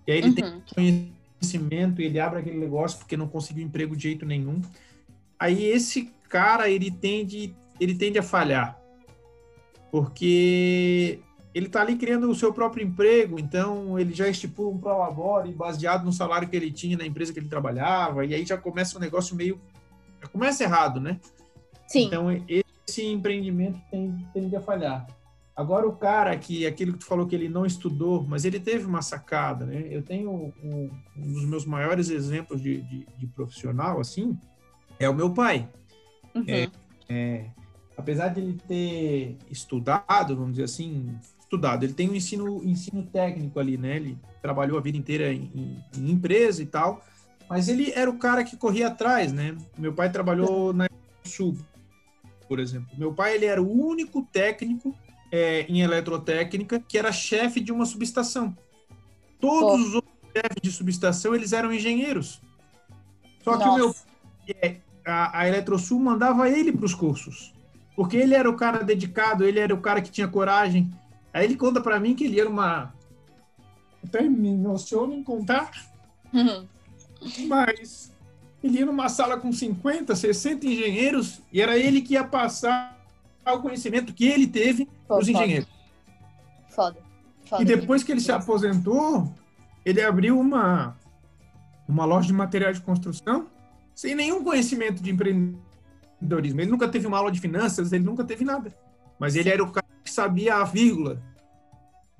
E 0.07 0.12
aí 0.12 0.19
ele 0.19 0.43
uhum. 0.43 0.61
tem 0.75 1.12
conhecimento, 1.38 2.01
ele 2.01 2.18
abre 2.18 2.40
aquele 2.40 2.59
negócio 2.59 2.98
porque 2.98 3.16
não 3.16 3.29
conseguiu 3.29 3.64
emprego 3.64 3.96
de 3.96 4.05
jeito 4.05 4.27
nenhum. 4.27 4.61
Aí 5.38 5.64
esse 5.64 6.12
cara, 6.29 6.68
ele 6.68 6.90
tende, 6.90 7.55
ele 7.81 7.94
tende 7.94 8.18
a 8.18 8.22
falhar. 8.22 8.79
Porque 9.90 11.20
ele 11.55 11.66
está 11.66 11.81
ali 11.81 11.96
criando 11.96 12.29
o 12.29 12.35
seu 12.35 12.53
próprio 12.53 12.87
emprego, 12.87 13.38
então 13.38 13.98
ele 13.98 14.12
já 14.12 14.29
estipula 14.29 14.70
um 14.70 14.79
prolabore 14.79 15.51
baseado 15.53 16.05
no 16.05 16.12
salário 16.12 16.48
que 16.48 16.57
ele 16.57 16.70
tinha 16.70 16.96
na 16.96 17.07
empresa 17.07 17.33
que 17.33 17.38
ele 17.38 17.48
trabalhava, 17.48 18.24
e 18.24 18.35
aí 18.35 18.44
já 18.44 18.59
começa 18.59 18.98
um 18.98 19.01
negócio 19.01 19.35
meio... 19.35 19.61
Já 20.20 20.29
começa 20.29 20.64
errado, 20.64 21.01
né? 21.01 21.18
Sim. 21.87 22.07
Então, 22.07 22.27
esse 22.87 23.07
empreendimento 23.07 23.81
tende, 23.90 24.27
tende 24.35 24.57
a 24.57 24.61
falhar. 24.61 25.07
Agora 25.59 25.88
o 25.88 25.97
cara 25.97 26.38
que, 26.38 26.64
aquilo 26.64 26.92
que 26.92 27.01
tu 27.01 27.07
falou 27.07 27.27
que 27.27 27.35
ele 27.35 27.49
não 27.49 27.66
estudou, 27.66 28.23
mas 28.23 28.44
ele 28.44 28.61
teve 28.61 28.87
uma 28.87 29.03
sacada, 29.03 29.66
né? 29.66 29.88
Eu 29.90 30.05
tenho 30.05 30.31
um, 30.62 30.88
um 31.16 31.33
dos 31.33 31.44
meus 31.47 31.64
maiores 31.64 32.11
exemplos 32.11 32.62
de, 32.62 32.81
de, 32.83 33.05
de, 33.18 33.27
profissional, 33.27 33.99
assim, 33.99 34.38
é 35.01 35.11
o 35.11 35.14
meu 35.14 35.35
pai. 35.35 35.68
Uhum. 36.33 36.44
É, 36.47 36.68
é, 37.09 37.51
apesar 37.97 38.29
de 38.29 38.40
ele 38.40 38.57
ter 38.68 39.37
estudado, 39.51 40.37
vamos 40.37 40.53
dizer 40.53 40.62
assim, 40.62 41.18
estudado, 41.40 41.83
ele 41.83 41.92
tem 41.92 42.09
um 42.09 42.14
ensino, 42.14 42.62
ensino 42.62 43.03
técnico 43.03 43.59
ali, 43.59 43.77
né? 43.77 43.97
Ele 43.97 44.16
trabalhou 44.40 44.79
a 44.79 44.81
vida 44.81 44.97
inteira 44.97 45.33
em, 45.33 45.51
em, 45.53 45.85
em 45.97 46.11
empresa 46.12 46.62
e 46.62 46.66
tal, 46.66 47.05
mas 47.51 47.68
ele 47.68 47.90
era 47.97 48.09
o 48.09 48.16
cara 48.16 48.44
que 48.44 48.57
corria 48.57 48.87
atrás, 48.87 49.33
né? 49.33 49.59
Meu 49.77 49.92
pai 49.92 50.09
trabalhou 50.09 50.73
na 50.73 50.87
Sul, 51.25 51.59
por 52.47 52.61
exemplo. 52.61 52.97
Meu 52.97 53.12
pai, 53.12 53.35
ele 53.35 53.47
era 53.47 53.61
o 53.61 53.68
único 53.68 54.23
técnico 54.23 54.94
é, 55.31 55.62
em 55.69 55.81
eletrotécnica 55.81 56.81
que 56.81 56.99
era 56.99 57.12
chefe 57.12 57.61
de 57.61 57.73
uma 57.73 57.87
subestação. 57.87 58.57
Todos 59.41 59.88
os 59.88 59.95
outros 59.95 60.14
chefes 60.35 60.62
de 60.62 60.73
subestação, 60.73 61.35
eles 61.35 61.53
eram 61.53 61.73
engenheiros. 61.73 62.41
Só 63.43 63.53
Nossa. 63.53 63.64
que 63.64 63.71
o 63.71 63.75
meu 63.77 63.95
é, 64.62 64.77
a, 65.05 65.41
a 65.41 65.49
Eletrosul 65.49 65.99
mandava 65.99 66.49
ele 66.49 66.72
para 66.72 66.87
os 66.87 66.95
cursos. 66.95 67.53
Porque 67.95 68.16
ele 68.16 68.35
era 68.35 68.49
o 68.49 68.57
cara 68.57 68.85
dedicado, 68.85 69.45
ele 69.45 69.59
era 69.59 69.74
o 69.74 69.81
cara 69.81 70.01
que 70.01 70.11
tinha 70.11 70.29
coragem. 70.29 70.91
Aí 71.33 71.45
ele 71.45 71.57
conta 71.57 71.81
para 71.81 71.99
mim 71.99 72.14
que 72.14 72.24
ele 72.24 72.41
era 72.41 72.49
uma. 72.49 72.95
Até 74.05 74.22
me 74.22 74.51
emociona 74.51 75.14
em 75.14 75.22
contar. 75.22 75.70
Uhum. 76.33 76.66
Mas 77.49 78.12
ele 78.62 78.79
ia 78.79 78.87
numa 78.87 79.09
sala 79.09 79.37
com 79.37 79.53
50, 79.53 80.14
60 80.14 80.66
engenheiros 80.66 81.41
e 81.53 81.61
era 81.61 81.76
ele 81.76 82.01
que 82.01 82.14
ia 82.14 82.24
passar 82.24 82.97
o 83.47 83.61
conhecimento 83.61 84.12
que 84.12 84.26
ele 84.26 84.47
teve 84.47 84.89
Pô, 85.09 85.19
os 85.19 85.29
engenheiros. 85.29 85.69
Foda. 86.69 86.99
foda. 87.47 87.63
E 87.63 87.65
depois 87.65 88.05
que 88.05 88.13
ele 88.13 88.21
se 88.21 88.31
aposentou, 88.31 89.33
ele 89.85 90.03
abriu 90.03 90.39
uma, 90.39 90.97
uma 91.89 92.05
loja 92.05 92.27
de 92.27 92.35
materiais 92.35 92.77
de 92.77 92.85
construção 92.85 93.49
sem 93.95 94.15
nenhum 94.15 94.45
conhecimento 94.45 95.03
de 95.03 95.11
empreendedorismo. 95.11 96.61
Ele 96.61 96.71
nunca 96.71 96.87
teve 96.87 97.07
uma 97.07 97.19
aula 97.19 97.33
de 97.33 97.41
finanças, 97.41 97.91
ele 97.91 98.05
nunca 98.05 98.23
teve 98.23 98.45
nada. 98.45 98.73
Mas 99.19 99.35
ele 99.35 99.49
era 99.49 99.65
o 99.65 99.73
cara 99.73 99.87
que 100.05 100.11
sabia 100.11 100.57
a 100.57 100.65
vírgula. 100.65 101.21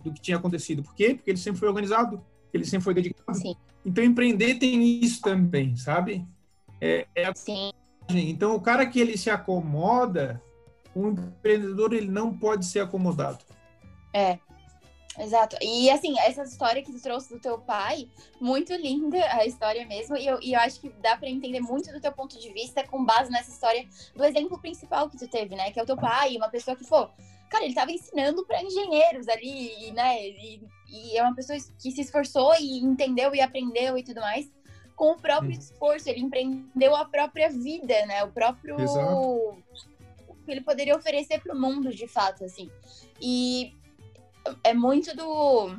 do 0.03 0.12
que 0.12 0.20
tinha 0.20 0.36
acontecido. 0.36 0.82
Por 0.82 0.95
quê? 0.95 1.14
Porque 1.14 1.30
ele 1.30 1.39
sempre 1.39 1.61
foi 1.61 1.68
organizado, 1.68 2.24
ele 2.53 2.64
sempre 2.64 2.84
foi 2.84 2.95
dedicado. 2.95 3.39
Sim. 3.39 3.55
Então, 3.84 4.03
empreender 4.03 4.55
tem 4.55 5.01
isso 5.01 5.20
também, 5.20 5.76
sabe? 5.76 6.26
É, 6.80 7.07
é 7.14 7.32
Sim. 7.34 7.70
Então, 8.11 8.55
o 8.55 8.61
cara 8.61 8.86
que 8.86 8.99
ele 8.99 9.16
se 9.16 9.28
acomoda, 9.28 10.43
o 11.01 11.11
empreendedor 11.11 11.92
ele 11.92 12.11
não 12.11 12.36
pode 12.36 12.66
ser 12.66 12.80
acomodado. 12.80 13.44
É, 14.12 14.38
Exato. 15.18 15.57
E 15.61 15.90
assim, 15.90 16.16
essa 16.20 16.44
história 16.44 16.82
que 16.82 16.92
tu 16.92 17.03
trouxe 17.03 17.34
do 17.34 17.40
teu 17.40 17.59
pai, 17.59 18.09
muito 18.40 18.72
linda 18.74 19.18
a 19.32 19.44
história 19.44 19.84
mesmo. 19.84 20.16
E 20.16 20.26
eu, 20.26 20.38
e 20.40 20.53
eu 20.53 20.61
acho 20.61 20.80
que 20.80 20.88
dá 20.90 21.16
para 21.16 21.28
entender 21.28 21.61
muito 21.61 21.92
do 21.92 22.01
teu 22.01 22.12
ponto 22.12 22.38
de 22.38 22.53
vista 22.53 22.86
com 22.86 23.05
base 23.05 23.30
nessa 23.30 23.51
história 23.51 23.84
do 24.14 24.24
exemplo 24.24 24.59
principal 24.61 25.11
que 25.11 25.18
tu 25.18 25.26
teve, 25.26 25.57
né? 25.57 25.72
Que 25.72 25.80
é 25.80 25.82
o 25.82 25.86
teu 25.86 25.96
pai, 25.96 26.36
uma 26.36 26.49
pessoa 26.49 26.76
que, 26.76 26.86
pô, 26.86 27.09
cara, 27.51 27.64
ele 27.64 27.74
tava 27.74 27.90
ensinando 27.90 28.46
para 28.46 28.62
engenheiros 28.62 29.28
ali, 29.28 29.90
né? 29.90 30.24
E, 30.24 30.62
e, 30.88 31.16
é 31.18 31.22
uma 31.22 31.34
pessoa 31.34 31.59
que 31.80 31.90
se 31.90 32.01
esforçou 32.01 32.55
e 32.55 32.78
entendeu 32.78 33.34
e 33.34 33.40
aprendeu 33.40 33.99
e 33.99 34.05
tudo 34.05 34.20
mais. 34.20 34.49
Com 34.94 35.12
o 35.12 35.16
próprio 35.16 35.51
hum. 35.51 35.59
esforço, 35.59 36.09
ele 36.09 36.20
empreendeu 36.20 36.94
a 36.94 37.05
própria 37.05 37.51
vida, 37.51 38.07
né? 38.07 38.22
O 38.22 38.30
próprio. 38.30 38.80
Exato. 38.80 39.59
Que 40.49 40.53
ele 40.53 40.62
poderia 40.62 40.96
oferecer 40.96 41.42
para 41.42 41.55
o 41.55 41.61
mundo, 41.61 41.94
de 41.94 42.09
fato, 42.09 42.42
assim. 42.42 42.70
E 43.20 43.74
é 44.64 44.72
muito 44.72 45.14
do 45.14 45.76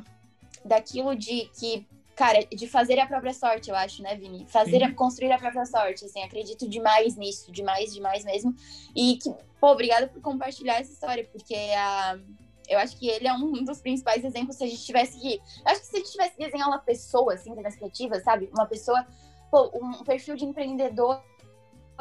daquilo 0.64 1.16
de 1.16 1.50
que 1.58 1.84
cara, 2.14 2.44
de 2.44 2.68
fazer 2.68 3.00
a 3.00 3.06
própria 3.06 3.32
sorte, 3.32 3.70
eu 3.70 3.74
acho, 3.74 4.00
né, 4.00 4.14
Vini? 4.14 4.46
Fazer, 4.46 4.82
a, 4.84 4.94
construir 4.94 5.32
a 5.32 5.38
própria 5.38 5.64
sorte, 5.64 6.04
assim, 6.04 6.22
acredito 6.22 6.68
demais 6.68 7.16
nisso, 7.16 7.50
demais, 7.50 7.94
demais 7.94 8.24
mesmo. 8.24 8.54
E 8.94 9.16
que, 9.16 9.32
pô, 9.58 9.72
obrigada 9.72 10.06
por 10.06 10.20
compartilhar 10.20 10.78
essa 10.78 10.92
história, 10.92 11.26
porque 11.32 11.54
a, 11.54 12.16
eu 12.68 12.78
acho 12.78 12.96
que 12.96 13.08
ele 13.08 13.26
é 13.26 13.32
um 13.32 13.64
dos 13.64 13.80
principais 13.80 14.22
exemplos 14.22 14.56
se 14.56 14.62
a 14.62 14.66
gente 14.68 14.84
tivesse 14.84 15.18
que. 15.18 15.34
Eu 15.34 15.72
acho 15.72 15.80
que 15.80 15.86
se 15.86 15.96
a 15.96 15.98
gente 15.98 16.12
tivesse 16.12 16.36
que 16.36 16.44
desenhar 16.44 16.68
uma 16.68 16.78
pessoa, 16.78 17.34
assim, 17.34 17.52
das 17.54 17.74
criativas, 17.74 18.22
sabe? 18.22 18.48
Uma 18.52 18.66
pessoa, 18.66 19.04
pô, 19.50 19.70
um 19.74 20.04
perfil 20.04 20.36
de 20.36 20.44
empreendedor 20.44 21.20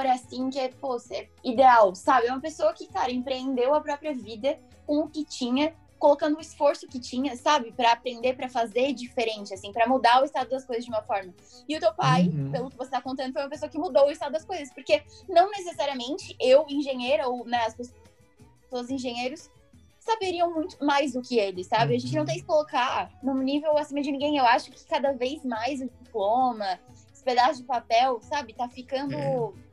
assim, 0.05 0.49
que 0.49 0.59
é, 0.59 0.69
pô, 0.69 0.97
é 1.11 1.27
ideal, 1.43 1.93
sabe? 1.95 2.27
É 2.27 2.31
uma 2.31 2.41
pessoa 2.41 2.73
que, 2.73 2.87
cara, 2.87 3.11
empreendeu 3.11 3.73
a 3.73 3.81
própria 3.81 4.13
vida 4.13 4.59
com 4.85 4.99
o 4.99 5.09
que 5.09 5.23
tinha 5.23 5.73
colocando 5.99 6.37
o 6.37 6.41
esforço 6.41 6.87
que 6.87 6.97
tinha, 6.97 7.35
sabe, 7.35 7.73
para 7.73 7.91
aprender, 7.91 8.33
para 8.35 8.47
fazer 8.47 8.93
diferente, 8.93 9.53
assim, 9.53 9.71
para 9.73 9.85
mudar 9.85 10.21
o 10.21 10.25
estado 10.25 10.49
das 10.49 10.65
coisas 10.65 10.85
de 10.85 10.89
uma 10.89 11.03
forma. 11.03 11.33
E 11.67 11.75
o 11.75 11.79
teu 11.79 11.93
pai, 11.93 12.29
uhum. 12.29 12.51
pelo 12.51 12.69
que 12.71 12.77
você 12.77 12.89
tá 12.89 13.01
contando, 13.01 13.33
foi 13.33 13.43
uma 13.43 13.49
pessoa 13.49 13.69
que 13.69 13.77
mudou 13.77 14.07
o 14.07 14.11
estado 14.11 14.31
das 14.31 14.45
coisas, 14.45 14.73
porque 14.73 15.03
não 15.27 15.51
necessariamente 15.51 16.35
eu, 16.39 16.65
engenheira, 16.69 17.27
ou 17.27 17.45
né, 17.45 17.65
as 17.65 17.75
pessoas 17.75 18.89
engenheiros, 18.89 19.51
saberiam 19.99 20.53
muito 20.53 20.83
mais 20.83 21.11
do 21.11 21.21
que 21.21 21.37
ele, 21.37 21.63
sabe? 21.65 21.95
A 21.95 21.99
gente 21.99 22.13
não 22.13 22.21
uhum. 22.21 22.27
tem 22.27 22.37
que 22.37 22.45
colocar 22.45 23.11
num 23.21 23.37
nível 23.37 23.77
acima 23.77 24.01
de 24.01 24.11
ninguém. 24.11 24.37
Eu 24.37 24.45
acho 24.45 24.71
que 24.71 24.85
cada 24.85 25.11
vez 25.11 25.43
mais 25.43 25.81
o 25.81 25.89
diploma, 26.01 26.79
esse 27.13 27.23
pedaço 27.23 27.59
de 27.59 27.67
papel, 27.67 28.21
sabe, 28.21 28.53
tá 28.53 28.69
ficando. 28.69 29.13
É 29.13 29.68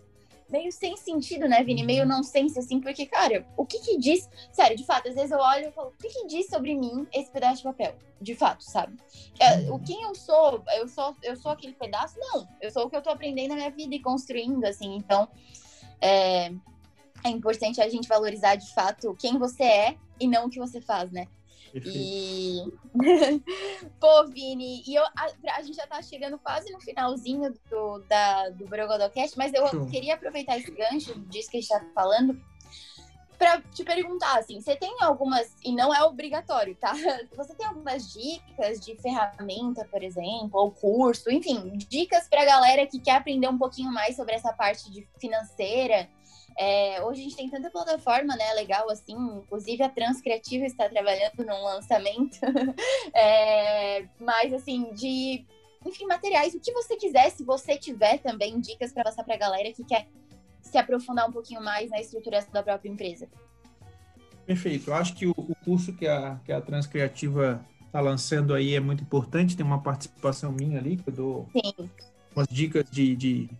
meio 0.49 0.71
sem 0.71 0.97
sentido, 0.97 1.49
né, 1.49 1.63
Vini? 1.63 1.83
Meio 1.83 2.07
não 2.07 2.23
sense, 2.23 2.59
assim, 2.59 2.81
porque, 2.81 3.07
cara, 3.07 3.47
o 3.57 3.67
que 3.67 3.79
que 3.81 3.99
diz. 3.99 4.29
Sério, 4.53 4.77
de 4.77 4.85
fato, 4.85 5.09
às 5.09 5.15
vezes 5.15 5.31
eu 5.31 5.39
olho 5.39 5.69
e 5.69 5.73
falo, 5.73 5.89
o 5.89 6.03
que 6.03 6.09
que 6.09 6.27
diz 6.27 6.47
sobre 6.49 6.75
mim 6.75 7.07
esse 7.13 7.31
pedaço 7.31 7.59
de 7.59 7.63
papel? 7.65 7.95
De 8.21 8.35
fato, 8.35 8.65
sabe? 8.65 8.97
É, 9.39 9.71
o 9.71 9.79
quem 9.79 10.03
eu 10.03 10.15
sou, 10.15 10.63
eu 10.77 10.89
sou, 10.89 11.15
eu 11.23 11.37
sou 11.37 11.51
aquele 11.51 11.75
pedaço? 11.75 12.19
Não. 12.19 12.49
Eu 12.61 12.71
sou 12.71 12.87
o 12.87 12.91
que 12.91 12.97
eu 12.97 13.03
tô 13.03 13.11
aprendendo 13.11 13.51
na 13.51 13.57
minha 13.57 13.71
vida 13.71 13.95
e 13.95 14.01
construindo, 14.01 14.65
assim. 14.65 14.97
Então, 14.97 15.29
é, 16.01 16.53
é 17.25 17.29
importante 17.29 17.81
a 17.81 17.89
gente 17.89 18.09
valorizar 18.09 18.57
de 18.57 18.73
fato 18.73 19.17
quem 19.19 19.39
você 19.39 19.65
é 19.65 19.97
e 20.19 20.27
não 20.27 20.47
o 20.47 20.51
que 20.51 20.59
você 20.59 20.81
faz, 20.81 21.11
né? 21.11 21.27
E. 21.85 22.65
Pô, 24.01 24.27
Vini, 24.27 24.83
e 24.87 24.95
eu, 24.95 25.03
a, 25.03 25.57
a, 25.57 25.63
gente 25.63 25.77
já 25.77 25.87
tá 25.87 26.01
chegando 26.03 26.39
quase 26.39 26.73
no 26.73 26.81
finalzinho 26.81 27.55
do, 27.71 27.99
da, 28.09 28.49
do 28.51 28.67
Brogodocast, 28.67 29.37
mas 29.37 29.53
eu 29.53 29.67
Show. 29.69 29.87
queria 29.87 30.15
aproveitar 30.15 30.59
esse 30.59 30.71
gancho 30.71 31.19
disso 31.29 31.51
que 31.51 31.59
a 31.59 31.61
gente 31.61 31.69
tá 31.69 31.85
falando 31.95 32.41
para 33.39 33.61
te 33.61 33.85
perguntar, 33.85 34.39
assim, 34.39 34.61
você 34.61 34.75
tem 34.77 34.97
algumas, 35.01 35.55
e 35.63 35.73
não 35.73 35.95
é 35.95 36.03
obrigatório, 36.03 36.75
tá? 36.75 36.93
Você 37.37 37.55
tem 37.55 37.67
algumas 37.67 38.13
dicas 38.13 38.81
de 38.81 38.97
ferramenta, 38.97 39.87
por 39.91 40.03
exemplo, 40.03 40.53
ou 40.53 40.71
curso, 40.71 41.31
enfim, 41.31 41.77
dicas 41.77 42.29
pra 42.29 42.45
galera 42.45 42.87
que 42.87 42.99
quer 42.99 43.17
aprender 43.17 43.49
um 43.49 43.59
pouquinho 43.59 43.93
mais 43.93 44.17
sobre 44.17 44.35
essa 44.35 44.53
parte 44.53 44.91
de 44.91 45.07
financeira, 45.19 46.09
é, 46.59 47.05
hoje 47.05 47.21
a 47.21 47.25
gente 47.25 47.37
tem 47.37 47.51
tanta 47.51 47.71
plataforma, 47.71 48.35
né, 48.35 48.53
legal 48.55 48.89
assim, 48.91 49.15
inclusive 49.15 49.83
a 49.83 49.89
Transcriativa 49.89 50.65
está 50.65 50.89
trabalhando 50.89 51.45
num 51.45 51.63
lançamento, 51.65 52.39
é, 53.15 54.07
mas 54.19 54.55
assim, 54.55 54.91
de, 54.95 55.45
enfim, 55.85 56.07
materiais, 56.07 56.55
o 56.55 56.61
que 56.61 56.73
você 56.73 56.97
quiser, 56.97 57.31
se 57.31 57.45
você 57.45 57.77
tiver 57.77 58.19
também 58.19 58.59
dicas 58.59 58.93
para 58.93 59.05
passar 59.05 59.23
para 59.23 59.35
a 59.35 59.39
galera 59.39 59.71
que 59.73 59.85
quer 59.85 60.07
se 60.63 60.79
aprofundar 60.79 61.29
um 61.29 61.33
pouquinho 61.33 61.63
mais 61.63 61.91
na 61.91 62.01
estruturação 62.01 62.53
da 62.53 62.63
própria 62.63 62.89
empresa. 62.89 63.29
Perfeito, 64.47 64.91
eu 64.91 64.95
acho 64.95 65.15
que 65.15 65.27
o, 65.27 65.35
o 65.37 65.55
curso 65.65 65.93
que 65.93 66.07
a, 66.07 66.41
que 66.45 66.53
a 66.53 66.61
Transcriativa 66.61 67.65
está 67.85 68.01
lançando 68.01 68.55
aí 68.55 68.75
é 68.75 68.81
muito 68.81 69.03
importante, 69.03 69.57
tem 69.57 69.65
uma 69.65 69.83
participação 69.83 70.53
minha 70.53 70.79
ali, 70.79 70.97
que 70.97 71.09
eu 71.09 71.13
dou 71.13 71.49
Sim. 71.53 71.91
umas 72.35 72.47
dicas 72.49 72.91
de, 72.91 73.15
de, 73.15 73.51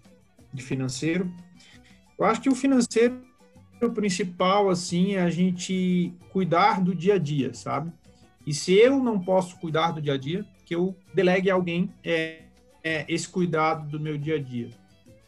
de 0.53 0.63
financeiro, 0.63 1.31
eu 2.19 2.25
acho 2.25 2.41
que 2.41 2.49
o 2.49 2.55
financeiro 2.55 3.27
o 3.83 3.91
principal 3.91 4.71
assim 4.71 5.15
é 5.15 5.23
a 5.23 5.31
gente 5.31 6.15
cuidar 6.31 6.81
do 6.81 6.95
dia 6.95 7.15
a 7.15 7.19
dia, 7.19 7.53
sabe? 7.53 7.93
E 8.47 8.55
se 8.55 8.73
eu 8.73 9.03
não 9.03 9.21
posso 9.21 9.59
cuidar 9.59 9.91
do 9.91 10.01
dia 10.01 10.15
a 10.15 10.17
dia, 10.17 10.47
que 10.65 10.75
eu 10.75 10.97
delegue 11.13 11.51
a 11.51 11.55
alguém 11.55 11.93
é, 12.03 12.45
é, 12.83 13.05
esse 13.09 13.29
cuidado 13.29 13.89
do 13.89 14.01
meu 14.01 14.17
dia 14.17 14.37
a 14.37 14.43
dia. 14.43 14.71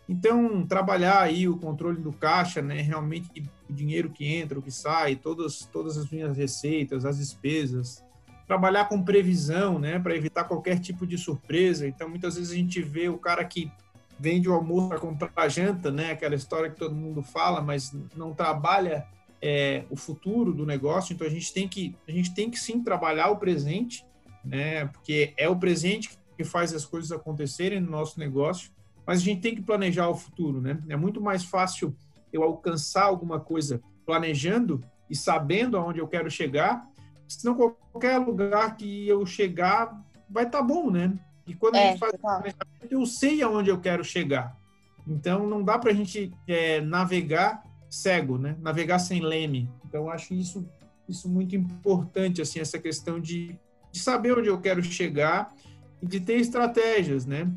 Então, 0.08 0.64
trabalhar 0.66 1.20
aí 1.20 1.46
o 1.46 1.58
controle 1.58 2.00
do 2.00 2.12
caixa, 2.12 2.62
né, 2.62 2.80
realmente 2.80 3.28
o 3.68 3.72
dinheiro 3.72 4.08
que 4.08 4.24
entra, 4.24 4.58
o 4.58 4.62
que 4.62 4.70
sai, 4.70 5.16
todas, 5.16 5.66
todas 5.70 5.98
as 5.98 6.08
minhas 6.08 6.36
receitas, 6.36 7.04
as 7.04 7.18
despesas, 7.18 8.02
trabalhar 8.46 8.86
com 8.86 9.02
previsão, 9.02 9.78
né, 9.78 9.98
para 9.98 10.16
evitar 10.16 10.44
qualquer 10.44 10.78
tipo 10.78 11.06
de 11.06 11.18
surpresa. 11.18 11.86
Então, 11.86 12.08
muitas 12.08 12.36
vezes 12.36 12.52
a 12.52 12.56
gente 12.56 12.80
vê 12.80 13.10
o 13.10 13.18
cara 13.18 13.44
que 13.44 13.70
vende 14.18 14.48
o 14.48 14.52
almoço 14.52 14.88
para 14.88 14.98
comprar 14.98 15.48
janta, 15.48 15.90
né? 15.90 16.12
Aquela 16.12 16.34
história 16.34 16.70
que 16.70 16.76
todo 16.76 16.94
mundo 16.94 17.22
fala, 17.22 17.60
mas 17.60 17.92
não 18.16 18.34
trabalha 18.34 19.06
é, 19.40 19.84
o 19.90 19.96
futuro 19.96 20.52
do 20.52 20.66
negócio. 20.66 21.12
Então 21.12 21.26
a 21.26 21.30
gente 21.30 21.52
tem 21.52 21.68
que 21.68 21.96
a 22.06 22.10
gente 22.10 22.34
tem 22.34 22.50
que 22.50 22.58
sim 22.58 22.82
trabalhar 22.82 23.28
o 23.30 23.36
presente, 23.36 24.04
né? 24.44 24.86
Porque 24.86 25.32
é 25.36 25.48
o 25.48 25.56
presente 25.56 26.10
que 26.36 26.44
faz 26.44 26.72
as 26.72 26.84
coisas 26.84 27.12
acontecerem 27.12 27.80
no 27.80 27.90
nosso 27.90 28.18
negócio. 28.18 28.70
Mas 29.06 29.20
a 29.20 29.22
gente 29.22 29.40
tem 29.40 29.54
que 29.54 29.62
planejar 29.62 30.08
o 30.08 30.14
futuro, 30.14 30.60
né? 30.60 30.78
É 30.88 30.96
muito 30.96 31.20
mais 31.20 31.44
fácil 31.44 31.96
eu 32.32 32.42
alcançar 32.42 33.04
alguma 33.04 33.40
coisa 33.40 33.80
planejando 34.04 34.82
e 35.08 35.16
sabendo 35.16 35.76
aonde 35.76 35.98
eu 35.98 36.08
quero 36.08 36.30
chegar, 36.30 36.86
senão 37.26 37.54
qualquer 37.54 38.18
lugar 38.18 38.76
que 38.76 39.08
eu 39.08 39.24
chegar 39.24 39.98
vai 40.28 40.44
estar 40.44 40.58
tá 40.58 40.64
bom, 40.64 40.90
né? 40.90 41.18
E 41.48 41.54
quando 41.54 41.76
é, 41.76 41.88
a 41.88 41.90
gente 41.90 41.98
faz 41.98 42.12
planejamento, 42.12 42.56
eu 42.90 43.06
sei 43.06 43.42
aonde 43.42 43.70
eu 43.70 43.80
quero 43.80 44.04
chegar. 44.04 44.56
Então, 45.06 45.46
não 45.46 45.64
dá 45.64 45.78
para 45.78 45.90
a 45.90 45.94
gente 45.94 46.30
é, 46.46 46.80
navegar 46.80 47.62
cego, 47.88 48.36
né? 48.36 48.56
Navegar 48.60 48.98
sem 48.98 49.20
leme. 49.20 49.70
Então, 49.86 50.10
acho 50.10 50.34
isso, 50.34 50.68
isso 51.08 51.28
muito 51.28 51.56
importante, 51.56 52.42
assim, 52.42 52.60
essa 52.60 52.78
questão 52.78 53.18
de, 53.18 53.58
de 53.90 53.98
saber 53.98 54.38
onde 54.38 54.48
eu 54.48 54.60
quero 54.60 54.82
chegar 54.82 55.52
e 56.02 56.06
de 56.06 56.20
ter 56.20 56.34
estratégias, 56.34 57.24
né? 57.24 57.50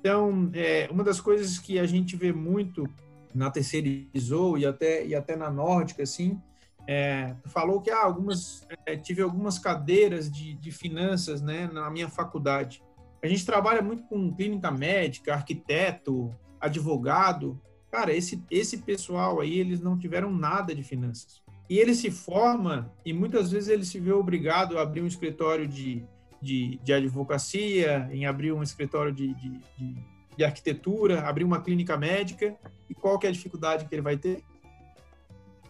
Então, 0.00 0.50
é, 0.52 0.88
uma 0.90 1.04
das 1.04 1.20
coisas 1.20 1.58
que 1.58 1.78
a 1.78 1.86
gente 1.86 2.16
vê 2.16 2.32
muito 2.32 2.88
na 3.32 3.50
terceirizou 3.50 4.58
e 4.58 4.66
até, 4.66 5.06
e 5.06 5.14
até 5.14 5.36
na 5.36 5.50
nórdica, 5.50 6.02
assim, 6.02 6.40
é, 6.88 7.36
falou 7.46 7.80
que 7.80 7.90
ah, 7.90 8.02
algumas, 8.02 8.66
é, 8.84 8.96
tive 8.96 9.22
algumas 9.22 9.58
cadeiras 9.58 10.30
de, 10.30 10.54
de 10.54 10.72
finanças 10.72 11.40
né, 11.40 11.70
na 11.72 11.88
minha 11.90 12.08
faculdade. 12.08 12.82
A 13.22 13.26
gente 13.28 13.44
trabalha 13.44 13.82
muito 13.82 14.04
com 14.04 14.32
clínica 14.34 14.70
médica, 14.70 15.34
arquiteto, 15.34 16.34
advogado. 16.60 17.60
Cara, 17.90 18.12
esse, 18.12 18.42
esse 18.50 18.78
pessoal 18.78 19.40
aí, 19.40 19.58
eles 19.58 19.80
não 19.80 19.98
tiveram 19.98 20.32
nada 20.32 20.74
de 20.74 20.82
finanças. 20.82 21.42
E 21.68 21.78
ele 21.78 21.94
se 21.94 22.10
forma 22.10 22.92
e 23.04 23.12
muitas 23.12 23.50
vezes 23.50 23.68
ele 23.68 23.84
se 23.84 24.00
vê 24.00 24.12
obrigado 24.12 24.78
a 24.78 24.82
abrir 24.82 25.02
um 25.02 25.06
escritório 25.06 25.68
de, 25.68 26.04
de, 26.40 26.80
de 26.82 26.92
advocacia, 26.92 28.08
em 28.12 28.26
abrir 28.26 28.52
um 28.52 28.62
escritório 28.62 29.12
de, 29.12 29.34
de, 29.34 29.60
de, 29.78 29.96
de 30.36 30.44
arquitetura, 30.44 31.20
abrir 31.20 31.44
uma 31.44 31.60
clínica 31.60 31.96
médica. 31.96 32.56
E 32.88 32.94
qual 32.94 33.18
que 33.18 33.26
é 33.26 33.30
a 33.30 33.32
dificuldade 33.32 33.84
que 33.84 33.94
ele 33.94 34.02
vai 34.02 34.16
ter? 34.16 34.42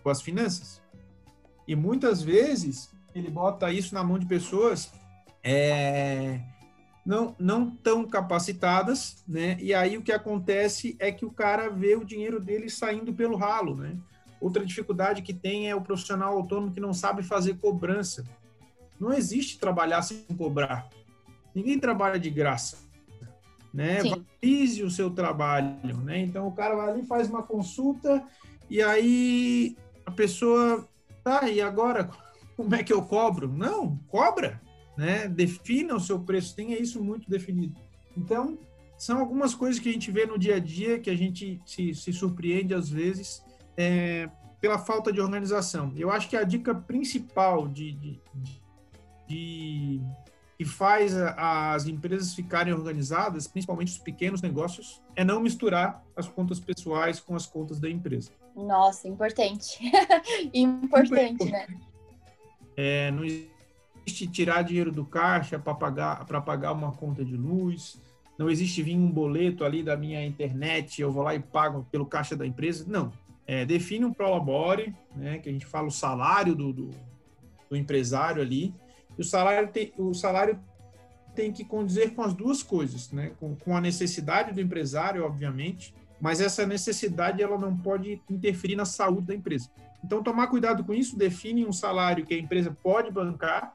Com 0.02 0.08
as 0.08 0.22
finanças. 0.22 0.80
E 1.66 1.76
muitas 1.76 2.22
vezes 2.22 2.90
ele 3.14 3.28
bota 3.28 3.70
isso 3.72 3.94
na 3.94 4.02
mão 4.02 4.18
de 4.18 4.24
pessoas 4.24 4.92
é, 5.42 6.40
não, 7.04 7.34
não 7.38 7.70
tão 7.70 8.06
capacitadas, 8.06 9.22
né? 9.26 9.56
E 9.60 9.72
aí 9.72 9.96
o 9.96 10.02
que 10.02 10.12
acontece 10.12 10.96
é 10.98 11.10
que 11.10 11.24
o 11.24 11.30
cara 11.30 11.68
vê 11.70 11.96
o 11.96 12.04
dinheiro 12.04 12.40
dele 12.40 12.68
saindo 12.68 13.12
pelo 13.12 13.36
ralo, 13.36 13.74
né? 13.74 13.96
Outra 14.40 14.64
dificuldade 14.64 15.22
que 15.22 15.34
tem 15.34 15.68
é 15.68 15.74
o 15.74 15.82
profissional 15.82 16.34
autônomo 16.36 16.72
que 16.72 16.80
não 16.80 16.94
sabe 16.94 17.22
fazer 17.22 17.58
cobrança. 17.58 18.24
Não 18.98 19.12
existe 19.12 19.58
trabalhar 19.58 20.02
sem 20.02 20.24
cobrar. 20.36 20.88
Ninguém 21.54 21.78
trabalha 21.78 22.18
de 22.18 22.30
graça. 22.30 22.78
Né? 23.72 24.02
Valorize 24.02 24.82
o 24.82 24.90
seu 24.90 25.10
trabalho. 25.10 25.96
Né? 25.98 26.20
Então 26.20 26.46
o 26.46 26.52
cara 26.52 26.74
vai 26.74 26.90
ali, 26.90 27.04
faz 27.04 27.28
uma 27.28 27.42
consulta 27.42 28.24
e 28.68 28.82
aí 28.82 29.76
a 30.06 30.10
pessoa, 30.10 30.88
tá, 31.22 31.48
e 31.48 31.60
agora 31.60 32.10
como 32.56 32.74
é 32.74 32.82
que 32.82 32.92
eu 32.92 33.02
cobro? 33.02 33.48
Não, 33.48 33.98
cobra. 34.08 34.60
Né? 35.00 35.26
Defina 35.28 35.94
o 35.94 35.98
seu 35.98 36.20
preço, 36.20 36.54
tenha 36.54 36.78
isso 36.78 37.02
muito 37.02 37.30
definido. 37.30 37.74
Então, 38.14 38.58
são 38.98 39.18
algumas 39.18 39.54
coisas 39.54 39.80
que 39.80 39.88
a 39.88 39.92
gente 39.94 40.10
vê 40.10 40.26
no 40.26 40.38
dia 40.38 40.56
a 40.56 40.58
dia 40.58 40.98
que 40.98 41.08
a 41.08 41.16
gente 41.16 41.58
se, 41.64 41.94
se 41.94 42.12
surpreende 42.12 42.74
às 42.74 42.90
vezes 42.90 43.42
é, 43.78 44.28
pela 44.60 44.78
falta 44.78 45.10
de 45.10 45.18
organização. 45.18 45.90
Eu 45.96 46.10
acho 46.10 46.28
que 46.28 46.36
a 46.36 46.44
dica 46.44 46.74
principal 46.74 47.66
de, 47.66 47.92
de, 47.92 48.20
de 49.26 50.02
que 50.58 50.66
faz 50.66 51.14
as 51.16 51.86
empresas 51.86 52.34
ficarem 52.34 52.74
organizadas, 52.74 53.48
principalmente 53.48 53.92
os 53.92 53.98
pequenos 53.98 54.42
negócios, 54.42 55.00
é 55.16 55.24
não 55.24 55.40
misturar 55.40 56.04
as 56.14 56.28
contas 56.28 56.60
pessoais 56.60 57.18
com 57.20 57.34
as 57.34 57.46
contas 57.46 57.80
da 57.80 57.88
empresa. 57.88 58.32
Nossa, 58.54 59.08
importante. 59.08 59.78
importante, 60.52 61.50
né? 61.50 61.66
É, 62.76 63.10
não 63.12 63.24
existe 63.24 63.59
tirar 64.12 64.62
dinheiro 64.62 64.92
do 64.92 65.04
caixa 65.04 65.58
para 65.58 65.74
pagar, 65.74 66.24
pagar 66.24 66.72
uma 66.72 66.92
conta 66.92 67.24
de 67.24 67.36
luz, 67.36 68.00
não 68.38 68.48
existe 68.48 68.82
vir 68.82 68.96
um 68.96 69.10
boleto 69.10 69.64
ali 69.64 69.82
da 69.82 69.96
minha 69.96 70.24
internet, 70.24 71.00
eu 71.00 71.12
vou 71.12 71.22
lá 71.22 71.34
e 71.34 71.40
pago 71.40 71.86
pelo 71.90 72.06
caixa 72.06 72.34
da 72.34 72.46
empresa. 72.46 72.84
Não. 72.88 73.12
É, 73.46 73.64
define 73.64 74.04
um 74.04 74.12
prolabore, 74.12 74.94
né, 75.14 75.38
que 75.38 75.48
a 75.48 75.52
gente 75.52 75.66
fala 75.66 75.88
o 75.88 75.90
salário 75.90 76.54
do, 76.54 76.72
do, 76.72 76.90
do 77.68 77.76
empresário 77.76 78.40
ali. 78.40 78.74
E 79.18 79.20
o 79.20 79.24
salário 79.24 79.68
tem, 79.68 79.92
o 79.98 80.14
salário 80.14 80.58
tem 81.34 81.52
que 81.52 81.64
condizer 81.64 82.14
com 82.14 82.22
as 82.22 82.32
duas 82.32 82.62
coisas, 82.62 83.10
né? 83.12 83.32
Com, 83.38 83.54
com 83.56 83.76
a 83.76 83.80
necessidade 83.80 84.52
do 84.52 84.60
empresário, 84.60 85.24
obviamente, 85.24 85.94
mas 86.20 86.40
essa 86.40 86.66
necessidade 86.66 87.42
ela 87.42 87.58
não 87.58 87.76
pode 87.76 88.20
interferir 88.30 88.76
na 88.76 88.84
saúde 88.84 89.26
da 89.26 89.34
empresa. 89.34 89.68
Então, 90.04 90.22
tomar 90.22 90.46
cuidado 90.46 90.82
com 90.84 90.94
isso, 90.94 91.16
define 91.16 91.66
um 91.66 91.72
salário 91.72 92.24
que 92.24 92.34
a 92.34 92.38
empresa 92.38 92.76
pode 92.82 93.10
bancar 93.10 93.74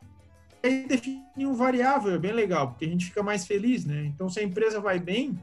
aí 0.65 0.87
define 0.87 1.45
um 1.45 1.53
variável, 1.53 2.13
é 2.13 2.17
bem 2.17 2.33
legal, 2.33 2.69
porque 2.69 2.85
a 2.85 2.87
gente 2.89 3.05
fica 3.05 3.23
mais 3.23 3.45
feliz, 3.45 3.85
né? 3.85 4.05
Então, 4.05 4.29
se 4.29 4.39
a 4.39 4.43
empresa 4.43 4.79
vai 4.79 4.99
bem, 4.99 5.37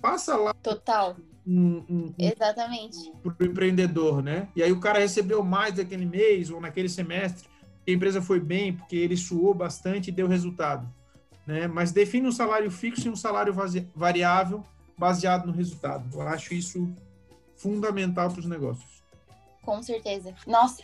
passa 0.00 0.36
lá. 0.36 0.54
Total. 0.54 1.16
Um, 1.46 1.84
um, 1.88 2.14
Exatamente. 2.18 3.12
Para 3.22 3.46
o 3.46 3.50
empreendedor, 3.50 4.22
né? 4.22 4.48
E 4.56 4.62
aí 4.62 4.72
o 4.72 4.80
cara 4.80 4.98
recebeu 4.98 5.42
mais 5.42 5.74
daquele 5.74 6.06
mês 6.06 6.50
ou 6.50 6.60
naquele 6.60 6.88
semestre, 6.88 7.48
a 7.86 7.90
empresa 7.90 8.22
foi 8.22 8.40
bem, 8.40 8.72
porque 8.72 8.96
ele 8.96 9.16
suou 9.16 9.52
bastante 9.52 10.08
e 10.08 10.12
deu 10.12 10.26
resultado. 10.26 10.88
Né? 11.46 11.66
Mas 11.66 11.92
define 11.92 12.26
um 12.26 12.32
salário 12.32 12.70
fixo 12.70 13.06
e 13.06 13.10
um 13.10 13.16
salário 13.16 13.54
variável 13.94 14.64
baseado 14.96 15.46
no 15.46 15.52
resultado. 15.52 16.08
Eu 16.12 16.22
acho 16.22 16.54
isso 16.54 16.90
fundamental 17.56 18.30
para 18.30 18.40
os 18.40 18.46
negócios. 18.46 18.94
Com 19.62 19.82
certeza. 19.82 20.34
Nossa, 20.46 20.82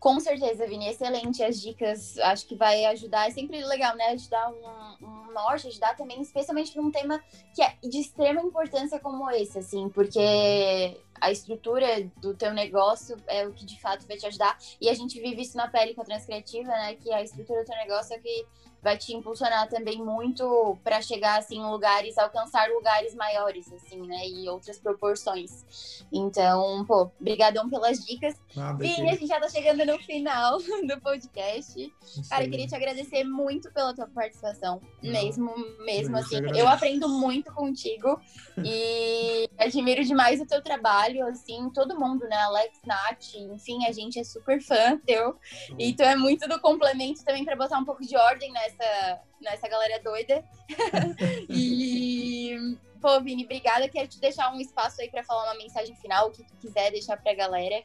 com 0.00 0.18
certeza, 0.18 0.66
Vini, 0.66 0.88
excelente 0.88 1.44
as 1.44 1.60
dicas. 1.60 2.18
Acho 2.20 2.46
que 2.46 2.56
vai 2.56 2.86
ajudar. 2.86 3.28
É 3.28 3.30
sempre 3.30 3.62
legal, 3.62 3.94
né? 3.94 4.06
Ajudar 4.06 4.50
um, 4.50 5.06
um 5.06 5.32
norte, 5.32 5.68
ajudar 5.68 5.94
também, 5.94 6.22
especialmente 6.22 6.74
num 6.74 6.90
tema 6.90 7.22
que 7.54 7.62
é 7.62 7.76
de 7.82 7.98
extrema 7.98 8.40
importância 8.40 8.98
como 8.98 9.30
esse, 9.30 9.58
assim, 9.58 9.90
porque 9.90 10.98
a 11.20 11.30
estrutura 11.30 12.10
do 12.16 12.34
teu 12.34 12.54
negócio 12.54 13.14
é 13.26 13.46
o 13.46 13.52
que 13.52 13.66
de 13.66 13.78
fato 13.78 14.08
vai 14.08 14.16
te 14.16 14.26
ajudar. 14.26 14.56
E 14.80 14.88
a 14.88 14.94
gente 14.94 15.20
vive 15.20 15.42
isso 15.42 15.58
na 15.58 15.68
pele 15.68 15.94
com 15.94 16.00
a 16.00 16.04
Transcriativa, 16.06 16.70
né? 16.70 16.94
Que 16.94 17.12
a 17.12 17.22
estrutura 17.22 17.62
do 17.62 17.66
teu 17.66 17.76
negócio 17.76 18.16
é 18.16 18.18
que 18.18 18.46
vai 18.82 18.96
te 18.96 19.14
impulsionar 19.14 19.68
também 19.68 20.02
muito 20.02 20.78
para 20.82 21.02
chegar 21.02 21.38
assim 21.38 21.58
em 21.58 21.70
lugares, 21.70 22.16
alcançar 22.16 22.68
lugares 22.70 23.14
maiores 23.14 23.72
assim, 23.72 24.00
né, 24.06 24.26
e 24.26 24.48
outras 24.48 24.78
proporções. 24.78 26.04
Então, 26.12 26.84
pô, 26.86 27.10
brigadão 27.20 27.68
pelas 27.68 28.04
dicas. 28.04 28.34
Ah, 28.56 28.72
Vini, 28.72 29.10
a 29.10 29.14
gente 29.14 29.26
já 29.26 29.38
tá 29.38 29.48
chegando 29.48 29.84
no 29.84 29.98
final 29.98 30.58
do 30.86 31.00
podcast. 31.00 31.94
Cara, 32.28 32.44
eu 32.44 32.50
queria 32.50 32.66
te 32.66 32.74
agradecer 32.74 33.24
muito 33.24 33.70
pela 33.72 33.94
tua 33.94 34.06
participação, 34.08 34.80
Não. 35.02 35.12
mesmo, 35.12 35.54
mesmo 35.84 36.16
eu 36.16 36.20
assim. 36.20 36.36
Eu 36.56 36.68
aprendo 36.68 37.08
muito 37.08 37.52
contigo 37.52 38.20
e 38.64 39.48
admiro 39.58 40.04
demais 40.04 40.40
o 40.40 40.46
teu 40.46 40.62
trabalho, 40.62 41.26
assim, 41.26 41.70
todo 41.70 41.98
mundo, 41.98 42.26
né, 42.26 42.36
Alex, 42.36 42.78
Nath, 42.86 43.34
enfim, 43.34 43.86
a 43.86 43.92
gente 43.92 44.18
é 44.18 44.24
super 44.24 44.60
fã 44.62 44.98
teu. 45.04 45.36
E 45.78 45.92
tu 45.92 46.02
é 46.02 46.16
muito 46.16 46.48
do 46.48 46.60
complemento 46.60 47.24
também 47.24 47.44
para 47.44 47.56
botar 47.56 47.78
um 47.78 47.84
pouco 47.84 48.04
de 48.04 48.16
ordem, 48.16 48.50
né, 48.52 48.69
nessa, 48.70 49.20
nessa 49.40 49.68
galera 49.68 50.02
doida. 50.02 50.44
e, 51.48 52.76
pô, 53.00 53.20
Vini, 53.20 53.44
obrigada. 53.44 53.88
Quero 53.88 54.08
te 54.08 54.20
deixar 54.20 54.52
um 54.52 54.60
espaço 54.60 55.00
aí 55.00 55.10
para 55.10 55.24
falar 55.24 55.44
uma 55.44 55.58
mensagem 55.58 55.94
final, 55.96 56.28
o 56.28 56.30
que 56.30 56.44
tu 56.44 56.54
quiser 56.60 56.90
deixar 56.90 57.16
pra 57.16 57.34
galera, 57.34 57.82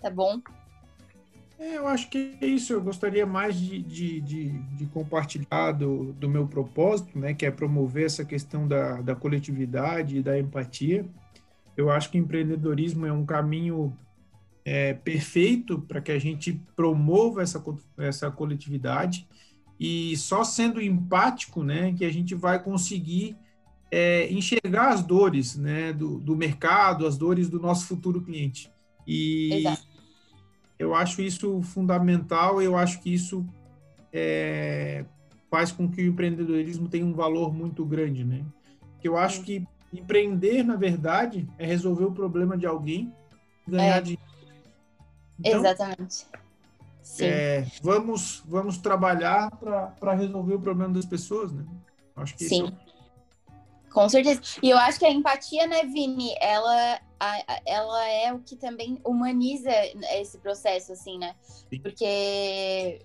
tá 0.00 0.10
bom? 0.10 0.40
É, 1.58 1.78
eu 1.78 1.88
acho 1.88 2.10
que 2.10 2.36
é 2.40 2.46
isso. 2.46 2.72
Eu 2.72 2.82
gostaria 2.82 3.24
mais 3.24 3.58
de, 3.58 3.80
de, 3.82 4.20
de, 4.20 4.50
de, 4.50 4.86
compartilhar 4.86 5.72
do, 5.72 6.12
do 6.12 6.28
meu 6.28 6.46
propósito, 6.46 7.18
né, 7.18 7.32
que 7.32 7.46
é 7.46 7.50
promover 7.50 8.04
essa 8.04 8.24
questão 8.24 8.68
da, 8.68 9.00
da 9.00 9.14
coletividade 9.14 10.18
e 10.18 10.22
da 10.22 10.38
empatia. 10.38 11.06
Eu 11.76 11.90
acho 11.90 12.10
que 12.10 12.18
empreendedorismo 12.18 13.06
é 13.06 13.12
um 13.12 13.24
caminho 13.24 13.96
é, 14.64 14.94
perfeito 14.94 15.80
para 15.80 16.00
que 16.00 16.12
a 16.12 16.18
gente 16.18 16.60
promova 16.74 17.42
essa, 17.42 17.62
essa 17.98 18.30
coletividade 18.30 19.26
e 19.78 20.16
só 20.16 20.42
sendo 20.42 20.80
empático, 20.80 21.62
né, 21.62 21.92
que 21.92 22.04
a 22.04 22.10
gente 22.10 22.34
vai 22.34 22.62
conseguir 22.62 23.36
é, 23.90 24.30
enxergar 24.32 24.88
as 24.88 25.02
dores, 25.02 25.56
né, 25.56 25.92
do, 25.92 26.18
do, 26.18 26.34
mercado, 26.34 27.06
as 27.06 27.16
dores 27.16 27.48
do 27.48 27.60
nosso 27.60 27.86
futuro 27.86 28.22
cliente. 28.22 28.72
E 29.06 29.52
Exato. 29.52 29.86
eu 30.78 30.94
acho 30.94 31.22
isso 31.22 31.62
fundamental. 31.62 32.60
Eu 32.60 32.76
acho 32.76 33.00
que 33.00 33.12
isso 33.12 33.46
é, 34.12 35.04
faz 35.50 35.70
com 35.70 35.88
que 35.88 36.02
o 36.02 36.06
empreendedorismo 36.06 36.88
tenha 36.88 37.04
um 37.04 37.12
valor 37.12 37.54
muito 37.54 37.84
grande, 37.84 38.24
né? 38.24 38.44
Que 39.00 39.06
eu 39.06 39.16
acho 39.16 39.42
que 39.42 39.64
empreender, 39.92 40.64
na 40.64 40.74
verdade, 40.74 41.46
é 41.58 41.66
resolver 41.66 42.04
o 42.04 42.12
problema 42.12 42.56
de 42.56 42.66
alguém, 42.66 43.12
ganhar 43.68 43.98
é. 43.98 44.00
dinheiro. 44.00 44.22
Então, 45.38 45.60
Exatamente 45.60 46.26
é, 47.20 47.66
vamos, 47.82 48.42
vamos 48.46 48.78
trabalhar 48.78 49.50
para 49.50 50.12
resolver 50.14 50.54
o 50.54 50.60
problema 50.60 50.92
das 50.92 51.06
pessoas, 51.06 51.52
né? 51.52 51.64
Acho 52.16 52.36
que 52.36 52.44
Sim. 52.44 52.68
É... 52.68 52.86
Com 53.90 54.08
certeza. 54.08 54.40
E 54.62 54.68
eu 54.68 54.76
acho 54.78 54.98
que 54.98 55.06
a 55.06 55.10
empatia, 55.10 55.66
né, 55.66 55.84
Vini, 55.84 56.34
ela 56.40 57.00
a, 57.18 57.60
ela 57.64 58.08
é 58.08 58.32
o 58.32 58.40
que 58.40 58.56
também 58.56 59.00
humaniza 59.04 59.70
esse 60.12 60.38
processo, 60.38 60.92
assim, 60.92 61.18
né? 61.18 61.34
Sim. 61.42 61.80
Porque 61.80 63.00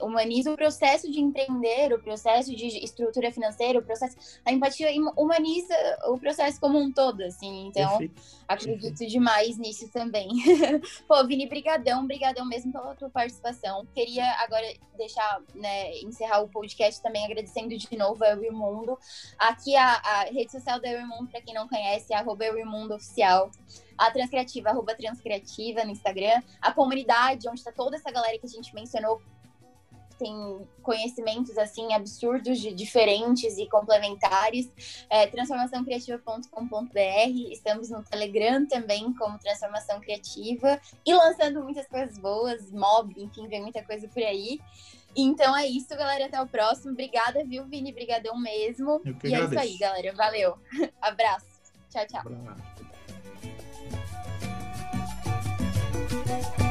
humaniza 0.00 0.52
o 0.52 0.56
processo 0.56 1.10
de 1.10 1.20
empreender, 1.20 1.92
o 1.92 2.00
processo 2.00 2.54
de 2.54 2.66
estrutura 2.84 3.32
financeira, 3.32 3.78
o 3.78 3.82
processo. 3.82 4.16
A 4.44 4.52
empatia 4.52 4.88
humaniza 5.16 5.74
o 6.06 6.18
processo 6.18 6.60
como 6.60 6.78
um 6.78 6.92
todo, 6.92 7.22
assim. 7.22 7.66
Então, 7.66 7.98
Perfeito. 7.98 8.22
acredito 8.46 8.80
Perfeito. 8.82 9.10
demais 9.10 9.58
nisso 9.58 9.90
também. 9.90 10.28
Pô, 11.08 11.26
Vini, 11.26 11.48
brigadão, 11.48 12.06
brigadão 12.06 12.46
mesmo 12.46 12.72
pela 12.72 12.94
tua 12.94 13.10
participação. 13.10 13.84
Queria 13.94 14.30
agora 14.42 14.66
deixar, 14.96 15.42
né, 15.54 15.98
encerrar 15.98 16.40
o 16.40 16.48
podcast 16.48 17.02
também 17.02 17.24
agradecendo 17.24 17.76
de 17.76 17.96
novo 17.96 18.22
a 18.22 18.30
Eu 18.30 18.52
Mundo. 18.52 18.96
Aqui 19.38 19.74
a, 19.74 19.94
a 19.94 20.24
rede 20.24 20.52
social 20.52 20.80
da 20.80 20.88
Eu 20.88 21.06
Mundo, 21.06 21.28
para 21.28 21.40
quem 21.40 21.52
não 21.52 21.68
conhece, 21.68 22.12
é 22.12 22.16
arroba 22.16 22.44
Eu 22.44 22.64
Mundo 22.64 22.94
Oficial 22.94 23.50
a 23.96 24.10
Transcriativa, 24.10 24.70
arroba 24.70 24.94
Transcriativa 24.94 25.84
no 25.84 25.90
Instagram, 25.90 26.42
a 26.60 26.72
comunidade, 26.72 27.48
onde 27.48 27.60
está 27.60 27.72
toda 27.72 27.96
essa 27.96 28.10
galera 28.10 28.38
que 28.38 28.46
a 28.46 28.48
gente 28.48 28.74
mencionou, 28.74 29.22
tem 30.18 30.66
conhecimentos 30.82 31.56
assim 31.58 31.92
absurdos, 31.92 32.58
de, 32.58 32.72
diferentes 32.72 33.58
e 33.58 33.68
complementares. 33.68 34.70
É, 35.10 35.26
transformaçãocriativa.com.br. 35.26 37.50
Estamos 37.50 37.90
no 37.90 38.02
Telegram 38.02 38.66
também 38.66 39.12
como 39.14 39.38
Transformação 39.38 40.00
Criativa 40.00 40.80
e 41.04 41.14
lançando 41.14 41.62
muitas 41.62 41.86
coisas 41.86 42.18
boas, 42.18 42.70
mob, 42.72 43.14
enfim, 43.16 43.46
vem 43.48 43.62
muita 43.62 43.82
coisa 43.82 44.08
por 44.08 44.22
aí. 44.22 44.60
Então 45.14 45.54
é 45.56 45.66
isso, 45.66 45.88
galera. 45.88 46.26
Até 46.26 46.40
o 46.40 46.46
próximo. 46.46 46.92
Obrigada, 46.92 47.44
viu, 47.44 47.64
Vini? 47.64 47.92
Brigadão 47.92 48.38
mesmo. 48.38 49.00
e 49.04 49.10
agradeço. 49.10 49.34
é 49.34 49.44
isso 49.44 49.58
aí, 49.58 49.78
galera. 49.78 50.14
Valeu. 50.14 50.58
Abraço. 51.00 51.46
Tchau, 51.90 52.06
tchau. 52.06 52.20
Abraço. 52.20 52.75
Thank 56.24 56.60
you. 56.60 56.65